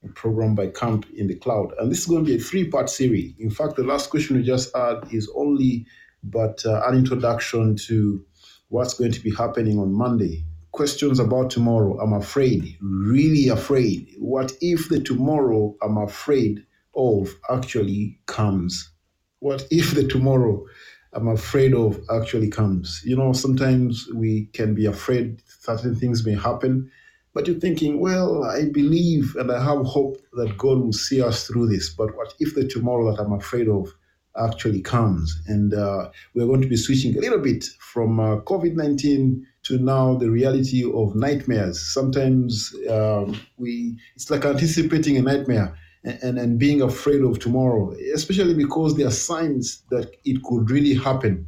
a 0.05 0.09
program 0.09 0.55
by 0.55 0.69
Camp 0.69 1.07
in 1.17 1.29
the 1.29 1.35
Cloud. 1.37 1.73
And 1.79 1.91
this 1.91 2.01
is 2.01 2.07
going 2.07 2.25
to 2.25 2.31
be 2.31 2.37
a 2.37 2.41
three 2.41 2.69
part 2.69 2.91
series. 2.91 3.35
In 3.39 3.51
fact, 3.51 3.77
the 3.77 3.85
last 3.85 4.11
question 4.11 4.37
we 4.37 4.43
just 4.43 4.75
had 4.77 5.01
is 5.13 5.31
only 5.37 5.87
but 6.25 6.65
uh, 6.67 6.83
an 6.87 6.97
introduction 6.99 7.77
to 7.77 8.25
what's 8.69 8.95
going 8.95 9.13
to 9.13 9.21
be 9.21 9.35
happening 9.35 9.79
on 9.79 9.93
Monday. 9.93 10.45
Questions 10.73 11.21
about 11.21 11.51
tomorrow. 11.51 11.99
I'm 12.01 12.13
afraid, 12.15 12.77
really 12.83 13.49
afraid. 13.49 14.09
What 14.19 14.53
if 14.61 14.89
the 14.89 15.01
tomorrow 15.01 15.77
I'm 15.83 15.99
afraid 15.99 16.65
of 16.99 17.35
actually 17.49 18.19
comes? 18.27 18.91
What 19.39 19.67
if 19.71 19.95
the 19.95 20.07
tomorrow 20.07 20.67
I'm 21.13 21.29
afraid 21.29 21.73
of 21.73 21.99
actually 22.11 22.51
comes? 22.51 23.01
You 23.05 23.17
know, 23.17 23.33
sometimes 23.33 24.09
we 24.15 24.47
can 24.53 24.75
be 24.75 24.85
afraid 24.85 25.41
certain 25.47 25.95
things 25.95 26.27
may 26.27 26.35
happen, 26.35 26.91
but 27.33 27.47
you're 27.47 27.61
thinking, 27.61 28.01
well, 28.01 28.45
I 28.45 28.65
believe 28.65 29.37
and 29.37 29.51
I 29.51 29.63
have 29.65 29.87
hope 29.87 30.19
that 30.33 30.59
God 30.59 30.79
will 30.79 30.93
see 30.93 31.23
us 31.23 31.47
through 31.47 31.69
this. 31.69 31.89
But 31.89 32.17
what 32.17 32.35
if 32.41 32.55
the 32.55 32.67
tomorrow 32.67 33.15
that 33.15 33.23
I'm 33.23 33.33
afraid 33.33 33.69
of 33.69 33.89
actually 34.37 34.81
comes? 34.83 35.41
And 35.47 35.73
uh, 35.73 36.11
we're 36.35 36.47
going 36.47 36.63
to 36.63 36.69
be 36.69 36.77
switching 36.77 37.17
a 37.17 37.21
little 37.21 37.39
bit 37.39 37.65
from 37.79 38.19
uh, 38.19 38.39
COVID 38.41 38.75
19 38.75 39.47
to 39.65 39.79
now 39.79 40.17
the 40.17 40.31
reality 40.31 40.85
of 40.93 41.15
nightmares. 41.15 41.81
Sometimes 41.93 42.75
um, 42.91 43.41
we, 43.57 43.97
it's 44.17 44.31
like 44.31 44.45
anticipating 44.45 45.17
a 45.17 45.23
nightmare 45.23 45.79
and, 46.09 46.39
and 46.39 46.59
being 46.59 46.83
afraid 46.83 47.23
of 47.23 47.39
tomorrow, 47.39 47.95
especially 48.15 48.55
because 48.55 48.97
there 48.97 49.07
are 49.07 49.13
signs 49.13 49.83
that 49.91 50.11
it 50.25 50.43
could 50.43 50.71
really 50.71 50.95
happen. 50.95 51.47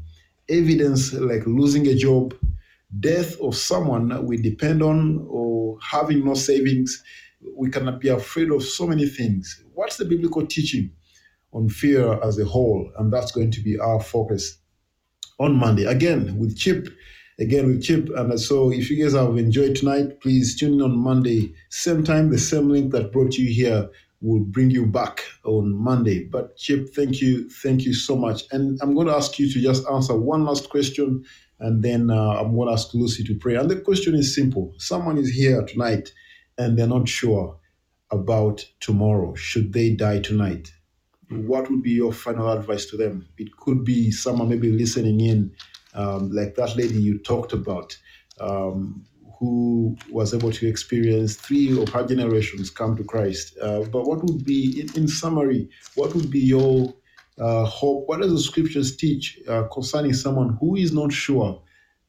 Evidence 0.49 1.13
like 1.13 1.47
losing 1.47 1.87
a 1.87 1.95
job, 1.95 2.35
death 2.99 3.41
of 3.41 3.55
someone 3.57 4.27
we 4.27 4.37
depend 4.37 4.83
on, 4.83 5.27
or 5.29 5.79
having 5.83 6.25
no 6.25 6.35
savings. 6.35 7.03
We 7.57 7.71
cannot 7.71 8.01
be 8.01 8.09
afraid 8.09 8.51
of 8.51 8.63
so 8.63 8.87
many 8.87 9.07
things. 9.07 9.63
What's 9.75 9.97
the 9.97 10.05
biblical 10.05 10.47
teaching 10.47 10.91
on 11.53 11.69
fear 11.69 12.23
as 12.23 12.39
a 12.39 12.45
whole? 12.45 12.91
And 12.99 13.13
that's 13.13 13.33
going 13.33 13.51
to 13.53 13.61
be 13.61 13.79
our 13.79 14.01
focus 14.01 14.59
on 15.39 15.57
Monday. 15.57 15.85
Again, 15.85 16.37
with 16.39 16.57
Chip 16.57 16.89
again 17.41 17.67
with 17.67 17.83
Chip. 17.83 18.11
And 18.15 18.39
so 18.39 18.71
if 18.71 18.91
you 18.91 19.03
guys 19.03 19.15
have 19.15 19.37
enjoyed 19.37 19.75
tonight, 19.75 20.21
please 20.21 20.57
tune 20.57 20.75
in 20.75 20.83
on 20.83 20.97
Monday, 20.97 21.55
same 21.71 22.05
time, 22.05 22.31
the 22.31 22.39
same 22.39 22.69
link 22.69 22.93
that 22.93 23.13
brought 23.13 23.35
you 23.35 23.53
here 23.53 23.89
will 24.21 24.41
bring 24.41 24.71
you 24.71 24.87
back 24.87 25.23
on 25.45 25.73
Monday. 25.75 26.25
But 26.25 26.57
Chip, 26.57 26.95
thank 26.95 27.21
you, 27.21 27.49
thank 27.49 27.85
you 27.85 27.95
so 27.95 28.17
much. 28.17 28.43
And 28.51 28.79
I'm 28.83 28.95
going 28.95 29.07
to 29.07 29.15
ask 29.15 29.39
you 29.39 29.51
to 29.53 29.61
just 29.61 29.87
answer 29.89 30.15
one 30.15 30.45
last 30.45 30.69
question, 30.69 31.25
and 31.59 31.83
then 31.83 32.11
uh, 32.11 32.41
I'm 32.41 32.55
going 32.55 32.69
to 32.69 32.75
ask 32.75 32.93
Lucy 32.95 33.25
to 33.25 33.35
pray. 33.35 33.55
And 33.57 33.71
the 33.71 33.81
question 33.81 34.15
is 34.15 34.35
simple: 34.35 34.75
Someone 34.79 35.19
is 35.19 35.31
here 35.31 35.63
tonight, 35.65 36.13
and 36.59 36.79
they're 36.79 36.87
not 36.87 37.09
sure 37.09 37.57
about 38.11 38.65
tomorrow. 38.81 39.35
Should 39.35 39.73
they 39.73 39.91
die 39.91 40.21
tonight? 40.21 40.73
What 41.31 41.71
would 41.71 41.83
be 41.83 41.93
your 41.93 42.13
final 42.13 42.51
advice 42.51 42.87
to 42.87 42.97
them? 42.97 43.29
It 43.39 43.57
could 43.57 43.85
be 43.85 44.11
someone 44.11 44.49
maybe 44.49 44.73
listening 44.73 45.21
in, 45.21 45.53
um, 45.95 46.31
like 46.33 46.57
that 46.57 46.77
lady 46.77 47.01
you 47.01 47.19
talked 47.19 47.53
about. 47.53 47.97
Um, 48.41 49.05
who 49.41 49.97
was 50.11 50.35
able 50.35 50.53
to 50.53 50.69
experience 50.69 51.35
three 51.35 51.81
of 51.81 51.89
her 51.89 52.07
generations 52.07 52.69
come 52.69 52.95
to 52.95 53.03
Christ. 53.03 53.57
Uh, 53.61 53.81
but 53.85 54.05
what 54.07 54.23
would 54.23 54.45
be, 54.45 54.83
in, 54.83 55.03
in, 55.03 55.09
summary, 55.09 55.71
what 55.95 56.15
would 56.15 56.31
be 56.31 56.41
your 56.41 56.95
uh, 57.39 57.65
hope? 57.65 58.07
What 58.07 58.21
does 58.21 58.33
the 58.33 58.39
scriptures 58.39 58.95
teach 58.95 59.41
uh, 59.49 59.65
concerning 59.73 60.13
someone 60.13 60.59
who 60.61 60.77
is 60.77 60.93
not 60.93 61.11
sure 61.11 61.63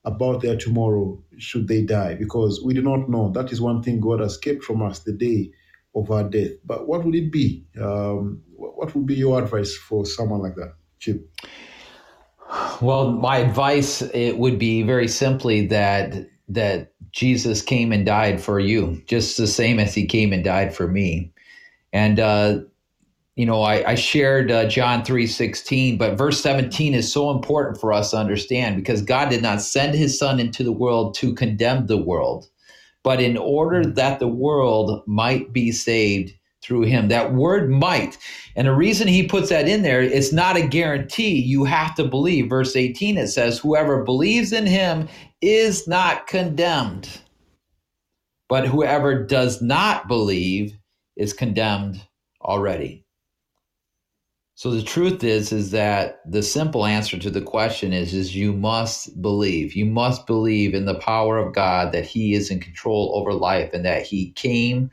about 0.04 0.42
their 0.42 0.58
tomorrow 0.58 1.24
should 1.38 1.70
they 1.70 1.84
die? 1.84 2.16
Because 2.16 2.62
we 2.62 2.74
do 2.74 2.82
not 2.82 3.10
know. 3.10 3.32
That 3.32 3.54
is 3.54 3.62
one 3.62 3.82
thing 3.82 4.02
God 4.02 4.20
has 4.20 4.38
kept 4.38 4.62
from 4.62 4.82
us 4.82 5.00
the 5.00 5.14
day 5.14 5.52
of 5.96 6.12
our 6.12 6.26
death. 6.26 6.52
But 6.66 6.86
what 6.86 7.06
would 7.06 7.16
it 7.16 7.32
be? 7.32 7.66
Um, 7.82 8.42
what 8.58 8.94
would 8.94 9.06
be 9.06 9.16
your 9.16 9.42
advice 9.42 9.74
for 9.74 10.06
someone 10.06 10.42
like 10.42 10.56
that, 10.56 10.74
Chip? 11.00 11.30
Well, 12.82 13.14
my 13.14 13.38
advice 13.38 14.02
it 14.02 14.38
would 14.38 14.60
be 14.60 14.84
very 14.84 15.08
simply 15.08 15.68
that 15.68 16.28
that 16.54 16.94
Jesus 17.12 17.62
came 17.62 17.92
and 17.92 18.06
died 18.06 18.42
for 18.42 18.60
you, 18.60 19.02
just 19.06 19.38
the 19.38 19.48
same 19.48 19.80
as 19.80 19.94
he 19.94 20.06
came 20.06 20.34
and 20.34 20.44
died 20.44 20.76
for 20.76 20.88
me. 20.88 21.32
And, 21.94 22.20
uh, 22.20 22.60
you 23.36 23.46
know, 23.46 23.62
I, 23.62 23.92
I 23.92 23.96
shared 23.96 24.52
uh, 24.52 24.68
John 24.68 25.04
3 25.04 25.26
16, 25.28 25.98
but 25.98 26.18
verse 26.18 26.42
17 26.42 26.94
is 26.94 27.12
so 27.12 27.32
important 27.32 27.80
for 27.80 27.94
us 27.94 28.12
to 28.12 28.18
understand 28.18 28.76
because 28.76 29.02
God 29.02 29.30
did 29.30 29.42
not 29.42 29.62
send 29.62 29.96
his 29.96 30.18
son 30.18 30.40
into 30.40 30.64
the 30.64 30.72
world 30.72 31.16
to 31.16 31.34
condemn 31.34 31.88
the 31.88 31.98
world, 31.98 32.48
but 33.04 33.22
in 33.22 33.38
order 33.38 33.86
that 33.86 34.20
the 34.20 34.28
world 34.28 35.04
might 35.08 35.54
be 35.54 35.72
saved 35.72 36.34
through 36.62 36.84
him. 36.84 37.08
That 37.08 37.34
word 37.34 37.70
might. 37.70 38.18
And 38.56 38.68
the 38.68 38.76
reason 38.76 39.08
he 39.08 39.28
puts 39.28 39.50
that 39.50 39.68
in 39.68 39.82
there, 39.82 40.02
it's 40.02 40.32
not 40.32 40.58
a 40.58 40.68
guarantee. 40.68 41.40
You 41.40 41.64
have 41.66 41.96
to 41.96 42.06
believe. 42.06 42.50
Verse 42.50 42.76
18, 42.76 43.18
it 43.18 43.28
says, 43.28 43.60
Whoever 43.60 44.04
believes 44.04 44.54
in 44.54 44.66
him 44.66 45.08
is 45.42 45.88
not 45.88 46.28
condemned. 46.28 47.10
But 48.50 48.68
whoever 48.68 49.24
does 49.24 49.62
not 49.62 50.08
believe 50.08 50.78
is 51.16 51.34
condemned 51.34 52.02
already. 52.42 53.06
So 54.56 54.70
the 54.70 54.84
truth 54.84 55.24
is 55.24 55.52
is 55.52 55.72
that 55.72 56.20
the 56.30 56.44
simple 56.44 56.86
answer 56.86 57.18
to 57.18 57.32
the 57.32 57.42
question 57.42 57.94
is 57.94 58.14
is 58.14 58.36
you 58.36 58.54
must 58.54 59.20
believe. 59.20 59.74
You 59.74 59.88
must 59.88 60.28
believe 60.28 60.76
in 60.76 60.86
the 60.86 61.00
power 61.00 61.40
of 61.40 61.56
God 61.56 61.92
that 61.94 62.06
he 62.06 62.36
is 62.36 62.52
in 62.52 62.60
control 62.60 63.12
over 63.16 63.34
life 63.34 63.72
and 63.74 63.84
that 63.86 64.04
he 64.04 64.32
came 64.34 64.92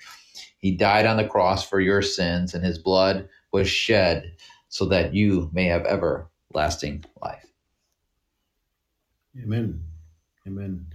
he 0.59 0.77
died 0.77 1.07
on 1.07 1.17
the 1.17 1.29
cross 1.29 1.69
for 1.69 1.81
your 1.81 2.03
sins, 2.03 2.55
and 2.55 2.65
his 2.65 2.79
blood 2.79 3.29
was 3.53 3.69
shed 3.69 4.33
so 4.69 4.87
that 4.87 5.15
you 5.15 5.51
may 5.53 5.65
have 5.65 5.87
everlasting 5.87 7.05
life. 7.23 7.47
Amen. 9.43 9.83
Amen. 10.47 10.87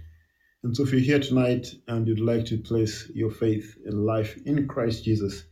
And 0.62 0.76
so, 0.76 0.82
if 0.82 0.92
you're 0.92 1.00
here 1.00 1.20
tonight 1.20 1.74
and 1.88 2.06
you'd 2.08 2.20
like 2.20 2.46
to 2.46 2.58
place 2.58 3.10
your 3.14 3.30
faith 3.30 3.76
and 3.84 4.06
life 4.06 4.36
in 4.46 4.66
Christ 4.66 5.04
Jesus, 5.04 5.44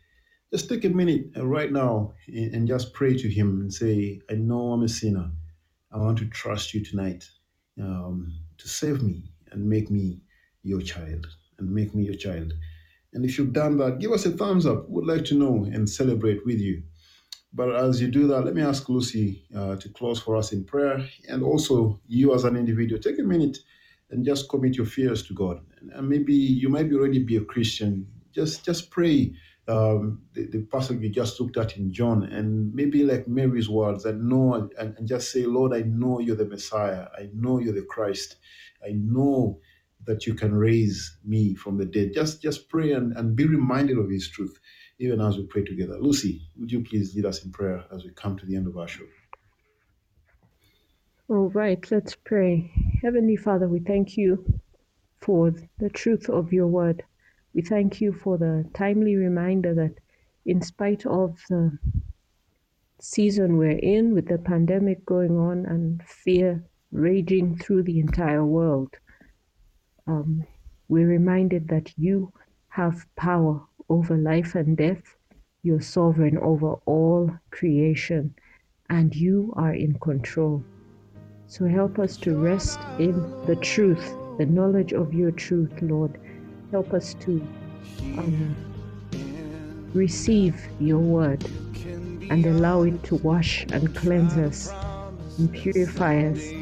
just 0.53 0.69
take 0.69 0.85
a 0.85 0.89
minute 0.89 1.27
right 1.37 1.73
now 1.73 2.15
and 2.29 2.69
just 2.69 2.93
pray 2.93 3.17
to 3.17 3.29
Him 3.29 3.61
and 3.61 3.73
say, 3.73 4.21
I 4.31 4.35
know 4.35 4.73
I'm 4.73 4.83
a 4.83 4.89
sinner. 4.89 5.31
I 5.93 5.99
want 5.99 6.19
to 6.19 6.27
trust 6.27 6.75
you 6.75 6.85
tonight 6.85 7.29
um, 7.81 8.33
to 8.59 8.69
save 8.69 9.03
me 9.03 9.33
and 9.51 9.69
make 9.69 9.91
me 9.91 10.21
your 10.63 10.81
child 10.81 11.27
and 11.59 11.71
make 11.71 11.95
me 11.95 12.05
your 12.05 12.15
child. 12.15 12.55
And 13.13 13.25
if 13.25 13.39
you've 13.39 13.53
done 13.53 13.77
that, 13.79 13.99
give 13.99 14.13
us 14.13 14.27
a 14.27 14.31
thumbs 14.31 14.67
up. 14.67 14.89
We'd 14.89 15.07
like 15.07 15.25
to 15.27 15.35
know 15.35 15.65
and 15.65 15.89
celebrate 15.89 16.45
with 16.47 16.61
you. 16.61 16.83
But 17.55 17.75
as 17.77 18.01
you 18.01 18.09
do 18.09 18.27
that, 18.29 18.45
let 18.45 18.55
me 18.55 18.63
ask 18.63 18.89
Lucy 18.89 19.45
uh, 19.55 19.77
to 19.77 19.89
close 19.91 20.19
for 20.19 20.37
us 20.37 20.53
in 20.53 20.65
prayer. 20.65 21.07
And 21.29 21.43
also, 21.43 22.01
you 22.07 22.35
as 22.35 22.45
an 22.45 22.57
individual, 22.57 23.01
take 23.01 23.19
a 23.19 23.23
minute 23.23 23.59
and 24.11 24.25
just 24.25 24.49
commit 24.49 24.77
your 24.77 24.87
fears 24.87 25.23
to 25.25 25.35
God. 25.35 25.61
And 25.93 26.09
maybe 26.09 26.35
you 26.35 26.69
might 26.69 26.91
already 26.93 27.19
be 27.19 27.37
a 27.37 27.45
Christian. 27.45 28.07
Just 28.35 28.65
just 28.65 28.91
pray 28.91 29.35
um, 29.69 30.23
the, 30.33 30.47
the 30.47 30.63
passage 30.63 31.01
we 31.01 31.11
just 31.11 31.39
looked 31.41 31.57
at 31.57 31.77
in 31.77 31.93
John, 31.93 32.25
and 32.25 32.75
maybe 32.75 33.05
like 33.05 33.29
Mary's 33.29 33.69
words, 33.69 34.05
and 34.07 34.29
know 34.29 34.55
and, 34.55 34.73
and 34.79 35.07
just 35.07 35.31
say, 35.31 35.45
Lord, 35.45 35.75
I 35.75 35.83
know 35.83 36.21
you're 36.21 36.37
the 36.37 36.47
Messiah. 36.47 37.07
I 37.17 37.29
know 37.35 37.59
you're 37.59 37.75
the 37.75 37.83
Christ. 37.83 38.37
I 38.85 38.93
know 38.93 39.61
that 40.07 40.27
you 40.27 40.35
can 40.35 40.55
raise 40.55 41.17
me 41.25 41.55
from 41.55 41.79
the 41.79 41.85
dead. 41.85 42.13
Just 42.15 42.43
just 42.43 42.69
pray 42.69 42.93
and, 42.93 43.17
and 43.17 43.37
be 43.37 43.47
reminded 43.47 43.99
of 43.99 44.11
his 44.11 44.29
truth, 44.29 44.59
even 44.99 45.21
as 45.21 45.37
we 45.37 45.47
pray 45.47 45.65
together. 45.65 45.99
Lucy, 45.99 46.43
would 46.59 46.73
you 46.73 46.83
please 46.83 47.15
lead 47.15 47.27
us 47.27 47.45
in 47.45 47.53
prayer 47.53 47.85
as 47.93 48.05
we 48.05 48.11
come 48.11 48.39
to 48.39 48.47
the 48.47 48.57
end 48.57 48.67
of 48.67 48.77
our 48.77 48.89
show? 48.89 49.05
All 51.29 51.49
right, 51.51 51.91
let's 51.91 52.15
pray. 52.15 52.71
Heavenly 53.01 53.37
Father, 53.37 53.69
we 53.69 53.81
thank 53.81 54.17
you 54.17 54.45
for 55.21 55.55
the 55.79 55.89
truth 55.89 56.29
of 56.29 56.53
your 56.53 56.67
word. 56.67 57.05
We 57.55 57.63
thank 57.63 58.01
you 58.01 58.13
for 58.13 58.37
the 58.37 58.69
timely 58.75 59.17
reminder 59.17 59.75
that, 59.75 59.95
in 60.45 60.61
spite 60.61 61.07
of 61.07 61.39
the 61.49 61.79
season 63.01 63.57
we're 63.57 63.79
in, 63.79 64.15
with 64.15 64.27
the 64.27 64.39
pandemic 64.39 65.07
going 65.07 65.39
on 65.39 65.65
and 65.67 66.03
fear 66.03 66.65
raging 66.91 67.57
through 67.57 67.85
the 67.85 68.01
entire 68.01 68.45
world, 68.45 68.91
um, 70.07 70.45
we're 70.89 71.09
reminded 71.09 71.69
that 71.69 71.93
you 71.97 72.33
have 72.69 73.07
power 73.17 73.61
over 73.89 74.17
life 74.17 74.55
and 74.55 74.77
death. 74.77 75.17
You're 75.63 75.81
sovereign 75.81 76.39
over 76.39 76.75
all 76.87 77.31
creation, 77.51 78.35
and 78.91 79.15
you 79.15 79.53
are 79.57 79.75
in 79.75 79.99
control. 80.01 80.65
So 81.47 81.67
help 81.67 81.99
us 81.99 82.17
to 82.19 82.37
rest 82.37 82.81
in 82.99 83.15
the 83.47 83.57
truth, 83.57 84.15
the 84.39 84.47
knowledge 84.47 84.93
of 84.93 85.13
your 85.13 85.31
truth, 85.31 85.73
Lord. 85.83 86.19
Help 86.71 86.93
us 86.95 87.15
to 87.21 87.47
um, 88.19 88.57
receive 89.93 90.57
your 90.81 90.99
word 90.99 91.45
and 92.31 92.47
allow 92.47 92.83
it 92.83 93.03
to 93.05 93.17
wash 93.17 93.67
and 93.73 93.95
cleanse 93.95 94.37
us 94.39 94.73
and 95.39 95.53
purify 95.53 96.27
us 96.29 96.62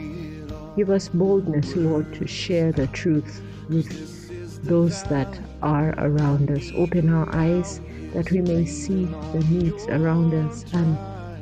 Give 0.81 0.89
us 0.89 1.11
boldness, 1.11 1.77
Lord, 1.77 2.15
to 2.15 2.27
share 2.27 2.73
the 2.73 2.87
truth 2.87 3.43
with 3.69 4.65
those 4.65 5.03
that 5.13 5.39
are 5.61 5.91
around 5.99 6.51
us. 6.51 6.73
Open 6.75 7.13
our 7.13 7.29
eyes 7.37 7.83
that 8.15 8.31
we 8.31 8.41
may 8.41 8.65
see 8.65 9.05
the 9.05 9.45
needs 9.51 9.87
around 9.89 10.33
us 10.33 10.65
and 10.73 10.97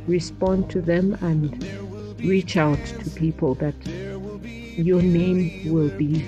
respond 0.09 0.69
to 0.71 0.81
them 0.81 1.17
and 1.21 1.55
reach 2.19 2.57
out 2.57 2.85
to 2.85 3.11
people 3.11 3.55
that 3.63 3.77
your 4.77 5.03
name 5.03 5.73
will 5.73 5.91
be 5.91 6.27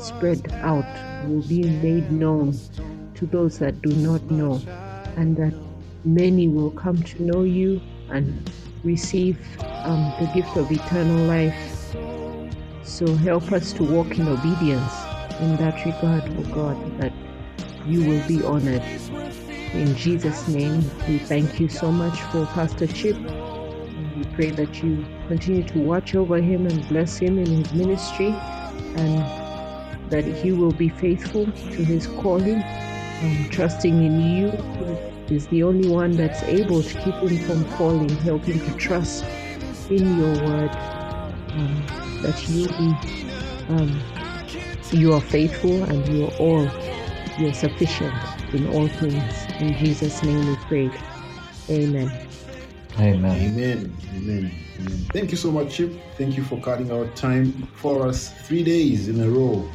spread 0.00 0.50
out, 0.54 1.28
will 1.28 1.46
be 1.46 1.62
made 1.62 2.10
known 2.10 2.58
to 3.14 3.26
those 3.26 3.60
that 3.60 3.80
do 3.82 3.94
not 3.94 4.28
know, 4.32 4.60
and 5.16 5.36
that 5.36 5.54
many 6.04 6.48
will 6.48 6.72
come 6.72 7.00
to 7.04 7.22
know 7.22 7.44
you 7.44 7.80
and 8.10 8.50
receive 8.82 9.38
um, 9.84 10.12
the 10.18 10.28
gift 10.34 10.56
of 10.56 10.72
eternal 10.72 11.24
life. 11.24 11.77
So 12.88 13.06
help 13.16 13.52
us 13.52 13.74
to 13.74 13.84
walk 13.84 14.18
in 14.18 14.26
obedience 14.26 14.94
in 15.40 15.56
that 15.58 15.84
regard, 15.84 16.24
O 16.24 16.36
oh 16.38 16.54
God, 16.54 17.00
that 17.00 17.12
you 17.86 18.00
will 18.02 18.26
be 18.26 18.42
honored. 18.42 18.82
In 19.74 19.94
Jesus' 19.94 20.48
name, 20.48 20.82
we 21.06 21.18
thank 21.18 21.60
you 21.60 21.68
so 21.68 21.92
much 21.92 22.18
for 22.32 22.46
Pastor 22.46 22.86
Chip. 22.86 23.18
We 24.16 24.24
pray 24.32 24.50
that 24.52 24.82
you 24.82 25.04
continue 25.28 25.64
to 25.64 25.78
watch 25.80 26.14
over 26.14 26.38
him 26.38 26.66
and 26.66 26.88
bless 26.88 27.18
him 27.18 27.38
in 27.38 27.46
his 27.46 27.72
ministry 27.74 28.34
and 28.96 30.10
that 30.10 30.24
he 30.24 30.52
will 30.52 30.72
be 30.72 30.88
faithful 30.88 31.44
to 31.44 31.84
his 31.84 32.06
calling, 32.06 32.62
um, 33.22 33.48
trusting 33.50 34.02
in 34.02 34.18
you, 34.18 34.48
is 35.28 35.46
the 35.48 35.62
only 35.62 35.90
one 35.90 36.12
that's 36.12 36.42
able 36.44 36.82
to 36.82 36.94
keep 37.02 37.14
him 37.16 37.38
from 37.46 37.64
falling. 37.76 38.08
Help 38.08 38.44
him 38.44 38.58
to 38.58 38.74
trust 38.78 39.24
in 39.90 40.18
your 40.18 40.34
word, 40.46 40.70
um, 41.50 42.07
that 42.22 42.48
you 42.48 42.66
be, 42.68 42.96
um, 43.68 44.00
you 44.92 45.12
are 45.12 45.20
faithful 45.20 45.84
and 45.84 46.08
you 46.08 46.26
are 46.26 46.34
all, 46.38 46.68
you 47.38 47.48
are 47.48 47.54
sufficient 47.54 48.14
in 48.52 48.68
all 48.68 48.88
things. 48.88 49.46
In 49.60 49.76
Jesus' 49.76 50.22
name 50.22 50.46
we 50.46 50.56
pray. 50.56 50.90
Amen. 51.70 52.10
Amen. 52.98 53.24
Amen. 53.24 53.96
Amen. 54.16 54.52
Amen. 54.80 55.06
Thank 55.12 55.30
you 55.30 55.36
so 55.36 55.50
much, 55.50 55.74
Chip. 55.74 55.92
Thank 56.16 56.36
you 56.36 56.42
for 56.42 56.60
cutting 56.60 56.90
out 56.90 57.14
time 57.14 57.52
for 57.74 58.06
us 58.06 58.30
three 58.46 58.64
days 58.64 59.08
in 59.08 59.20
a 59.20 59.28
row. 59.28 59.68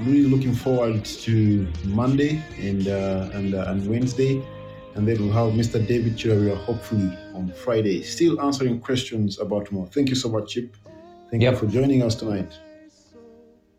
Really 0.00 0.24
looking 0.28 0.54
forward 0.54 1.04
to 1.04 1.68
Monday 1.84 2.42
and 2.58 2.88
uh, 2.88 3.28
and 3.34 3.54
uh, 3.54 3.66
and 3.68 3.86
Wednesday, 3.86 4.42
and 4.94 5.06
then 5.06 5.18
we'll 5.20 5.32
have 5.32 5.52
Mr. 5.52 5.86
David 5.86 6.16
Chiraria 6.16 6.56
hopefully 6.56 7.12
on 7.34 7.52
Friday, 7.52 8.02
still 8.02 8.40
answering 8.40 8.80
questions 8.80 9.38
about 9.38 9.70
more. 9.70 9.86
Thank 9.88 10.08
you 10.08 10.14
so 10.14 10.30
much, 10.30 10.54
Chip. 10.54 10.74
Thank 11.32 11.44
Yep. 11.44 11.52
you 11.54 11.58
for 11.60 11.66
joining 11.66 12.02
us 12.02 12.14
tonight. 12.14 12.52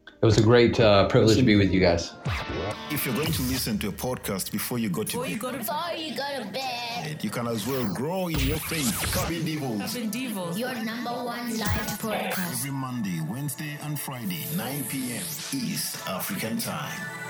It 0.08 0.26
was 0.26 0.40
a 0.40 0.42
great 0.42 0.80
uh, 0.80 1.08
privilege 1.08 1.38
to 1.38 1.44
be 1.44 1.56
with 1.56 1.72
you 1.72 1.80
guys. 1.80 2.14
If 2.90 3.06
you're 3.06 3.14
going 3.14 3.32
to 3.32 3.42
listen 3.44 3.78
to 3.78 3.90
a 3.90 3.92
podcast 3.92 4.52
before 4.52 4.80
you 4.80 4.90
go 4.90 5.04
to 5.04 5.06
Before 5.06 5.28
you 5.28 5.36
bed, 5.36 5.42
go 5.42 5.52
to 5.52 5.58
Before 5.60 5.94
you 5.96 6.16
go 6.18 6.44
to 6.44 6.46
bed, 6.52 7.24
you 7.24 7.30
can 7.30 7.46
as 7.48 7.68
well 7.68 7.86
grow 7.94 8.28
in 8.30 8.40
your 8.40 8.58
faith. 8.58 9.14
Cabin 9.14 9.46
Devils. 9.46 9.96
Urban 9.96 10.10
Devils. 10.10 10.58
your 10.58 10.74
number 10.84 11.12
one 11.12 11.56
live 11.60 12.00
podcast. 12.02 12.54
Every 12.54 12.72
Monday, 12.72 13.22
Wednesday, 13.30 13.78
and 13.84 14.00
Friday, 14.00 14.46
9 14.58 14.84
p.m. 14.86 15.22
East 15.54 16.08
African 16.08 16.58
Time. 16.58 17.23